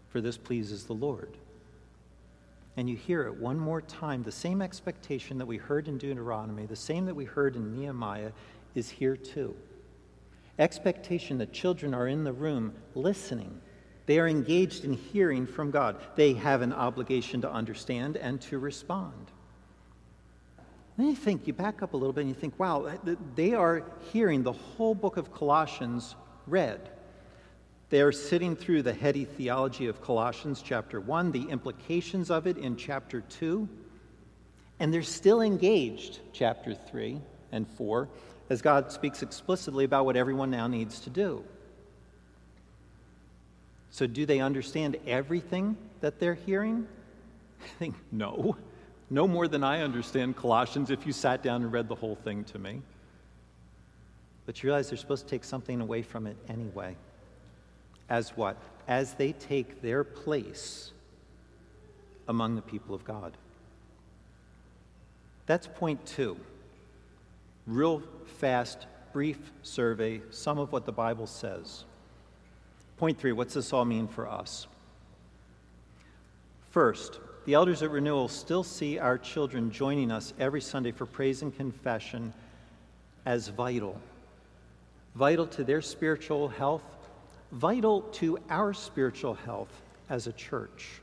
for 0.08 0.20
this 0.20 0.36
pleases 0.36 0.84
the 0.84 0.92
Lord. 0.92 1.36
And 2.76 2.88
you 2.88 2.96
hear 2.96 3.26
it 3.26 3.36
one 3.36 3.58
more 3.58 3.82
time. 3.82 4.22
The 4.22 4.32
same 4.32 4.62
expectation 4.62 5.38
that 5.38 5.46
we 5.46 5.56
heard 5.56 5.88
in 5.88 5.98
Deuteronomy, 5.98 6.66
the 6.66 6.76
same 6.76 7.04
that 7.06 7.14
we 7.14 7.24
heard 7.24 7.56
in 7.56 7.76
Nehemiah, 7.76 8.32
is 8.74 8.88
here 8.88 9.16
too. 9.16 9.54
Expectation 10.58 11.38
that 11.38 11.52
children 11.52 11.94
are 11.94 12.06
in 12.06 12.24
the 12.24 12.32
room 12.32 12.72
listening. 12.94 13.60
They 14.06 14.18
are 14.18 14.28
engaged 14.28 14.84
in 14.84 14.92
hearing 14.92 15.46
from 15.46 15.70
God. 15.70 16.00
They 16.16 16.34
have 16.34 16.62
an 16.62 16.72
obligation 16.72 17.40
to 17.42 17.50
understand 17.50 18.16
and 18.16 18.40
to 18.42 18.58
respond. 18.58 19.30
Then 20.96 21.06
you 21.06 21.16
think, 21.16 21.46
you 21.46 21.52
back 21.52 21.82
up 21.82 21.94
a 21.94 21.96
little 21.96 22.12
bit 22.12 22.22
and 22.22 22.28
you 22.28 22.34
think, 22.34 22.58
wow, 22.58 22.92
they 23.34 23.54
are 23.54 23.84
hearing 24.12 24.42
the 24.42 24.52
whole 24.52 24.94
book 24.94 25.16
of 25.16 25.32
Colossians 25.32 26.14
read. 26.46 26.90
They 27.90 28.02
are 28.02 28.12
sitting 28.12 28.54
through 28.54 28.82
the 28.82 28.94
heady 28.94 29.24
theology 29.24 29.88
of 29.88 30.00
Colossians 30.00 30.62
chapter 30.62 31.00
1, 31.00 31.32
the 31.32 31.48
implications 31.48 32.30
of 32.30 32.46
it 32.46 32.56
in 32.56 32.76
chapter 32.76 33.20
2, 33.20 33.68
and 34.78 34.94
they're 34.94 35.02
still 35.02 35.40
engaged, 35.40 36.20
chapter 36.32 36.72
3 36.72 37.20
and 37.50 37.68
4, 37.68 38.08
as 38.48 38.62
God 38.62 38.92
speaks 38.92 39.22
explicitly 39.22 39.84
about 39.84 40.04
what 40.04 40.16
everyone 40.16 40.52
now 40.52 40.68
needs 40.68 41.00
to 41.00 41.10
do. 41.10 41.44
So, 43.90 44.06
do 44.06 44.24
they 44.24 44.38
understand 44.38 44.96
everything 45.04 45.76
that 46.00 46.20
they're 46.20 46.34
hearing? 46.34 46.86
I 47.60 47.66
think 47.80 47.96
no. 48.12 48.56
No 49.10 49.26
more 49.26 49.48
than 49.48 49.64
I 49.64 49.82
understand 49.82 50.36
Colossians 50.36 50.90
if 50.90 51.04
you 51.04 51.12
sat 51.12 51.42
down 51.42 51.62
and 51.62 51.72
read 51.72 51.88
the 51.88 51.96
whole 51.96 52.14
thing 52.14 52.44
to 52.44 52.58
me. 52.60 52.82
But 54.46 54.62
you 54.62 54.68
realize 54.68 54.90
they're 54.90 54.96
supposed 54.96 55.24
to 55.24 55.30
take 55.30 55.42
something 55.42 55.80
away 55.80 56.02
from 56.02 56.28
it 56.28 56.36
anyway. 56.48 56.94
As 58.10 58.36
what? 58.36 58.56
As 58.86 59.14
they 59.14 59.32
take 59.32 59.80
their 59.80 60.04
place 60.04 60.90
among 62.28 62.56
the 62.56 62.62
people 62.62 62.94
of 62.94 63.04
God. 63.04 63.36
That's 65.46 65.66
point 65.66 66.04
two 66.04 66.36
real 67.66 68.02
fast, 68.38 68.86
brief 69.12 69.38
survey, 69.62 70.20
some 70.30 70.58
of 70.58 70.72
what 70.72 70.86
the 70.86 70.92
Bible 70.92 71.26
says. 71.26 71.84
Point 72.98 73.18
three 73.18 73.32
what's 73.32 73.54
this 73.54 73.72
all 73.72 73.84
mean 73.84 74.08
for 74.08 74.28
us? 74.28 74.66
First, 76.70 77.18
the 77.46 77.54
elders 77.54 77.82
at 77.82 77.90
Renewal 77.90 78.28
still 78.28 78.62
see 78.62 78.98
our 78.98 79.18
children 79.18 79.70
joining 79.70 80.10
us 80.10 80.32
every 80.38 80.60
Sunday 80.60 80.92
for 80.92 81.06
praise 81.06 81.42
and 81.42 81.56
confession 81.56 82.32
as 83.26 83.48
vital. 83.48 83.98
Vital 85.14 85.46
to 85.48 85.64
their 85.64 85.80
spiritual 85.80 86.48
health, 86.48 86.84
vital 87.52 88.02
to 88.02 88.38
our 88.48 88.72
spiritual 88.72 89.34
health 89.34 89.82
as 90.08 90.26
a 90.26 90.32
church. 90.32 91.00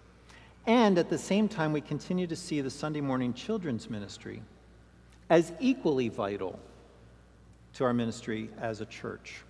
And 0.65 0.97
at 0.97 1.09
the 1.09 1.17
same 1.17 1.47
time, 1.47 1.73
we 1.73 1.81
continue 1.81 2.27
to 2.27 2.35
see 2.35 2.61
the 2.61 2.69
Sunday 2.69 3.01
morning 3.01 3.33
children's 3.33 3.89
ministry 3.89 4.41
as 5.29 5.53
equally 5.59 6.09
vital 6.09 6.59
to 7.73 7.83
our 7.83 7.93
ministry 7.93 8.49
as 8.59 8.81
a 8.81 8.85
church. 8.85 9.41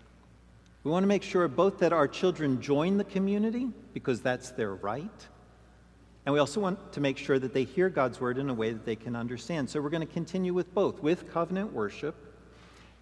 We 0.84 0.92
want 0.92 1.04
to 1.04 1.08
make 1.08 1.24
sure 1.24 1.48
both 1.48 1.80
that 1.80 1.94
our 1.94 2.08
children 2.08 2.62
join 2.62 2.98
the 2.98 3.04
community, 3.04 3.70
because 3.94 4.22
that's 4.22 4.52
their 4.52 4.76
right, 4.76 5.28
and 6.28 6.34
we 6.34 6.40
also 6.40 6.60
want 6.60 6.92
to 6.92 7.00
make 7.00 7.18
sure 7.18 7.40
that 7.40 7.54
they 7.54 7.64
hear 7.64 7.90
God's 7.90 8.20
word 8.20 8.38
in 8.38 8.50
a 8.50 8.54
way 8.54 8.74
that 8.74 8.86
they 8.86 8.98
can 8.98 9.16
understand. 9.16 9.70
So 9.70 9.80
we're 9.80 9.90
going 9.90 10.06
to 10.06 10.14
continue 10.14 10.54
with 10.54 10.74
both, 10.74 11.02
with 11.02 11.32
covenant 11.32 11.72
worship, 11.72 12.16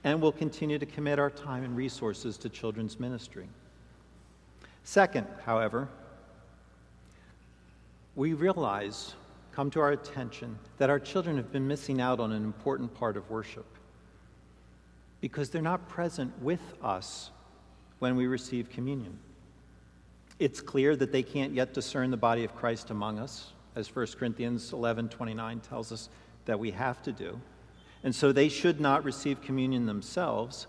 and 0.03 0.21
we'll 0.21 0.31
continue 0.31 0.77
to 0.77 0.85
commit 0.85 1.17
our 1.17 1.31
time 1.31 1.63
and 1.63 1.75
resources 1.75 2.37
to 2.37 2.49
children's 2.49 2.99
ministry. 2.99 3.47
Second, 4.85 5.25
however, 5.43 5.89
we 8.15 8.33
realize 8.33 9.15
come 9.51 9.71
to 9.71 9.79
our 9.79 9.91
attention 9.91 10.57
that 10.77 10.91
our 10.91 10.99
children 10.99 11.37
have 11.37 11.51
been 11.51 11.67
missing 11.67 11.99
out 11.99 12.19
on 12.19 12.31
an 12.31 12.43
important 12.43 12.93
part 12.93 13.17
of 13.17 13.29
worship 13.31 13.65
because 15.21 15.49
they're 15.49 15.61
not 15.61 15.89
present 15.89 16.31
with 16.39 16.61
us 16.83 17.31
when 17.97 18.15
we 18.15 18.27
receive 18.27 18.69
communion. 18.69 19.17
It's 20.37 20.61
clear 20.61 20.95
that 20.97 21.11
they 21.11 21.23
can't 21.23 21.53
yet 21.53 21.73
discern 21.73 22.11
the 22.11 22.17
body 22.17 22.43
of 22.43 22.55
Christ 22.55 22.91
among 22.91 23.17
us, 23.17 23.53
as 23.75 23.93
1 23.93 24.05
Corinthians 24.19 24.71
11 24.71 25.09
29 25.09 25.61
tells 25.61 25.91
us 25.91 26.09
that 26.45 26.59
we 26.59 26.69
have 26.69 27.01
to 27.03 27.11
do. 27.11 27.41
And 28.03 28.13
so 28.13 28.31
they 28.31 28.49
should 28.49 28.79
not 28.79 29.03
receive 29.03 29.41
communion 29.41 29.87
themselves, 29.87 30.67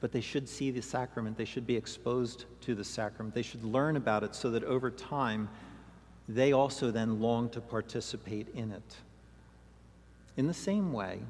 but 0.00 0.12
they 0.12 0.20
should 0.20 0.48
see 0.48 0.70
the 0.70 0.82
sacrament. 0.82 1.36
They 1.36 1.44
should 1.44 1.66
be 1.66 1.76
exposed 1.76 2.44
to 2.62 2.74
the 2.74 2.84
sacrament. 2.84 3.34
They 3.34 3.42
should 3.42 3.64
learn 3.64 3.96
about 3.96 4.22
it 4.22 4.34
so 4.34 4.50
that 4.50 4.64
over 4.64 4.90
time 4.90 5.48
they 6.28 6.52
also 6.52 6.90
then 6.90 7.20
long 7.20 7.48
to 7.50 7.60
participate 7.60 8.48
in 8.54 8.70
it. 8.70 8.96
In 10.36 10.46
the 10.46 10.54
same 10.54 10.92
way, 10.92 11.20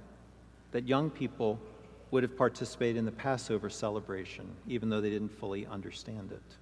that 0.73 0.87
young 0.87 1.09
people 1.09 1.59
would 2.11 2.23
have 2.23 2.37
participated 2.37 2.97
in 2.97 3.05
the 3.05 3.12
Passover 3.12 3.71
celebration, 3.71 4.47
even 4.66 4.89
though 4.89 5.01
they 5.01 5.11
didn't 5.11 5.31
fully 5.31 5.66
understand 5.66 6.33
it. 6.33 6.57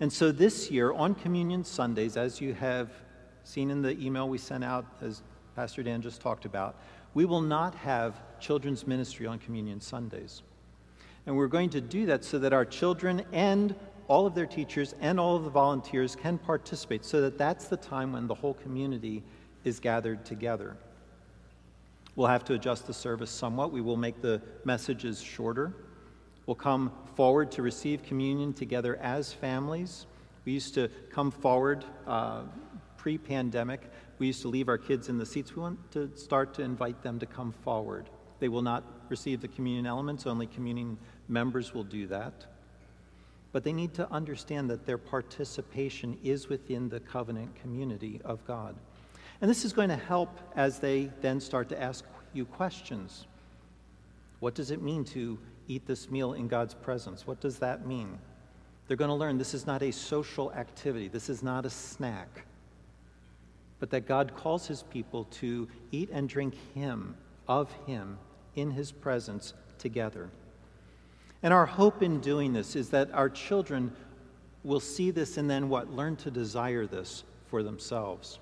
And 0.00 0.12
so 0.12 0.30
this 0.30 0.70
year, 0.70 0.92
on 0.92 1.14
Communion 1.14 1.64
Sundays, 1.64 2.16
as 2.16 2.40
you 2.40 2.54
have 2.54 2.90
seen 3.44 3.70
in 3.70 3.82
the 3.82 3.98
email 3.98 4.28
we 4.28 4.38
sent 4.38 4.62
out, 4.62 4.86
as 5.00 5.22
Pastor 5.56 5.82
Dan 5.82 6.02
just 6.02 6.20
talked 6.20 6.44
about, 6.44 6.76
we 7.14 7.24
will 7.24 7.40
not 7.40 7.74
have 7.74 8.20
children's 8.38 8.86
ministry 8.86 9.26
on 9.26 9.38
Communion 9.38 9.80
Sundays. 9.80 10.42
And 11.28 11.36
we're 11.36 11.46
going 11.46 11.68
to 11.70 11.82
do 11.82 12.06
that 12.06 12.24
so 12.24 12.38
that 12.38 12.54
our 12.54 12.64
children 12.64 13.22
and 13.34 13.74
all 14.08 14.26
of 14.26 14.34
their 14.34 14.46
teachers 14.46 14.94
and 14.98 15.20
all 15.20 15.36
of 15.36 15.44
the 15.44 15.50
volunteers 15.50 16.16
can 16.16 16.38
participate, 16.38 17.04
so 17.04 17.20
that 17.20 17.36
that's 17.36 17.68
the 17.68 17.76
time 17.76 18.14
when 18.14 18.26
the 18.26 18.34
whole 18.34 18.54
community 18.54 19.22
is 19.62 19.78
gathered 19.78 20.24
together. 20.24 20.74
We'll 22.16 22.28
have 22.28 22.46
to 22.46 22.54
adjust 22.54 22.86
the 22.86 22.94
service 22.94 23.30
somewhat. 23.30 23.72
We 23.72 23.82
will 23.82 23.98
make 23.98 24.22
the 24.22 24.40
messages 24.64 25.20
shorter. 25.20 25.74
We'll 26.46 26.54
come 26.54 26.92
forward 27.14 27.52
to 27.52 27.62
receive 27.62 28.02
communion 28.02 28.54
together 28.54 28.96
as 28.96 29.30
families. 29.30 30.06
We 30.46 30.52
used 30.52 30.72
to 30.76 30.88
come 31.10 31.30
forward 31.30 31.84
uh, 32.06 32.44
pre 32.96 33.18
pandemic. 33.18 33.82
We 34.18 34.28
used 34.28 34.40
to 34.40 34.48
leave 34.48 34.70
our 34.70 34.78
kids 34.78 35.10
in 35.10 35.18
the 35.18 35.26
seats. 35.26 35.54
We 35.54 35.60
want 35.60 35.92
to 35.92 36.10
start 36.16 36.54
to 36.54 36.62
invite 36.62 37.02
them 37.02 37.18
to 37.18 37.26
come 37.26 37.52
forward. 37.52 38.08
They 38.40 38.48
will 38.48 38.62
not 38.62 38.84
receive 39.08 39.40
the 39.40 39.48
communion 39.48 39.86
elements, 39.86 40.26
only 40.26 40.46
communion 40.46 40.98
members 41.28 41.74
will 41.74 41.84
do 41.84 42.06
that. 42.08 42.46
But 43.52 43.64
they 43.64 43.72
need 43.72 43.94
to 43.94 44.10
understand 44.10 44.68
that 44.70 44.86
their 44.86 44.98
participation 44.98 46.18
is 46.22 46.48
within 46.48 46.88
the 46.88 47.00
covenant 47.00 47.54
community 47.60 48.20
of 48.24 48.44
God. 48.46 48.76
And 49.40 49.50
this 49.50 49.64
is 49.64 49.72
going 49.72 49.88
to 49.88 49.96
help 49.96 50.38
as 50.56 50.78
they 50.78 51.10
then 51.20 51.40
start 51.40 51.68
to 51.70 51.80
ask 51.80 52.04
you 52.32 52.44
questions. 52.44 53.26
What 54.40 54.54
does 54.54 54.70
it 54.70 54.82
mean 54.82 55.04
to 55.06 55.38
eat 55.66 55.86
this 55.86 56.10
meal 56.10 56.34
in 56.34 56.48
God's 56.48 56.74
presence? 56.74 57.26
What 57.26 57.40
does 57.40 57.58
that 57.58 57.86
mean? 57.86 58.18
They're 58.86 58.96
going 58.96 59.08
to 59.08 59.14
learn 59.14 59.38
this 59.38 59.54
is 59.54 59.66
not 59.66 59.82
a 59.82 59.92
social 59.92 60.52
activity, 60.52 61.08
this 61.08 61.28
is 61.28 61.42
not 61.42 61.66
a 61.66 61.70
snack, 61.70 62.46
but 63.80 63.90
that 63.90 64.06
God 64.08 64.34
calls 64.34 64.66
his 64.66 64.82
people 64.82 65.24
to 65.24 65.68
eat 65.92 66.08
and 66.10 66.28
drink 66.28 66.54
Him, 66.74 67.14
of 67.46 67.70
Him, 67.86 68.18
in 68.60 68.70
His 68.70 68.92
presence 68.92 69.54
together. 69.78 70.30
And 71.42 71.54
our 71.54 71.66
hope 71.66 72.02
in 72.02 72.20
doing 72.20 72.52
this 72.52 72.74
is 72.74 72.90
that 72.90 73.12
our 73.12 73.28
children 73.30 73.92
will 74.64 74.80
see 74.80 75.10
this 75.10 75.36
and 75.36 75.48
then 75.48 75.68
what? 75.68 75.92
Learn 75.92 76.16
to 76.16 76.30
desire 76.30 76.86
this 76.86 77.24
for 77.46 77.62
themselves. 77.62 78.38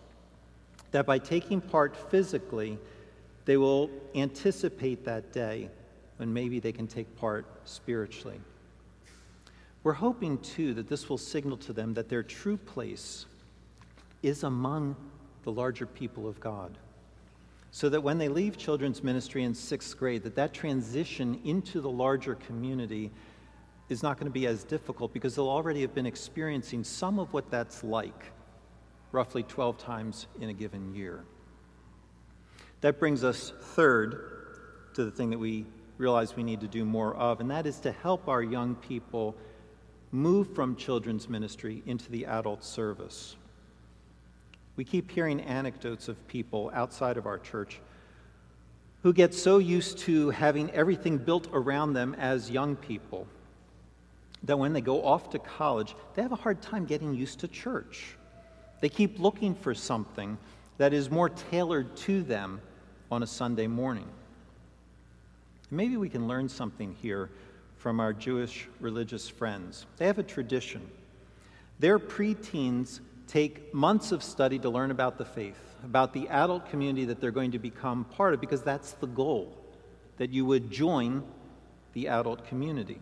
That 0.92 1.06
by 1.06 1.18
taking 1.18 1.60
part 1.60 1.96
physically, 2.10 2.78
they 3.44 3.56
will 3.56 3.90
anticipate 4.14 5.04
that 5.04 5.32
day 5.32 5.68
when 6.16 6.32
maybe 6.32 6.58
they 6.58 6.72
can 6.72 6.86
take 6.86 7.14
part 7.16 7.46
spiritually. 7.64 8.40
We're 9.82 9.92
hoping, 9.92 10.38
too, 10.38 10.74
that 10.74 10.88
this 10.88 11.08
will 11.08 11.18
signal 11.18 11.58
to 11.58 11.72
them 11.72 11.94
that 11.94 12.08
their 12.08 12.22
true 12.22 12.56
place 12.56 13.26
is 14.22 14.42
among 14.42 14.96
the 15.44 15.52
larger 15.52 15.86
people 15.86 16.26
of 16.26 16.40
God. 16.40 16.76
So 17.70 17.88
that 17.88 18.00
when 18.00 18.18
they 18.18 18.28
leave 18.28 18.56
children's 18.56 19.02
ministry 19.02 19.42
in 19.42 19.54
sixth 19.54 19.98
grade, 19.98 20.22
that 20.22 20.36
that 20.36 20.54
transition 20.54 21.40
into 21.44 21.80
the 21.80 21.90
larger 21.90 22.34
community 22.34 23.10
is 23.88 24.02
not 24.02 24.18
going 24.18 24.26
to 24.26 24.32
be 24.32 24.46
as 24.46 24.64
difficult 24.64 25.12
because 25.12 25.36
they'll 25.36 25.48
already 25.48 25.82
have 25.82 25.94
been 25.94 26.06
experiencing 26.06 26.82
some 26.84 27.18
of 27.18 27.32
what 27.32 27.50
that's 27.50 27.84
like 27.84 28.32
roughly 29.12 29.42
12 29.42 29.78
times 29.78 30.26
in 30.40 30.48
a 30.48 30.52
given 30.52 30.94
year. 30.94 31.24
That 32.80 32.98
brings 32.98 33.24
us 33.24 33.52
third 33.60 34.92
to 34.94 35.04
the 35.04 35.10
thing 35.10 35.30
that 35.30 35.38
we 35.38 35.66
realize 35.98 36.36
we 36.36 36.42
need 36.42 36.60
to 36.60 36.68
do 36.68 36.84
more 36.84 37.14
of, 37.14 37.40
and 37.40 37.50
that 37.50 37.66
is 37.66 37.80
to 37.80 37.92
help 37.92 38.28
our 38.28 38.42
young 38.42 38.74
people 38.74 39.34
move 40.12 40.54
from 40.54 40.76
children's 40.76 41.28
ministry 41.28 41.82
into 41.86 42.10
the 42.10 42.26
adult 42.26 42.64
service. 42.64 43.36
We 44.76 44.84
keep 44.84 45.10
hearing 45.10 45.40
anecdotes 45.40 46.08
of 46.08 46.28
people 46.28 46.70
outside 46.74 47.16
of 47.16 47.26
our 47.26 47.38
church 47.38 47.80
who 49.02 49.12
get 49.12 49.34
so 49.34 49.58
used 49.58 49.98
to 49.98 50.30
having 50.30 50.70
everything 50.72 51.18
built 51.18 51.48
around 51.52 51.94
them 51.94 52.14
as 52.18 52.50
young 52.50 52.76
people 52.76 53.26
that 54.42 54.58
when 54.58 54.72
they 54.72 54.80
go 54.80 55.04
off 55.04 55.30
to 55.30 55.38
college, 55.38 55.94
they 56.14 56.22
have 56.22 56.32
a 56.32 56.36
hard 56.36 56.60
time 56.62 56.84
getting 56.84 57.14
used 57.14 57.40
to 57.40 57.48
church. 57.48 58.16
They 58.80 58.88
keep 58.88 59.18
looking 59.18 59.54
for 59.54 59.74
something 59.74 60.38
that 60.78 60.92
is 60.92 61.10
more 61.10 61.28
tailored 61.28 61.96
to 61.96 62.22
them 62.22 62.60
on 63.10 63.22
a 63.22 63.26
Sunday 63.26 63.66
morning. 63.66 64.08
Maybe 65.70 65.96
we 65.96 66.08
can 66.08 66.28
learn 66.28 66.48
something 66.48 66.94
here 67.00 67.30
from 67.76 67.98
our 67.98 68.12
Jewish 68.12 68.68
religious 68.80 69.28
friends. 69.28 69.86
They 69.96 70.06
have 70.06 70.18
a 70.18 70.22
tradition. 70.22 70.88
Their 71.78 71.98
preteens 71.98 73.00
take 73.26 73.72
months 73.74 74.12
of 74.12 74.22
study 74.22 74.58
to 74.60 74.70
learn 74.70 74.90
about 74.90 75.18
the 75.18 75.24
faith, 75.24 75.58
about 75.84 76.12
the 76.12 76.28
adult 76.28 76.68
community 76.70 77.04
that 77.06 77.20
they're 77.20 77.30
going 77.30 77.52
to 77.52 77.58
become 77.58 78.04
part 78.04 78.34
of, 78.34 78.40
because 78.40 78.62
that's 78.62 78.92
the 78.92 79.06
goal 79.06 79.56
that 80.16 80.30
you 80.30 80.44
would 80.44 80.70
join 80.70 81.22
the 81.92 82.08
adult 82.08 82.46
community. 82.46 82.98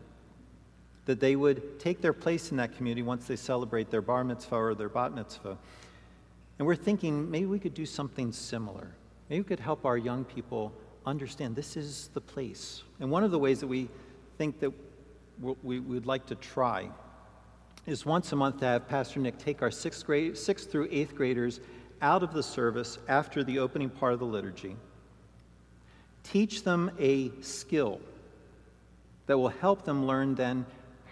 That 1.06 1.20
they 1.20 1.36
would 1.36 1.78
take 1.78 2.00
their 2.00 2.12
place 2.12 2.50
in 2.50 2.56
that 2.56 2.76
community 2.76 3.02
once 3.02 3.26
they 3.26 3.36
celebrate 3.36 3.90
their 3.90 4.02
bar 4.02 4.24
mitzvah 4.24 4.56
or 4.56 4.74
their 4.74 4.88
bat 4.88 5.14
mitzvah. 5.14 5.58
And 6.58 6.66
we're 6.66 6.76
thinking 6.76 7.30
maybe 7.30 7.46
we 7.46 7.58
could 7.58 7.74
do 7.74 7.84
something 7.84 8.32
similar. 8.32 8.88
Maybe 9.28 9.40
we 9.40 9.44
could 9.44 9.60
help 9.60 9.84
our 9.84 9.98
young 9.98 10.24
people 10.24 10.72
understand 11.04 11.56
this 11.56 11.76
is 11.76 12.08
the 12.14 12.20
place. 12.20 12.82
And 13.00 13.10
one 13.10 13.24
of 13.24 13.30
the 13.30 13.38
ways 13.38 13.60
that 13.60 13.66
we 13.66 13.88
think 14.38 14.60
that 14.60 14.72
we 15.62 15.80
would 15.80 16.06
like 16.06 16.26
to 16.26 16.34
try 16.36 16.88
is 17.86 18.06
once 18.06 18.32
a 18.32 18.36
month 18.36 18.60
to 18.60 18.64
have 18.64 18.88
Pastor 18.88 19.20
Nick 19.20 19.38
take 19.38 19.62
our 19.62 19.70
sixth, 19.70 20.06
grade, 20.06 20.38
sixth 20.38 20.70
through 20.70 20.88
eighth 20.90 21.14
graders 21.14 21.60
out 22.00 22.22
of 22.22 22.32
the 22.32 22.42
service 22.42 22.98
after 23.08 23.44
the 23.44 23.58
opening 23.58 23.90
part 23.90 24.12
of 24.12 24.18
the 24.18 24.24
liturgy, 24.24 24.76
teach 26.22 26.64
them 26.64 26.90
a 26.98 27.30
skill 27.40 28.00
that 29.26 29.38
will 29.38 29.48
help 29.48 29.84
them 29.84 30.06
learn 30.06 30.34
then 30.34 30.64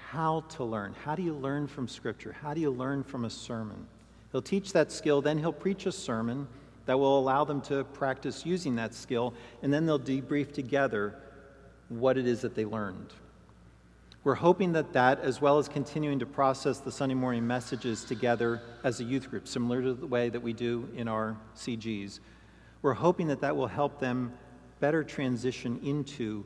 how 0.08 0.40
to 0.50 0.64
learn. 0.64 0.94
How 1.04 1.14
do 1.14 1.22
you 1.22 1.32
learn 1.34 1.66
from 1.66 1.88
Scripture? 1.88 2.34
How 2.42 2.52
do 2.52 2.60
you 2.60 2.70
learn 2.70 3.02
from 3.02 3.24
a 3.24 3.30
sermon? 3.30 3.86
He'll 4.30 4.42
teach 4.42 4.72
that 4.72 4.92
skill, 4.92 5.22
then 5.22 5.38
he'll 5.38 5.52
preach 5.52 5.86
a 5.86 5.92
sermon 5.92 6.46
that 6.86 6.98
will 6.98 7.18
allow 7.18 7.44
them 7.44 7.60
to 7.62 7.84
practice 7.84 8.44
using 8.44 8.76
that 8.76 8.94
skill, 8.94 9.34
and 9.62 9.72
then 9.72 9.86
they'll 9.86 10.00
debrief 10.00 10.52
together 10.52 11.14
what 11.88 12.18
it 12.18 12.26
is 12.26 12.40
that 12.40 12.54
they 12.54 12.64
learned. 12.64 13.12
We're 14.24 14.34
hoping 14.36 14.72
that 14.74 14.92
that, 14.92 15.18
as 15.20 15.40
well 15.40 15.58
as 15.58 15.68
continuing 15.68 16.20
to 16.20 16.26
process 16.26 16.78
the 16.78 16.92
Sunday 16.92 17.16
morning 17.16 17.44
messages 17.44 18.04
together 18.04 18.62
as 18.84 19.00
a 19.00 19.04
youth 19.04 19.28
group, 19.28 19.48
similar 19.48 19.82
to 19.82 19.94
the 19.94 20.06
way 20.06 20.28
that 20.28 20.40
we 20.40 20.52
do 20.52 20.88
in 20.94 21.08
our 21.08 21.36
CGs, 21.56 22.20
we're 22.82 22.94
hoping 22.94 23.26
that 23.28 23.40
that 23.40 23.56
will 23.56 23.66
help 23.66 23.98
them 23.98 24.32
better 24.78 25.02
transition 25.02 25.80
into 25.82 26.44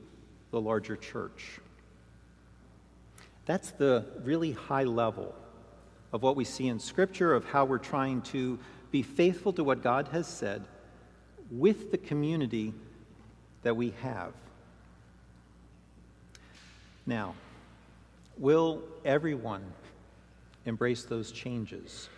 the 0.53 0.61
larger 0.61 0.97
church. 0.97 1.61
That's 3.45 3.73
the 3.73 4.07
really 4.25 4.53
high 4.53 4.85
level 4.85 5.35
of 6.15 6.23
what 6.23 6.35
we 6.35 6.45
see 6.45 6.69
in 6.69 6.79
Scripture, 6.79 7.35
of 7.35 7.45
how 7.45 7.67
we're 7.67 7.77
trying 7.77 8.23
to 8.23 8.59
be 8.91 9.03
faithful 9.03 9.53
to 9.53 9.63
what 9.63 9.83
God 9.83 10.09
has 10.13 10.27
said 10.27 10.65
with 11.51 11.91
the 11.91 11.99
community 11.99 12.73
that 13.65 13.77
we 13.77 13.93
have. 14.01 14.33
Now, 17.05 17.35
Will 18.39 18.83
everyone 19.05 19.65
embrace 20.67 21.05
those 21.05 21.33
changes? 21.33 22.09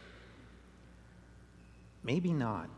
Maybe 2.03 2.33
not. 2.33 2.71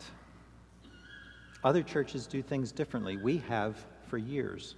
Other 1.62 1.82
churches 1.82 2.26
do 2.26 2.43
things 2.43 2.72
differently. 2.72 3.16
We 3.16 3.38
have 3.49 3.76
for 4.09 4.18
years. 4.18 4.74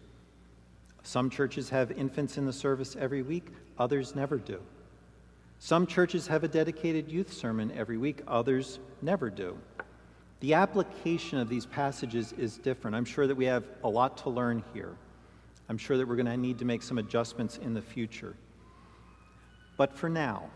Some 1.03 1.31
churches 1.31 1.69
have 1.71 1.91
infants 1.93 2.39
in 2.39 2.47
the 2.47 2.53
service 2.53 2.97
every 2.99 3.23
week, 3.23 3.47
others 3.79 4.15
never 4.15 4.37
do. 4.39 4.61
Some 5.59 5.87
churches 5.87 6.27
have 6.27 6.45
a 6.45 6.49
dedicated 6.49 7.11
youth 7.11 7.33
sermon 7.33 7.73
every 7.77 7.97
week, 7.97 8.23
others 8.27 8.79
never 9.01 9.31
do. 9.31 9.57
The 10.41 10.55
application 10.55 11.39
of 11.39 11.49
these 11.49 11.67
passages 11.67 12.33
is 12.33 12.59
different. 12.59 12.97
I'm 12.97 13.05
sure 13.05 13.27
that 13.27 13.35
we 13.37 13.45
have 13.45 13.65
a 13.85 13.89
lot 13.89 14.19
to 14.19 14.31
learn 14.31 14.65
here. 14.75 14.97
I'm 15.69 15.79
sure 15.79 15.97
that 15.97 16.07
we're 16.07 16.17
going 16.17 16.27
to 16.27 16.37
need 16.37 16.59
to 16.59 16.65
make 16.65 16.83
some 16.83 16.99
adjustments 16.99 17.59
in 17.59 17.75
the 17.75 17.83
future. 17.83 18.35
But 19.83 19.99
for 19.99 20.09
now, 20.09 20.49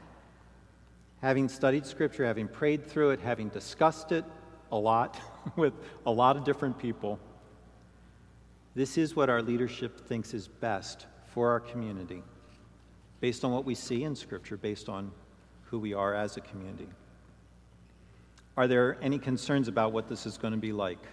having 1.20 1.48
studied 1.48 1.84
Scripture, 1.84 2.24
having 2.24 2.46
prayed 2.46 2.86
through 2.86 3.10
it, 3.10 3.18
having 3.18 3.48
discussed 3.48 4.12
it 4.12 4.24
a 4.70 4.76
lot 4.76 5.20
with 5.56 5.72
a 6.06 6.12
lot 6.12 6.36
of 6.36 6.44
different 6.44 6.78
people, 6.78 7.18
this 8.76 8.96
is 8.96 9.16
what 9.16 9.28
our 9.28 9.42
leadership 9.42 9.98
thinks 10.06 10.32
is 10.32 10.46
best 10.46 11.06
for 11.26 11.50
our 11.50 11.58
community, 11.58 12.22
based 13.18 13.44
on 13.44 13.50
what 13.50 13.64
we 13.64 13.74
see 13.74 14.04
in 14.04 14.14
Scripture, 14.14 14.56
based 14.56 14.88
on 14.88 15.10
who 15.64 15.80
we 15.80 15.92
are 15.92 16.14
as 16.14 16.36
a 16.36 16.40
community. 16.40 16.86
Are 18.56 18.68
there 18.68 18.96
any 19.02 19.18
concerns 19.18 19.66
about 19.66 19.90
what 19.90 20.08
this 20.08 20.24
is 20.24 20.38
going 20.38 20.52
to 20.52 20.60
be 20.60 20.70
like? 20.70 21.04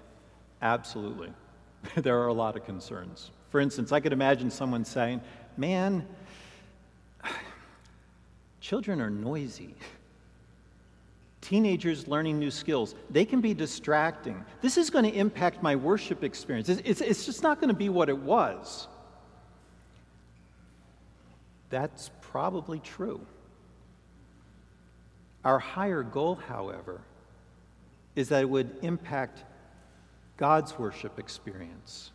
Absolutely. 0.61 1.33
there 1.95 2.19
are 2.19 2.27
a 2.27 2.33
lot 2.33 2.55
of 2.55 2.63
concerns. 2.63 3.31
For 3.49 3.59
instance, 3.59 3.91
I 3.91 3.99
could 3.99 4.13
imagine 4.13 4.51
someone 4.51 4.85
saying, 4.85 5.19
Man, 5.57 6.07
children 8.63 9.01
are 9.01 9.09
noisy. 9.09 9.75
Teenagers 11.41 12.07
learning 12.07 12.39
new 12.39 12.49
skills, 12.49 12.95
they 13.09 13.25
can 13.25 13.41
be 13.41 13.53
distracting. 13.53 14.43
This 14.61 14.77
is 14.77 14.89
going 14.89 15.03
to 15.03 15.11
impact 15.11 15.61
my 15.61 15.75
worship 15.75 16.23
experience. 16.23 16.69
It's, 16.69 16.81
it's, 16.85 17.01
it's 17.01 17.25
just 17.25 17.43
not 17.43 17.59
going 17.59 17.67
to 17.67 17.75
be 17.75 17.89
what 17.89 18.07
it 18.07 18.17
was. 18.17 18.87
That's 21.69 22.09
probably 22.21 22.79
true. 22.79 23.19
Our 25.43 25.59
higher 25.59 26.01
goal, 26.01 26.35
however, 26.35 27.01
is 28.15 28.29
that 28.29 28.43
it 28.43 28.49
would 28.49 28.77
impact 28.81 29.43
God's 30.37 30.79
worship 30.79 31.19
experience. 31.19 32.11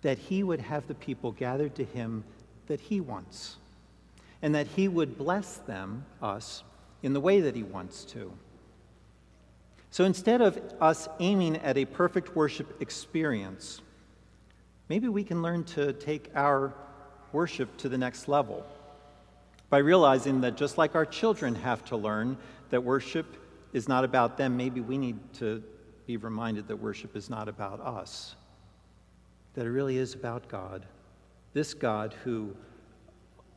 That 0.00 0.16
He 0.16 0.42
would 0.42 0.60
have 0.60 0.86
the 0.86 0.94
people 0.94 1.32
gathered 1.32 1.74
to 1.74 1.84
Him 1.84 2.24
that 2.68 2.80
He 2.80 3.00
wants, 3.02 3.56
and 4.44 4.54
that 4.54 4.66
He 4.76 4.88
would 4.88 5.16
bless 5.16 5.56
them, 5.56 6.04
us, 6.20 6.64
in 7.02 7.14
the 7.14 7.20
way 7.20 7.40
that 7.40 7.56
He 7.56 7.62
wants 7.62 8.04
to. 8.04 8.30
So 9.90 10.04
instead 10.04 10.42
of 10.42 10.60
us 10.82 11.08
aiming 11.18 11.56
at 11.56 11.78
a 11.78 11.86
perfect 11.86 12.36
worship 12.36 12.82
experience, 12.82 13.80
maybe 14.90 15.08
we 15.08 15.24
can 15.24 15.40
learn 15.40 15.64
to 15.64 15.94
take 15.94 16.30
our 16.34 16.74
worship 17.32 17.74
to 17.78 17.88
the 17.88 17.96
next 17.96 18.28
level 18.28 18.66
by 19.70 19.78
realizing 19.78 20.42
that 20.42 20.58
just 20.58 20.76
like 20.76 20.94
our 20.94 21.06
children 21.06 21.54
have 21.54 21.82
to 21.86 21.96
learn 21.96 22.36
that 22.68 22.84
worship 22.84 23.24
is 23.72 23.88
not 23.88 24.04
about 24.04 24.36
them, 24.36 24.58
maybe 24.58 24.82
we 24.82 24.98
need 24.98 25.16
to 25.32 25.62
be 26.06 26.18
reminded 26.18 26.68
that 26.68 26.76
worship 26.76 27.16
is 27.16 27.30
not 27.30 27.48
about 27.48 27.80
us, 27.80 28.34
that 29.54 29.64
it 29.64 29.70
really 29.70 29.96
is 29.96 30.12
about 30.12 30.48
God. 30.48 30.84
This 31.54 31.72
God 31.72 32.14
who 32.24 32.54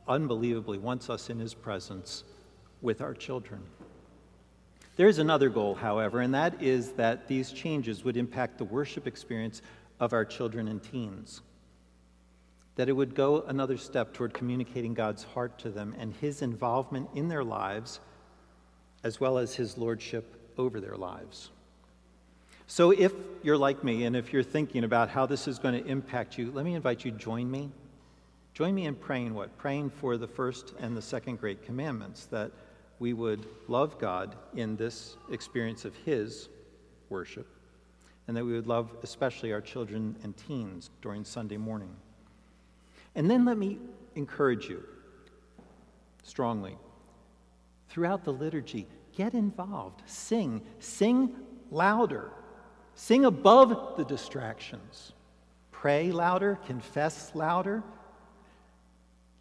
unbelievably 0.08 0.78
wants 0.78 1.10
us 1.10 1.30
in 1.30 1.38
his 1.38 1.54
presence 1.54 2.24
with 2.80 3.00
our 3.00 3.14
children. 3.14 3.62
There's 4.96 5.18
another 5.18 5.48
goal, 5.48 5.76
however, 5.76 6.20
and 6.20 6.34
that 6.34 6.60
is 6.60 6.92
that 6.92 7.28
these 7.28 7.52
changes 7.52 8.02
would 8.02 8.16
impact 8.16 8.58
the 8.58 8.64
worship 8.64 9.06
experience 9.06 9.62
of 10.00 10.12
our 10.12 10.24
children 10.24 10.66
and 10.66 10.82
teens. 10.82 11.40
That 12.74 12.88
it 12.88 12.92
would 12.92 13.14
go 13.14 13.42
another 13.42 13.76
step 13.76 14.12
toward 14.12 14.34
communicating 14.34 14.94
God's 14.94 15.22
heart 15.22 15.58
to 15.60 15.70
them 15.70 15.94
and 15.98 16.14
his 16.14 16.42
involvement 16.42 17.08
in 17.14 17.28
their 17.28 17.44
lives, 17.44 18.00
as 19.04 19.20
well 19.20 19.38
as 19.38 19.54
his 19.54 19.78
lordship 19.78 20.52
over 20.58 20.80
their 20.80 20.96
lives. 20.96 21.50
So, 22.66 22.90
if 22.90 23.12
you're 23.42 23.56
like 23.56 23.82
me 23.82 24.04
and 24.04 24.14
if 24.14 24.32
you're 24.32 24.42
thinking 24.42 24.84
about 24.84 25.08
how 25.08 25.26
this 25.26 25.48
is 25.48 25.58
going 25.58 25.82
to 25.82 25.88
impact 25.88 26.36
you, 26.36 26.50
let 26.50 26.64
me 26.64 26.74
invite 26.74 27.04
you 27.04 27.12
to 27.12 27.16
join 27.16 27.50
me. 27.50 27.70
Join 28.58 28.74
me 28.74 28.86
in 28.86 28.96
praying 28.96 29.34
what? 29.34 29.56
Praying 29.56 29.90
for 29.90 30.16
the 30.16 30.26
first 30.26 30.74
and 30.80 30.96
the 30.96 31.00
second 31.00 31.38
great 31.38 31.62
commandments 31.62 32.24
that 32.24 32.50
we 32.98 33.12
would 33.12 33.46
love 33.68 34.00
God 34.00 34.34
in 34.52 34.74
this 34.74 35.16
experience 35.30 35.84
of 35.84 35.94
His 36.04 36.48
worship, 37.08 37.46
and 38.26 38.36
that 38.36 38.44
we 38.44 38.54
would 38.54 38.66
love 38.66 38.90
especially 39.04 39.52
our 39.52 39.60
children 39.60 40.16
and 40.24 40.36
teens 40.36 40.90
during 41.02 41.24
Sunday 41.24 41.56
morning. 41.56 41.94
And 43.14 43.30
then 43.30 43.44
let 43.44 43.56
me 43.56 43.78
encourage 44.16 44.68
you 44.68 44.82
strongly 46.24 46.76
throughout 47.88 48.24
the 48.24 48.32
liturgy 48.32 48.88
get 49.16 49.34
involved, 49.34 50.02
sing, 50.04 50.62
sing 50.80 51.30
louder. 51.70 52.32
Sing 52.96 53.24
above 53.24 53.96
the 53.96 54.04
distractions. 54.04 55.12
Pray 55.70 56.10
louder, 56.10 56.58
confess 56.66 57.30
louder. 57.36 57.84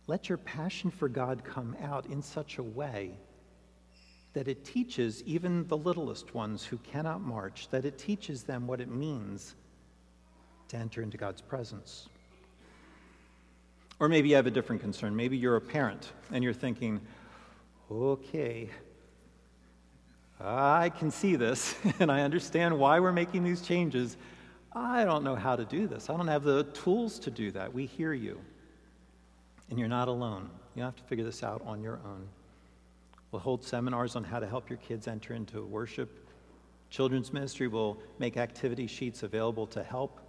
Let 0.08 0.30
your 0.30 0.38
passion 0.38 0.90
for 0.90 1.10
God 1.10 1.44
come 1.44 1.76
out 1.84 2.06
in 2.06 2.22
such 2.22 2.58
a 2.58 2.64
way 2.64 3.18
that 4.34 4.48
it 4.48 4.64
teaches 4.64 5.22
even 5.24 5.68
the 5.68 5.78
littlest 5.78 6.34
ones 6.34 6.64
who 6.64 6.78
cannot 6.78 7.22
march, 7.22 7.68
that 7.72 7.86
it 7.86 7.98
teaches 7.98 8.44
them 8.44 8.68
what 8.68 8.80
it 8.80 8.90
means 8.90 9.56
to 10.70 10.78
enter 10.78 11.02
into 11.02 11.18
God's 11.18 11.42
presence. 11.42 12.08
Or 14.00 14.08
maybe 14.08 14.30
you 14.30 14.36
have 14.36 14.48
a 14.48 14.52
different 14.52 14.82
concern. 14.82 15.16
Maybe 15.16 15.38
you're 15.38 15.56
a 15.56 15.62
parent 15.62 16.12
and 16.32 16.44
you're 16.44 16.54
thinking, 16.54 17.02
okay, 17.92 18.70
I 20.40 20.90
can 20.90 21.10
see 21.10 21.36
this 21.36 21.76
and 22.00 22.12
I 22.12 22.22
understand 22.22 22.78
why 22.78 23.00
we're 23.00 23.12
making 23.12 23.44
these 23.44 23.62
changes. 23.62 24.18
I 24.72 25.04
don't 25.04 25.24
know 25.24 25.36
how 25.36 25.56
to 25.56 25.66
do 25.66 25.88
this. 25.88 26.10
I 26.10 26.16
don't 26.16 26.28
have 26.28 26.44
the 26.44 26.64
tools 26.64 27.18
to 27.20 27.32
do 27.32 27.52
that. 27.52 27.74
We 27.74 27.88
hear 27.88 28.14
you. 28.14 28.40
And 29.70 29.78
you're 29.78 29.88
not 29.88 30.08
alone. 30.08 30.50
You 30.76 30.84
have 30.84 30.96
to 30.96 31.04
figure 31.04 31.26
this 31.26 31.44
out 31.44 31.62
on 31.66 31.82
your 31.82 32.00
own. 32.06 32.28
We'll 33.32 33.42
hold 33.42 33.64
seminars 33.64 34.16
on 34.16 34.24
how 34.24 34.40
to 34.40 34.48
help 34.48 34.70
your 34.70 34.78
kids 34.78 35.08
enter 35.08 35.34
into 35.34 35.62
worship. 35.62 36.10
Children's 36.90 37.34
Ministry 37.34 37.68
will 37.68 37.98
make 38.20 38.38
activity 38.38 38.88
sheets 38.88 39.24
available 39.24 39.68
to 39.68 39.84
help. 39.84 40.22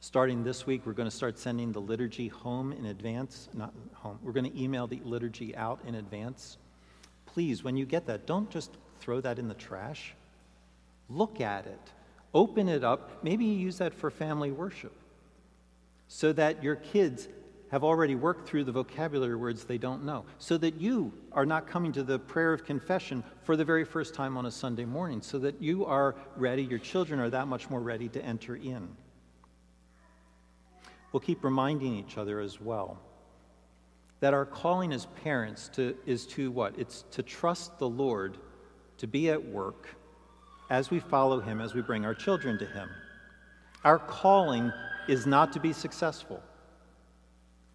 Starting 0.00 0.44
this 0.44 0.66
week, 0.66 0.82
we're 0.84 0.92
going 0.92 1.08
to 1.08 1.14
start 1.14 1.38
sending 1.38 1.72
the 1.72 1.80
liturgy 1.80 2.28
home 2.28 2.72
in 2.72 2.86
advance. 2.86 3.48
Not 3.54 3.72
home. 3.94 4.18
We're 4.22 4.32
going 4.32 4.50
to 4.50 4.60
email 4.60 4.86
the 4.86 5.00
liturgy 5.04 5.56
out 5.56 5.80
in 5.86 5.96
advance. 5.96 6.58
Please, 7.26 7.64
when 7.64 7.76
you 7.76 7.86
get 7.86 8.06
that, 8.06 8.26
don't 8.26 8.50
just 8.50 8.70
throw 9.00 9.20
that 9.20 9.38
in 9.38 9.48
the 9.48 9.54
trash. 9.54 10.14
Look 11.08 11.40
at 11.40 11.66
it, 11.66 11.80
open 12.34 12.68
it 12.68 12.84
up. 12.84 13.22
Maybe 13.22 13.44
you 13.44 13.58
use 13.58 13.78
that 13.78 13.94
for 13.94 14.10
family 14.10 14.50
worship 14.50 14.92
so 16.08 16.32
that 16.34 16.62
your 16.62 16.76
kids 16.76 17.28
have 17.72 17.82
already 17.82 18.14
worked 18.14 18.46
through 18.46 18.62
the 18.62 18.70
vocabulary 18.70 19.34
words 19.34 19.64
they 19.64 19.78
don't 19.78 20.04
know, 20.04 20.24
so 20.38 20.58
that 20.58 20.78
you 20.78 21.10
are 21.32 21.46
not 21.46 21.66
coming 21.66 21.90
to 21.90 22.02
the 22.02 22.18
prayer 22.18 22.52
of 22.52 22.64
confession 22.64 23.24
for 23.42 23.56
the 23.56 23.64
very 23.64 23.82
first 23.84 24.14
time 24.14 24.36
on 24.36 24.44
a 24.44 24.50
Sunday 24.50 24.84
morning, 24.84 25.22
so 25.22 25.38
that 25.38 25.60
you 25.60 25.84
are 25.86 26.14
ready, 26.36 26.62
your 26.62 26.78
children 26.78 27.18
are 27.18 27.30
that 27.30 27.48
much 27.48 27.70
more 27.70 27.80
ready 27.80 28.08
to 28.10 28.22
enter 28.22 28.56
in. 28.56 28.86
We'll 31.10 31.20
keep 31.20 31.42
reminding 31.42 31.94
each 31.94 32.18
other 32.18 32.40
as 32.40 32.60
well 32.60 33.00
that 34.20 34.34
our 34.34 34.46
calling 34.46 34.92
as 34.92 35.06
parents 35.24 35.68
to, 35.70 35.96
is 36.06 36.26
to 36.26 36.50
what? 36.50 36.78
It's 36.78 37.04
to 37.10 37.22
trust 37.24 37.78
the 37.78 37.88
Lord 37.88 38.36
to 38.98 39.06
be 39.08 39.30
at 39.30 39.44
work 39.44 39.88
as 40.70 40.90
we 40.90 41.00
follow 41.00 41.40
Him, 41.40 41.60
as 41.60 41.74
we 41.74 41.80
bring 41.80 42.04
our 42.04 42.14
children 42.14 42.56
to 42.58 42.66
Him. 42.66 42.88
Our 43.82 43.98
calling 43.98 44.72
is 45.08 45.26
not 45.26 45.52
to 45.54 45.60
be 45.60 45.72
successful, 45.72 46.40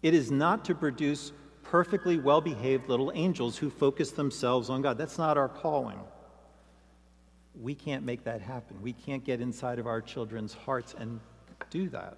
it 0.02 0.14
is 0.14 0.30
not 0.30 0.64
to 0.66 0.74
produce 0.74 1.32
perfectly 1.62 2.18
well 2.18 2.40
behaved 2.40 2.88
little 2.88 3.12
angels 3.14 3.58
who 3.58 3.68
focus 3.70 4.12
themselves 4.12 4.70
on 4.70 4.82
God. 4.82 4.96
That's 4.96 5.18
not 5.18 5.36
our 5.36 5.48
calling. 5.48 5.98
We 7.60 7.74
can't 7.74 8.04
make 8.04 8.24
that 8.24 8.40
happen. 8.40 8.80
We 8.80 8.92
can't 8.92 9.24
get 9.24 9.40
inside 9.40 9.78
of 9.78 9.86
our 9.86 10.00
children's 10.00 10.54
hearts 10.54 10.94
and 10.98 11.20
do 11.70 11.88
that. 11.90 12.16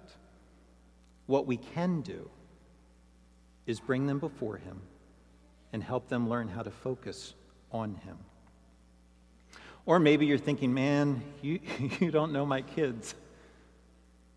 What 1.25 1.47
we 1.47 1.57
can 1.57 2.01
do 2.01 2.29
is 3.65 3.79
bring 3.79 4.05
them 4.05 4.19
before 4.19 4.57
Him 4.57 4.81
and 5.73 5.83
help 5.83 6.07
them 6.09 6.29
learn 6.29 6.47
how 6.47 6.61
to 6.61 6.71
focus 6.71 7.33
on 7.71 7.95
Him. 7.95 8.17
Or 9.85 9.99
maybe 9.99 10.25
you're 10.25 10.37
thinking, 10.37 10.73
man, 10.73 11.23
you, 11.41 11.59
you 11.99 12.11
don't 12.11 12.31
know 12.31 12.45
my 12.45 12.61
kids. 12.61 13.15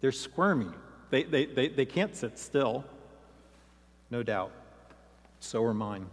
They're 0.01 0.12
squirmy, 0.12 0.70
they, 1.11 1.24
they, 1.24 1.47
they, 1.47 1.68
they 1.68 1.86
can't 1.86 2.16
sit 2.16 2.38
still. 2.38 2.84
No 4.14 4.22
doubt. 4.22 4.52
So 5.40 5.64
are 5.64 5.74
mine. 5.74 6.06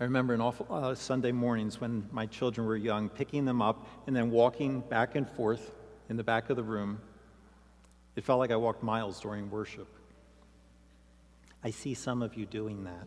I 0.00 0.04
remember 0.04 0.32
in 0.32 0.40
awful 0.40 0.66
uh, 0.70 0.94
Sunday 0.94 1.32
mornings 1.32 1.82
when 1.82 2.08
my 2.12 2.24
children 2.24 2.66
were 2.66 2.78
young, 2.78 3.10
picking 3.10 3.44
them 3.44 3.60
up 3.60 3.86
and 4.06 4.16
then 4.16 4.30
walking 4.30 4.80
back 4.80 5.14
and 5.14 5.28
forth 5.28 5.70
in 6.08 6.16
the 6.16 6.24
back 6.24 6.48
of 6.48 6.56
the 6.56 6.62
room. 6.62 6.98
It 8.16 8.24
felt 8.24 8.38
like 8.38 8.50
I 8.50 8.56
walked 8.56 8.82
miles 8.82 9.20
during 9.20 9.50
worship. 9.50 9.86
I 11.62 11.72
see 11.72 11.92
some 11.92 12.22
of 12.22 12.36
you 12.36 12.46
doing 12.46 12.84
that, 12.84 13.06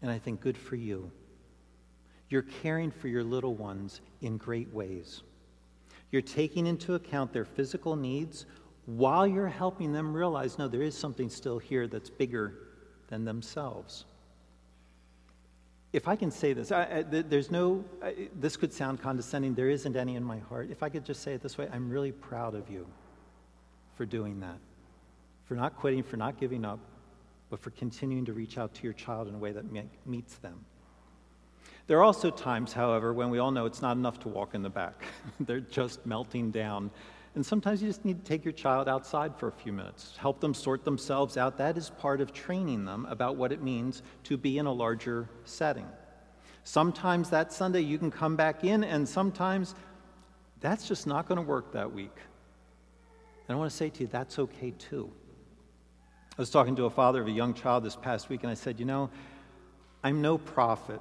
and 0.00 0.10
I 0.10 0.18
think, 0.18 0.40
good 0.40 0.56
for 0.56 0.76
you. 0.76 1.10
You're 2.30 2.46
caring 2.62 2.90
for 2.90 3.08
your 3.08 3.22
little 3.22 3.54
ones 3.54 4.00
in 4.22 4.38
great 4.38 4.72
ways. 4.72 5.22
You're 6.10 6.22
taking 6.22 6.66
into 6.66 6.94
account 6.94 7.34
their 7.34 7.44
physical 7.44 7.96
needs 7.96 8.46
while 8.86 9.26
you're 9.26 9.48
helping 9.48 9.92
them 9.92 10.12
realize 10.14 10.58
no, 10.58 10.68
there 10.68 10.82
is 10.82 10.96
something 10.96 11.28
still 11.28 11.58
here 11.58 11.86
that's 11.86 12.10
bigger 12.10 12.54
than 13.08 13.24
themselves. 13.24 14.04
If 15.92 16.08
I 16.08 16.16
can 16.16 16.30
say 16.30 16.52
this, 16.54 16.72
I, 16.72 16.82
I, 16.82 17.02
there's 17.02 17.50
no, 17.50 17.84
I, 18.02 18.28
this 18.40 18.56
could 18.56 18.72
sound 18.72 19.02
condescending, 19.02 19.54
there 19.54 19.68
isn't 19.68 19.94
any 19.94 20.16
in 20.16 20.24
my 20.24 20.38
heart. 20.38 20.70
If 20.70 20.82
I 20.82 20.88
could 20.88 21.04
just 21.04 21.22
say 21.22 21.34
it 21.34 21.42
this 21.42 21.58
way, 21.58 21.68
I'm 21.72 21.90
really 21.90 22.12
proud 22.12 22.54
of 22.54 22.70
you 22.70 22.86
for 23.94 24.06
doing 24.06 24.40
that, 24.40 24.58
for 25.44 25.54
not 25.54 25.76
quitting, 25.76 26.02
for 26.02 26.16
not 26.16 26.40
giving 26.40 26.64
up, 26.64 26.78
but 27.50 27.60
for 27.60 27.70
continuing 27.70 28.24
to 28.24 28.32
reach 28.32 28.56
out 28.56 28.72
to 28.74 28.84
your 28.84 28.94
child 28.94 29.28
in 29.28 29.34
a 29.34 29.38
way 29.38 29.52
that 29.52 29.66
meets 30.06 30.36
them. 30.36 30.64
There 31.86 31.98
are 31.98 32.02
also 32.02 32.30
times, 32.30 32.72
however, 32.72 33.12
when 33.12 33.28
we 33.28 33.38
all 33.38 33.50
know 33.50 33.66
it's 33.66 33.82
not 33.82 33.96
enough 33.98 34.18
to 34.20 34.28
walk 34.28 34.54
in 34.54 34.62
the 34.62 34.70
back. 34.70 35.04
They're 35.40 35.60
just 35.60 36.06
melting 36.06 36.50
down 36.50 36.90
And 37.34 37.44
sometimes 37.44 37.80
you 37.80 37.88
just 37.88 38.04
need 38.04 38.22
to 38.22 38.28
take 38.28 38.44
your 38.44 38.52
child 38.52 38.88
outside 38.88 39.36
for 39.36 39.48
a 39.48 39.52
few 39.52 39.72
minutes, 39.72 40.14
help 40.18 40.40
them 40.40 40.52
sort 40.52 40.84
themselves 40.84 41.36
out. 41.38 41.56
That 41.56 41.78
is 41.78 41.88
part 41.88 42.20
of 42.20 42.32
training 42.32 42.84
them 42.84 43.06
about 43.08 43.36
what 43.36 43.52
it 43.52 43.62
means 43.62 44.02
to 44.24 44.36
be 44.36 44.58
in 44.58 44.66
a 44.66 44.72
larger 44.72 45.28
setting. 45.44 45.86
Sometimes 46.64 47.30
that 47.30 47.52
Sunday 47.52 47.80
you 47.80 47.98
can 47.98 48.10
come 48.10 48.36
back 48.36 48.64
in, 48.64 48.84
and 48.84 49.08
sometimes 49.08 49.74
that's 50.60 50.86
just 50.86 51.06
not 51.06 51.26
going 51.26 51.36
to 51.36 51.46
work 51.46 51.72
that 51.72 51.92
week. 51.92 52.14
And 53.48 53.56
I 53.56 53.58
want 53.58 53.70
to 53.70 53.76
say 53.76 53.88
to 53.88 54.00
you, 54.02 54.06
that's 54.06 54.38
okay 54.38 54.72
too. 54.72 55.10
I 56.38 56.40
was 56.40 56.50
talking 56.50 56.76
to 56.76 56.84
a 56.84 56.90
father 56.90 57.20
of 57.20 57.28
a 57.28 57.32
young 57.32 57.54
child 57.54 57.82
this 57.82 57.96
past 57.96 58.28
week, 58.28 58.42
and 58.42 58.50
I 58.50 58.54
said, 58.54 58.78
You 58.78 58.86
know, 58.86 59.10
I'm 60.04 60.22
no 60.22 60.38
prophet, 60.38 61.00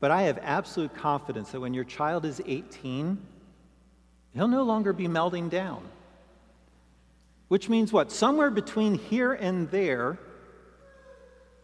but 0.00 0.10
I 0.10 0.22
have 0.22 0.38
absolute 0.42 0.94
confidence 0.94 1.52
that 1.52 1.60
when 1.60 1.74
your 1.74 1.84
child 1.84 2.24
is 2.24 2.42
18, 2.44 3.18
he'll 4.34 4.48
no 4.48 4.62
longer 4.62 4.92
be 4.92 5.08
melting 5.08 5.48
down. 5.48 5.82
Which 7.48 7.68
means 7.68 7.92
what? 7.92 8.12
Somewhere 8.12 8.50
between 8.50 8.94
here 8.94 9.32
and 9.32 9.68
there, 9.70 10.18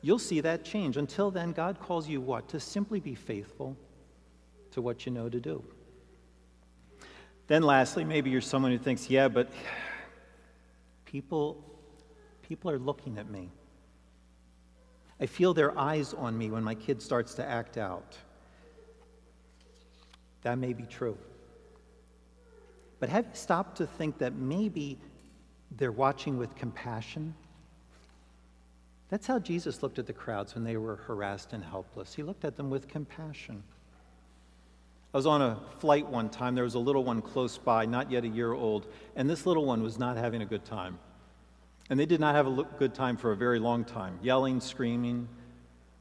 you'll 0.02 0.18
see 0.18 0.40
that 0.40 0.64
change. 0.64 0.96
Until 0.96 1.30
then, 1.30 1.52
God 1.52 1.78
calls 1.78 2.08
you 2.08 2.20
what? 2.20 2.48
To 2.48 2.60
simply 2.60 2.98
be 2.98 3.14
faithful 3.14 3.76
to 4.72 4.82
what 4.82 5.06
you 5.06 5.12
know 5.12 5.28
to 5.28 5.40
do. 5.40 5.64
Then, 7.46 7.62
lastly, 7.62 8.04
maybe 8.04 8.30
you're 8.30 8.40
someone 8.40 8.72
who 8.72 8.78
thinks, 8.78 9.08
yeah, 9.08 9.28
but 9.28 9.48
people, 11.04 11.64
people 12.42 12.70
are 12.70 12.78
looking 12.78 13.18
at 13.18 13.30
me. 13.30 13.50
I 15.20 15.26
feel 15.26 15.54
their 15.54 15.78
eyes 15.78 16.12
on 16.12 16.36
me 16.36 16.50
when 16.50 16.64
my 16.64 16.74
kid 16.74 17.00
starts 17.00 17.34
to 17.34 17.44
act 17.46 17.78
out. 17.78 18.16
That 20.42 20.58
may 20.58 20.72
be 20.72 20.84
true. 20.84 21.16
But 22.98 23.08
have 23.10 23.24
you 23.26 23.30
stopped 23.34 23.76
to 23.78 23.86
think 23.86 24.18
that 24.18 24.34
maybe 24.34 24.98
they're 25.76 25.92
watching 25.92 26.38
with 26.38 26.54
compassion? 26.56 27.34
That's 29.08 29.26
how 29.26 29.38
Jesus 29.38 29.82
looked 29.82 29.98
at 29.98 30.06
the 30.06 30.12
crowds 30.12 30.54
when 30.54 30.64
they 30.64 30.76
were 30.76 30.96
harassed 30.96 31.52
and 31.52 31.62
helpless. 31.62 32.14
He 32.14 32.22
looked 32.22 32.44
at 32.44 32.56
them 32.56 32.70
with 32.70 32.88
compassion. 32.88 33.62
I 35.14 35.16
was 35.16 35.26
on 35.26 35.40
a 35.40 35.60
flight 35.78 36.06
one 36.06 36.28
time. 36.28 36.54
There 36.54 36.64
was 36.64 36.74
a 36.74 36.80
little 36.80 37.04
one 37.04 37.22
close 37.22 37.56
by, 37.56 37.86
not 37.86 38.10
yet 38.10 38.24
a 38.24 38.28
year 38.28 38.52
old, 38.52 38.86
and 39.14 39.30
this 39.30 39.46
little 39.46 39.64
one 39.64 39.82
was 39.82 39.98
not 39.98 40.16
having 40.16 40.42
a 40.42 40.46
good 40.46 40.64
time. 40.64 40.98
And 41.88 42.00
they 42.00 42.06
did 42.06 42.20
not 42.20 42.34
have 42.34 42.46
a 42.46 42.64
good 42.78 42.94
time 42.94 43.16
for 43.16 43.32
a 43.32 43.36
very 43.36 43.60
long 43.60 43.84
time, 43.84 44.18
yelling, 44.22 44.60
screaming. 44.60 45.28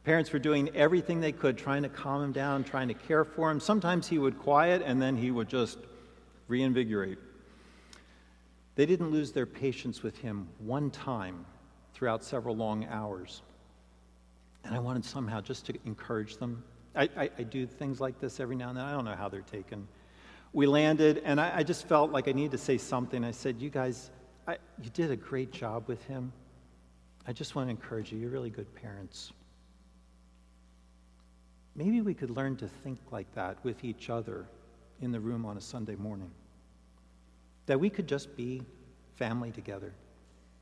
Parents 0.03 0.33
were 0.33 0.39
doing 0.39 0.69
everything 0.75 1.21
they 1.21 1.31
could, 1.31 1.57
trying 1.57 1.83
to 1.83 1.89
calm 1.89 2.23
him 2.23 2.31
down, 2.31 2.63
trying 2.63 2.87
to 2.87 2.93
care 2.95 3.23
for 3.23 3.51
him. 3.51 3.59
Sometimes 3.59 4.07
he 4.07 4.17
would 4.17 4.39
quiet, 4.39 4.81
and 4.83 4.99
then 5.01 5.15
he 5.15 5.29
would 5.29 5.47
just 5.47 5.77
reinvigorate. 6.47 7.17
They 8.75 8.85
didn't 8.85 9.11
lose 9.11 9.31
their 9.31 9.45
patience 9.45 10.03
with 10.03 10.17
him 10.17 10.47
one 10.59 10.91
time 10.91 11.45
throughout 11.93 12.23
several 12.23 12.55
long 12.55 12.85
hours. 12.85 13.41
And 14.63 14.75
I 14.75 14.79
wanted 14.79 15.05
somehow 15.05 15.41
just 15.41 15.65
to 15.67 15.73
encourage 15.85 16.37
them. 16.37 16.63
I, 16.95 17.09
I, 17.15 17.29
I, 17.37 17.43
do 17.43 17.65
things 17.65 17.99
like 17.99 18.19
this 18.19 18.39
every 18.39 18.55
now 18.55 18.69
and 18.69 18.77
then. 18.77 18.85
I 18.85 18.91
don't 18.91 19.05
know 19.05 19.15
how 19.15 19.29
they're 19.29 19.41
taken. 19.41 19.87
We 20.53 20.65
landed, 20.65 21.21
and 21.25 21.39
I, 21.39 21.57
I 21.57 21.63
just 21.63 21.87
felt 21.87 22.11
like 22.11 22.27
I 22.27 22.31
needed 22.31 22.51
to 22.51 22.57
say 22.57 22.77
something. 22.77 23.23
I 23.23 23.31
said, 23.31 23.61
You 23.61 23.69
guys, 23.69 24.11
you 24.47 24.89
did 24.93 25.11
a 25.11 25.15
great 25.15 25.51
job 25.51 25.87
with 25.87 26.03
him. 26.05 26.31
I 27.27 27.33
just 27.33 27.55
want 27.55 27.67
to 27.67 27.71
encourage 27.71 28.11
you. 28.11 28.19
You're 28.19 28.29
really 28.29 28.49
good 28.49 28.73
parents. 28.75 29.31
Maybe 31.75 32.01
we 32.01 32.13
could 32.13 32.29
learn 32.29 32.55
to 32.57 32.67
think 32.67 32.99
like 33.11 33.33
that 33.35 33.57
with 33.63 33.83
each 33.83 34.09
other 34.09 34.45
in 35.01 35.11
the 35.11 35.19
room 35.19 35.45
on 35.45 35.57
a 35.57 35.61
Sunday 35.61 35.95
morning. 35.95 36.31
That 37.65 37.79
we 37.79 37.89
could 37.89 38.07
just 38.07 38.35
be 38.35 38.61
family 39.15 39.51
together. 39.51 39.93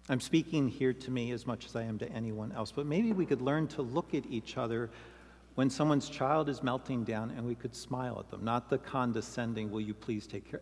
I'm 0.09 0.19
speaking 0.19 0.67
here 0.67 0.93
to 0.93 1.11
me 1.11 1.31
as 1.31 1.47
much 1.47 1.65
as 1.65 1.75
I 1.75 1.83
am 1.83 1.97
to 1.99 2.09
anyone 2.11 2.51
else, 2.51 2.71
but 2.71 2.85
maybe 2.85 3.13
we 3.13 3.25
could 3.25 3.41
learn 3.41 3.67
to 3.69 3.81
look 3.81 4.13
at 4.13 4.25
each 4.29 4.57
other 4.57 4.89
when 5.55 5.69
someone's 5.69 6.09
child 6.09 6.49
is 6.49 6.63
melting 6.63 7.03
down 7.03 7.31
and 7.31 7.45
we 7.45 7.55
could 7.55 7.75
smile 7.75 8.17
at 8.19 8.29
them, 8.29 8.43
not 8.43 8.69
the 8.69 8.79
condescending, 8.79 9.69
will 9.69 9.81
you 9.81 9.93
please 9.93 10.25
take 10.25 10.49
care? 10.49 10.61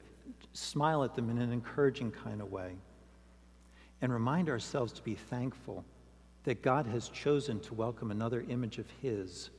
Smile 0.54 1.04
at 1.04 1.16
them 1.16 1.30
in 1.30 1.38
an 1.38 1.52
encouraging 1.54 2.12
kind 2.12 2.42
of 2.42 2.52
way. 2.52 2.76
And 4.02 4.12
remind 4.12 4.50
ourselves 4.50 4.92
to 4.94 5.02
be 5.02 5.16
thankful 5.16 5.86
that 6.44 6.62
God 6.62 6.88
has 6.88 7.08
chosen 7.08 7.60
to 7.62 7.74
welcome 7.74 8.12
another 8.12 8.44
image 8.50 8.80
of 8.80 8.88
His 9.02 9.50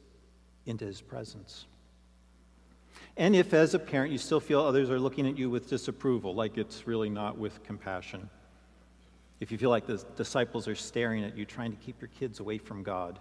into 0.66 0.84
His 0.84 1.00
presence. 1.00 1.66
And 3.16 3.36
if, 3.36 3.52
as 3.52 3.74
a 3.74 3.78
parent, 3.78 4.12
you 4.12 4.18
still 4.18 4.40
feel 4.40 4.60
others 4.60 4.90
are 4.90 4.98
looking 4.98 5.26
at 5.26 5.36
you 5.36 5.50
with 5.50 5.68
disapproval, 5.68 6.34
like 6.34 6.56
it's 6.56 6.86
really 6.86 7.10
not 7.10 7.36
with 7.36 7.62
compassion, 7.62 8.30
if 9.42 9.50
you 9.50 9.58
feel 9.58 9.70
like 9.70 9.86
the 9.86 9.96
disciples 10.16 10.68
are 10.68 10.76
staring 10.76 11.24
at 11.24 11.36
you, 11.36 11.44
trying 11.44 11.72
to 11.72 11.76
keep 11.78 12.00
your 12.00 12.10
kids 12.16 12.38
away 12.38 12.58
from 12.58 12.84
God, 12.84 13.18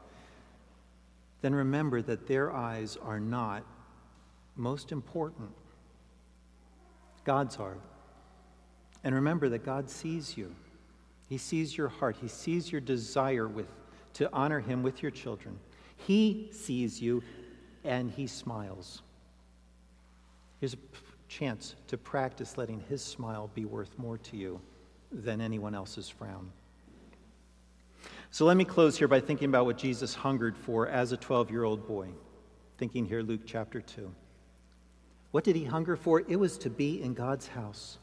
then 1.42 1.56
remember 1.56 2.00
that 2.04 2.28
their 2.28 2.54
eyes 2.54 2.96
are 3.02 3.20
not 3.20 3.66
most 4.56 4.92
important. 4.92 5.50
God's 7.24 7.58
are. 7.58 7.78
And 9.04 9.16
remember 9.16 9.50
that 9.50 9.66
God 9.66 9.90
sees 9.90 10.38
you. 10.38 10.54
He 11.28 11.40
sees 11.40 11.76
your 11.76 11.88
heart. 11.88 12.18
He 12.22 12.28
sees 12.28 12.72
your 12.72 12.82
desire 12.82 13.48
with, 13.48 13.68
to 14.14 14.30
honor 14.32 14.60
Him 14.60 14.84
with 14.84 15.02
your 15.02 15.10
children. 15.10 15.60
He 15.98 16.50
sees 16.52 17.02
you 17.02 17.24
and 17.84 18.12
He 18.12 18.28
smiles. 18.28 19.02
Here's 20.62 20.76
a 20.76 20.78
chance 21.28 21.74
to 21.88 21.98
practice 21.98 22.56
letting 22.56 22.84
His 22.88 23.04
smile 23.04 23.50
be 23.56 23.66
worth 23.66 23.98
more 23.98 24.20
to 24.20 24.38
you 24.38 24.62
than 25.12 25.42
anyone 25.42 25.74
else's 25.74 26.08
frown. 26.08 26.52
So 28.30 28.46
let 28.46 28.56
me 28.56 28.64
close 28.64 28.96
here 28.96 29.08
by 29.08 29.22
thinking 29.22 29.50
about 29.50 29.66
what 29.66 29.80
Jesus 29.80 30.14
hungered 30.14 30.56
for 30.56 30.88
as 30.88 31.12
a 31.12 31.18
12 31.18 31.50
year 31.50 31.64
old 31.64 31.88
boy. 31.88 32.10
Thinking 32.78 33.06
here, 33.06 33.24
Luke 33.24 33.42
chapter 33.44 33.82
2. 33.82 34.14
What 35.32 35.44
did 35.44 35.56
he 35.56 35.66
hunger 35.66 35.96
for? 35.96 36.20
It 36.20 36.40
was 36.40 36.60
to 36.60 36.70
be 36.70 37.02
in 37.02 37.16
God's 37.16 37.48
house, 37.48 37.98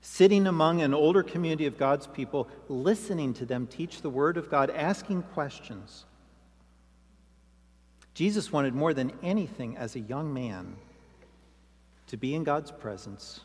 sitting 0.00 0.46
among 0.46 0.80
an 0.80 0.94
older 0.94 1.24
community 1.24 1.66
of 1.66 1.76
God's 1.76 2.06
people, 2.06 2.48
listening 2.68 3.34
to 3.34 3.44
them 3.44 3.66
teach 3.66 4.00
the 4.00 4.10
Word 4.10 4.36
of 4.36 4.48
God, 4.48 4.70
asking 4.70 5.22
questions. 5.22 6.04
Jesus 8.14 8.52
wanted 8.52 8.76
more 8.76 8.94
than 8.94 9.12
anything 9.24 9.76
as 9.76 9.96
a 9.96 10.00
young 10.00 10.32
man 10.32 10.76
to 12.08 12.16
be 12.16 12.34
in 12.34 12.44
God's 12.44 12.70
presence 12.70 13.40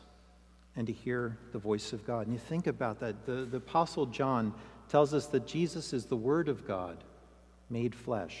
and 0.76 0.86
to 0.86 0.92
hear 0.92 1.38
the 1.52 1.58
voice 1.58 1.92
of 1.92 2.04
God. 2.06 2.26
And 2.26 2.34
you 2.34 2.40
think 2.40 2.66
about 2.66 3.00
that. 3.00 3.26
The, 3.26 3.44
the 3.44 3.58
Apostle 3.58 4.06
John 4.06 4.52
tells 4.88 5.14
us 5.14 5.26
that 5.26 5.46
Jesus 5.46 5.92
is 5.92 6.06
the 6.06 6.16
Word 6.16 6.48
of 6.48 6.66
God 6.66 6.98
made 7.70 7.94
flesh. 7.94 8.38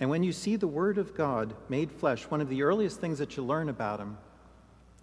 And 0.00 0.10
when 0.10 0.22
you 0.22 0.32
see 0.32 0.56
the 0.56 0.68
Word 0.68 0.98
of 0.98 1.14
God 1.14 1.54
made 1.68 1.90
flesh, 1.90 2.24
one 2.24 2.40
of 2.40 2.48
the 2.48 2.62
earliest 2.62 3.00
things 3.00 3.18
that 3.18 3.36
you 3.36 3.42
learn 3.42 3.68
about 3.68 4.00
him 4.00 4.16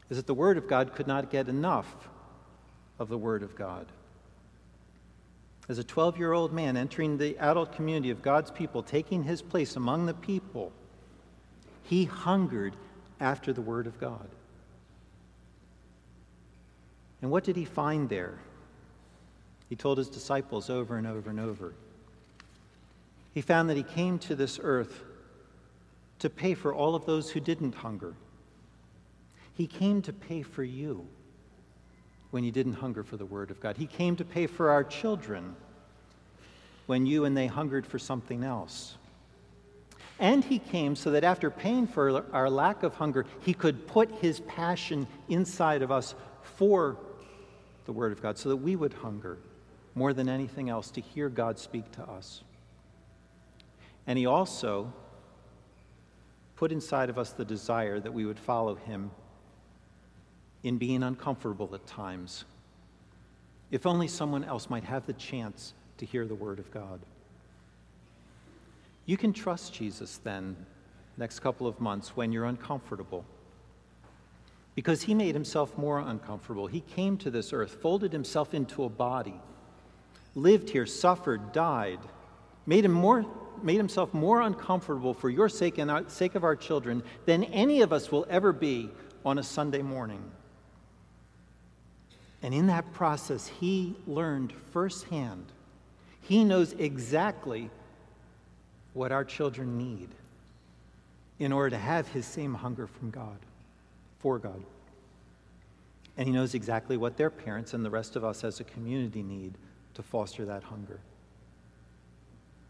is 0.10 0.18
that 0.18 0.28
the 0.28 0.34
Word 0.34 0.58
of 0.58 0.68
God 0.68 0.94
could 0.94 1.08
not 1.08 1.30
get 1.30 1.50
enough 1.50 1.96
of 2.98 3.10
the 3.10 3.18
Word 3.18 3.44
of 3.44 3.56
God. 3.56 3.88
As 5.68 5.80
a 5.80 5.84
12 5.84 6.18
year 6.18 6.32
old 6.32 6.54
man 6.54 6.78
entering 6.78 7.18
the 7.18 7.38
adult 7.40 7.74
community 7.74 8.12
of 8.12 8.22
God's 8.22 8.52
people, 8.52 8.84
taking 8.84 9.24
his 9.24 9.42
place 9.42 9.76
among 9.76 10.06
the 10.06 10.14
people, 10.14 10.72
he 11.84 12.06
hungered 12.06 12.76
after 13.20 13.54
the 13.54 13.62
Word 13.62 13.88
of 13.88 14.00
God. 14.00 14.28
And 17.22 17.32
what 17.32 17.44
did 17.44 17.56
he 17.56 17.66
find 17.66 18.10
there? 18.10 18.38
He 19.70 19.76
told 19.76 19.98
his 19.98 20.10
disciples 20.10 20.70
over 20.70 20.98
and 20.98 21.08
over 21.08 21.30
and 21.30 21.40
over. 21.40 21.74
He 23.34 23.42
found 23.42 23.70
that 23.70 23.78
he 23.78 23.84
came 23.84 24.20
to 24.20 24.36
this 24.36 24.60
earth 24.62 25.04
to 26.20 26.30
pay 26.30 26.54
for 26.54 26.74
all 26.74 26.96
of 26.96 27.06
those 27.06 27.32
who 27.32 27.40
didn't 27.40 27.76
hunger. 27.76 28.14
He 29.56 29.68
came 29.68 30.02
to 30.04 30.14
pay 30.14 30.42
for 30.42 30.64
you 30.64 31.08
when 32.32 32.44
you 32.44 32.52
didn't 32.52 32.74
hunger 32.74 33.04
for 33.04 33.18
the 33.18 33.26
Word 33.26 33.52
of 33.52 33.60
God. 33.60 33.78
He 33.78 33.88
came 33.88 34.16
to 34.18 34.26
pay 34.26 34.48
for 34.48 34.70
our 34.70 34.84
children 34.84 35.56
when 36.86 37.06
you 37.06 37.26
and 37.26 37.36
they 37.36 37.48
hungered 37.48 37.88
for 37.88 37.98
something 37.98 38.44
else. 38.44 38.98
And 40.20 40.44
he 40.44 40.60
came 40.60 40.96
so 40.96 41.12
that 41.12 41.24
after 41.24 41.50
paying 41.50 41.88
for 41.88 42.24
our 42.34 42.50
lack 42.50 42.84
of 42.84 42.96
hunger, 42.96 43.26
he 43.42 43.54
could 43.54 43.88
put 43.88 44.10
his 44.12 44.40
passion 44.42 45.08
inside 45.28 45.82
of 45.82 45.92
us 45.92 46.16
for 46.42 46.98
the 47.86 47.92
Word 47.92 48.12
of 48.12 48.22
God 48.22 48.38
so 48.38 48.50
that 48.50 48.58
we 48.58 48.76
would 48.76 48.94
hunger 48.94 49.38
more 49.94 50.14
than 50.14 50.30
anything 50.30 50.70
else 50.70 50.90
to 50.92 51.02
hear 51.02 51.30
God 51.30 51.60
speak 51.60 51.92
to 51.94 52.04
us. 52.04 52.44
And 54.08 54.18
he 54.18 54.26
also 54.26 54.94
put 56.56 56.72
inside 56.72 57.10
of 57.10 57.18
us 57.18 57.32
the 57.32 57.46
desire 57.46 58.00
that 58.00 58.14
we 58.14 58.26
would 58.26 58.40
follow 58.40 58.76
him 58.76 59.12
in 60.64 60.78
being 60.78 61.04
uncomfortable 61.04 61.70
at 61.74 61.86
times. 61.86 62.46
If 63.72 63.86
only 63.86 64.08
someone 64.08 64.44
else 64.44 64.70
might 64.70 64.84
have 64.86 65.06
the 65.06 65.14
chance 65.14 65.74
to 65.98 66.06
hear 66.06 66.26
the 66.26 66.36
Word 66.36 66.60
of 66.60 66.72
God. 66.72 67.02
You 69.06 69.18
can 69.18 69.34
trust 69.34 69.74
Jesus 69.74 70.18
then, 70.24 70.56
next 71.18 71.40
couple 71.40 71.68
of 71.68 71.80
months, 71.80 72.16
when 72.16 72.32
you're 72.32 72.46
uncomfortable. 72.46 73.26
because 74.76 75.02
he 75.04 75.14
made 75.14 75.34
himself 75.34 75.78
more 75.78 76.00
uncomfortable. 76.00 76.68
He 76.68 76.82
came 76.82 77.18
to 77.20 77.32
this 77.32 77.54
earth, 77.54 77.82
folded 77.82 78.12
himself 78.12 78.54
into 78.54 78.84
a 78.84 78.90
body, 78.90 79.40
lived 80.36 80.70
here, 80.70 80.86
suffered, 80.86 81.54
died, 81.54 82.00
made, 82.66 82.84
him 82.84 82.92
more, 82.92 83.26
made 83.64 83.78
himself 83.78 84.14
more 84.14 84.42
uncomfortable 84.42 85.14
for 85.14 85.30
your 85.30 85.48
sake 85.48 85.78
and 85.78 85.90
the 85.90 86.04
sake 86.10 86.36
of 86.36 86.44
our 86.44 86.58
children 86.58 87.02
than 87.26 87.46
any 87.46 87.82
of 87.82 87.94
us 87.94 88.12
will 88.12 88.28
ever 88.30 88.52
be 88.52 88.90
on 89.24 89.40
a 89.40 89.44
Sunday 89.44 89.82
morning. 89.82 90.24
And 92.44 92.54
in 92.54 92.68
that 92.68 92.94
process, 92.94 93.48
he 93.48 93.96
learned 94.06 94.54
firsthand. 94.72 95.46
He 96.22 96.44
knows 96.44 96.74
exactly 96.74 97.72
what 98.96 99.12
our 99.12 99.24
children 99.24 99.78
need 99.78 100.10
in 101.38 101.52
order 101.52 101.70
to 101.72 101.78
have 101.78 102.08
his 102.08 102.26
same 102.26 102.56
hunger 102.56 102.88
from 102.88 103.12
God 103.12 103.38
for 104.20 104.40
God. 104.40 104.64
And 106.18 106.28
He 106.28 106.34
knows 106.34 106.56
exactly 106.56 106.98
what 106.98 107.18
their 107.18 107.30
parents 107.30 107.74
and 107.74 107.84
the 107.84 107.90
rest 107.90 108.16
of 108.16 108.24
us 108.24 108.44
as 108.44 108.60
a 108.60 108.64
community 108.64 109.22
need 109.22 109.54
to 109.94 110.02
foster 110.02 110.46
that 110.46 110.64
hunger. 110.64 111.00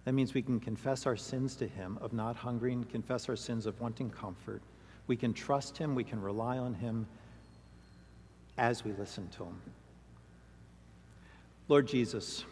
That 0.04 0.14
means 0.14 0.34
we 0.34 0.42
can 0.42 0.60
confess 0.60 1.06
our 1.06 1.16
sins 1.16 1.56
to 1.58 1.68
Him 1.68 1.98
of 2.02 2.12
not 2.12 2.36
hungering, 2.36 2.84
confess 2.86 3.30
our 3.30 3.36
sins 3.36 3.66
of 3.66 3.80
wanting 3.80 4.10
comfort. 4.10 4.62
We 5.08 5.16
can 5.16 5.34
trust 5.34 5.78
Him, 5.78 5.96
we 5.96 6.04
can 6.04 6.22
rely 6.22 6.58
on 6.58 6.74
Him 6.74 7.08
as 8.58 8.84
we 8.84 8.92
listen 8.94 9.30
to 9.38 9.44
Him. 9.44 9.62
Lord 11.68 11.88
Jesus, 11.88 12.46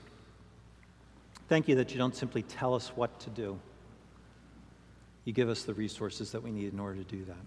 thank 1.47 1.67
you 1.67 1.75
that 1.75 1.91
you 1.91 1.97
don't 1.97 2.15
simply 2.15 2.41
tell 2.43 2.73
us 2.73 2.89
what 2.95 3.19
to 3.21 3.29
do, 3.29 3.59
you 5.25 5.33
give 5.33 5.49
us 5.49 5.63
the 5.63 5.73
resources 5.73 6.31
that 6.31 6.43
we 6.43 6.51
need 6.51 6.73
in 6.73 6.79
order 6.79 7.03
to 7.03 7.15
do 7.15 7.23
that. 7.25 7.37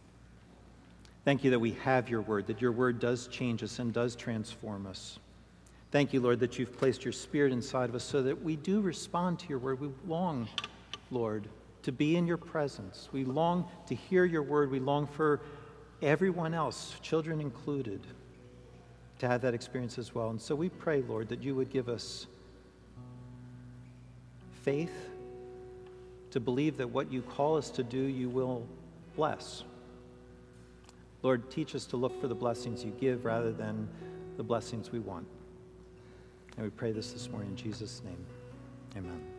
Thank 1.24 1.42
you 1.42 1.50
that 1.50 1.58
we 1.58 1.72
have 1.82 2.08
your 2.08 2.20
word, 2.20 2.46
that 2.46 2.62
your 2.62 2.72
word 2.72 3.00
does 3.00 3.26
change 3.26 3.62
us 3.62 3.78
and 3.80 3.92
does 3.92 4.14
transform 4.14 4.86
us. 4.86 5.18
Thank 5.90 6.12
you, 6.12 6.20
Lord, 6.20 6.40
that 6.40 6.58
you've 6.58 6.76
placed 6.78 7.04
your 7.04 7.12
spirit 7.12 7.52
inside 7.52 7.88
of 7.88 7.94
us 7.94 8.04
so 8.04 8.22
that 8.22 8.42
we 8.42 8.56
do 8.56 8.80
respond 8.80 9.38
to 9.40 9.48
your 9.48 9.58
word. 9.58 9.80
We 9.80 9.90
long, 10.06 10.48
Lord, 11.10 11.48
to 11.82 11.92
be 11.92 12.16
in 12.16 12.26
your 12.26 12.36
presence. 12.36 13.08
We 13.12 13.24
long 13.24 13.68
to 13.86 13.94
hear 13.94 14.24
your 14.24 14.42
word. 14.42 14.70
We 14.70 14.78
long 14.78 15.06
for 15.06 15.40
everyone 16.02 16.54
else, 16.54 16.94
children 17.02 17.40
included, 17.40 18.00
to 19.18 19.28
have 19.28 19.40
that 19.42 19.54
experience 19.54 19.98
as 19.98 20.14
well. 20.14 20.30
And 20.30 20.40
so 20.40 20.54
we 20.54 20.68
pray, 20.68 21.02
Lord, 21.02 21.28
that 21.28 21.42
you 21.42 21.54
would 21.54 21.70
give 21.70 21.88
us 21.88 22.26
faith 24.66 25.08
to 26.32 26.40
believe 26.40 26.76
that 26.76 26.88
what 26.88 27.10
you 27.10 27.22
call 27.22 27.56
us 27.56 27.70
to 27.70 27.82
do, 27.82 27.98
you 27.98 28.28
will 28.28 28.66
bless. 29.14 29.62
Lord, 31.22 31.50
teach 31.50 31.74
us 31.74 31.86
to 31.86 31.96
look 31.96 32.20
for 32.20 32.28
the 32.28 32.34
blessings 32.34 32.84
you 32.84 32.90
give 33.00 33.24
rather 33.24 33.52
than 33.52 33.88
the 34.36 34.42
blessings 34.42 34.92
we 34.92 34.98
want. 34.98 35.26
And 36.56 36.64
we 36.64 36.70
pray 36.70 36.92
this 36.92 37.12
this 37.12 37.30
morning 37.30 37.50
in 37.50 37.56
Jesus' 37.56 38.02
name. 38.04 38.26
Amen. 38.96 39.35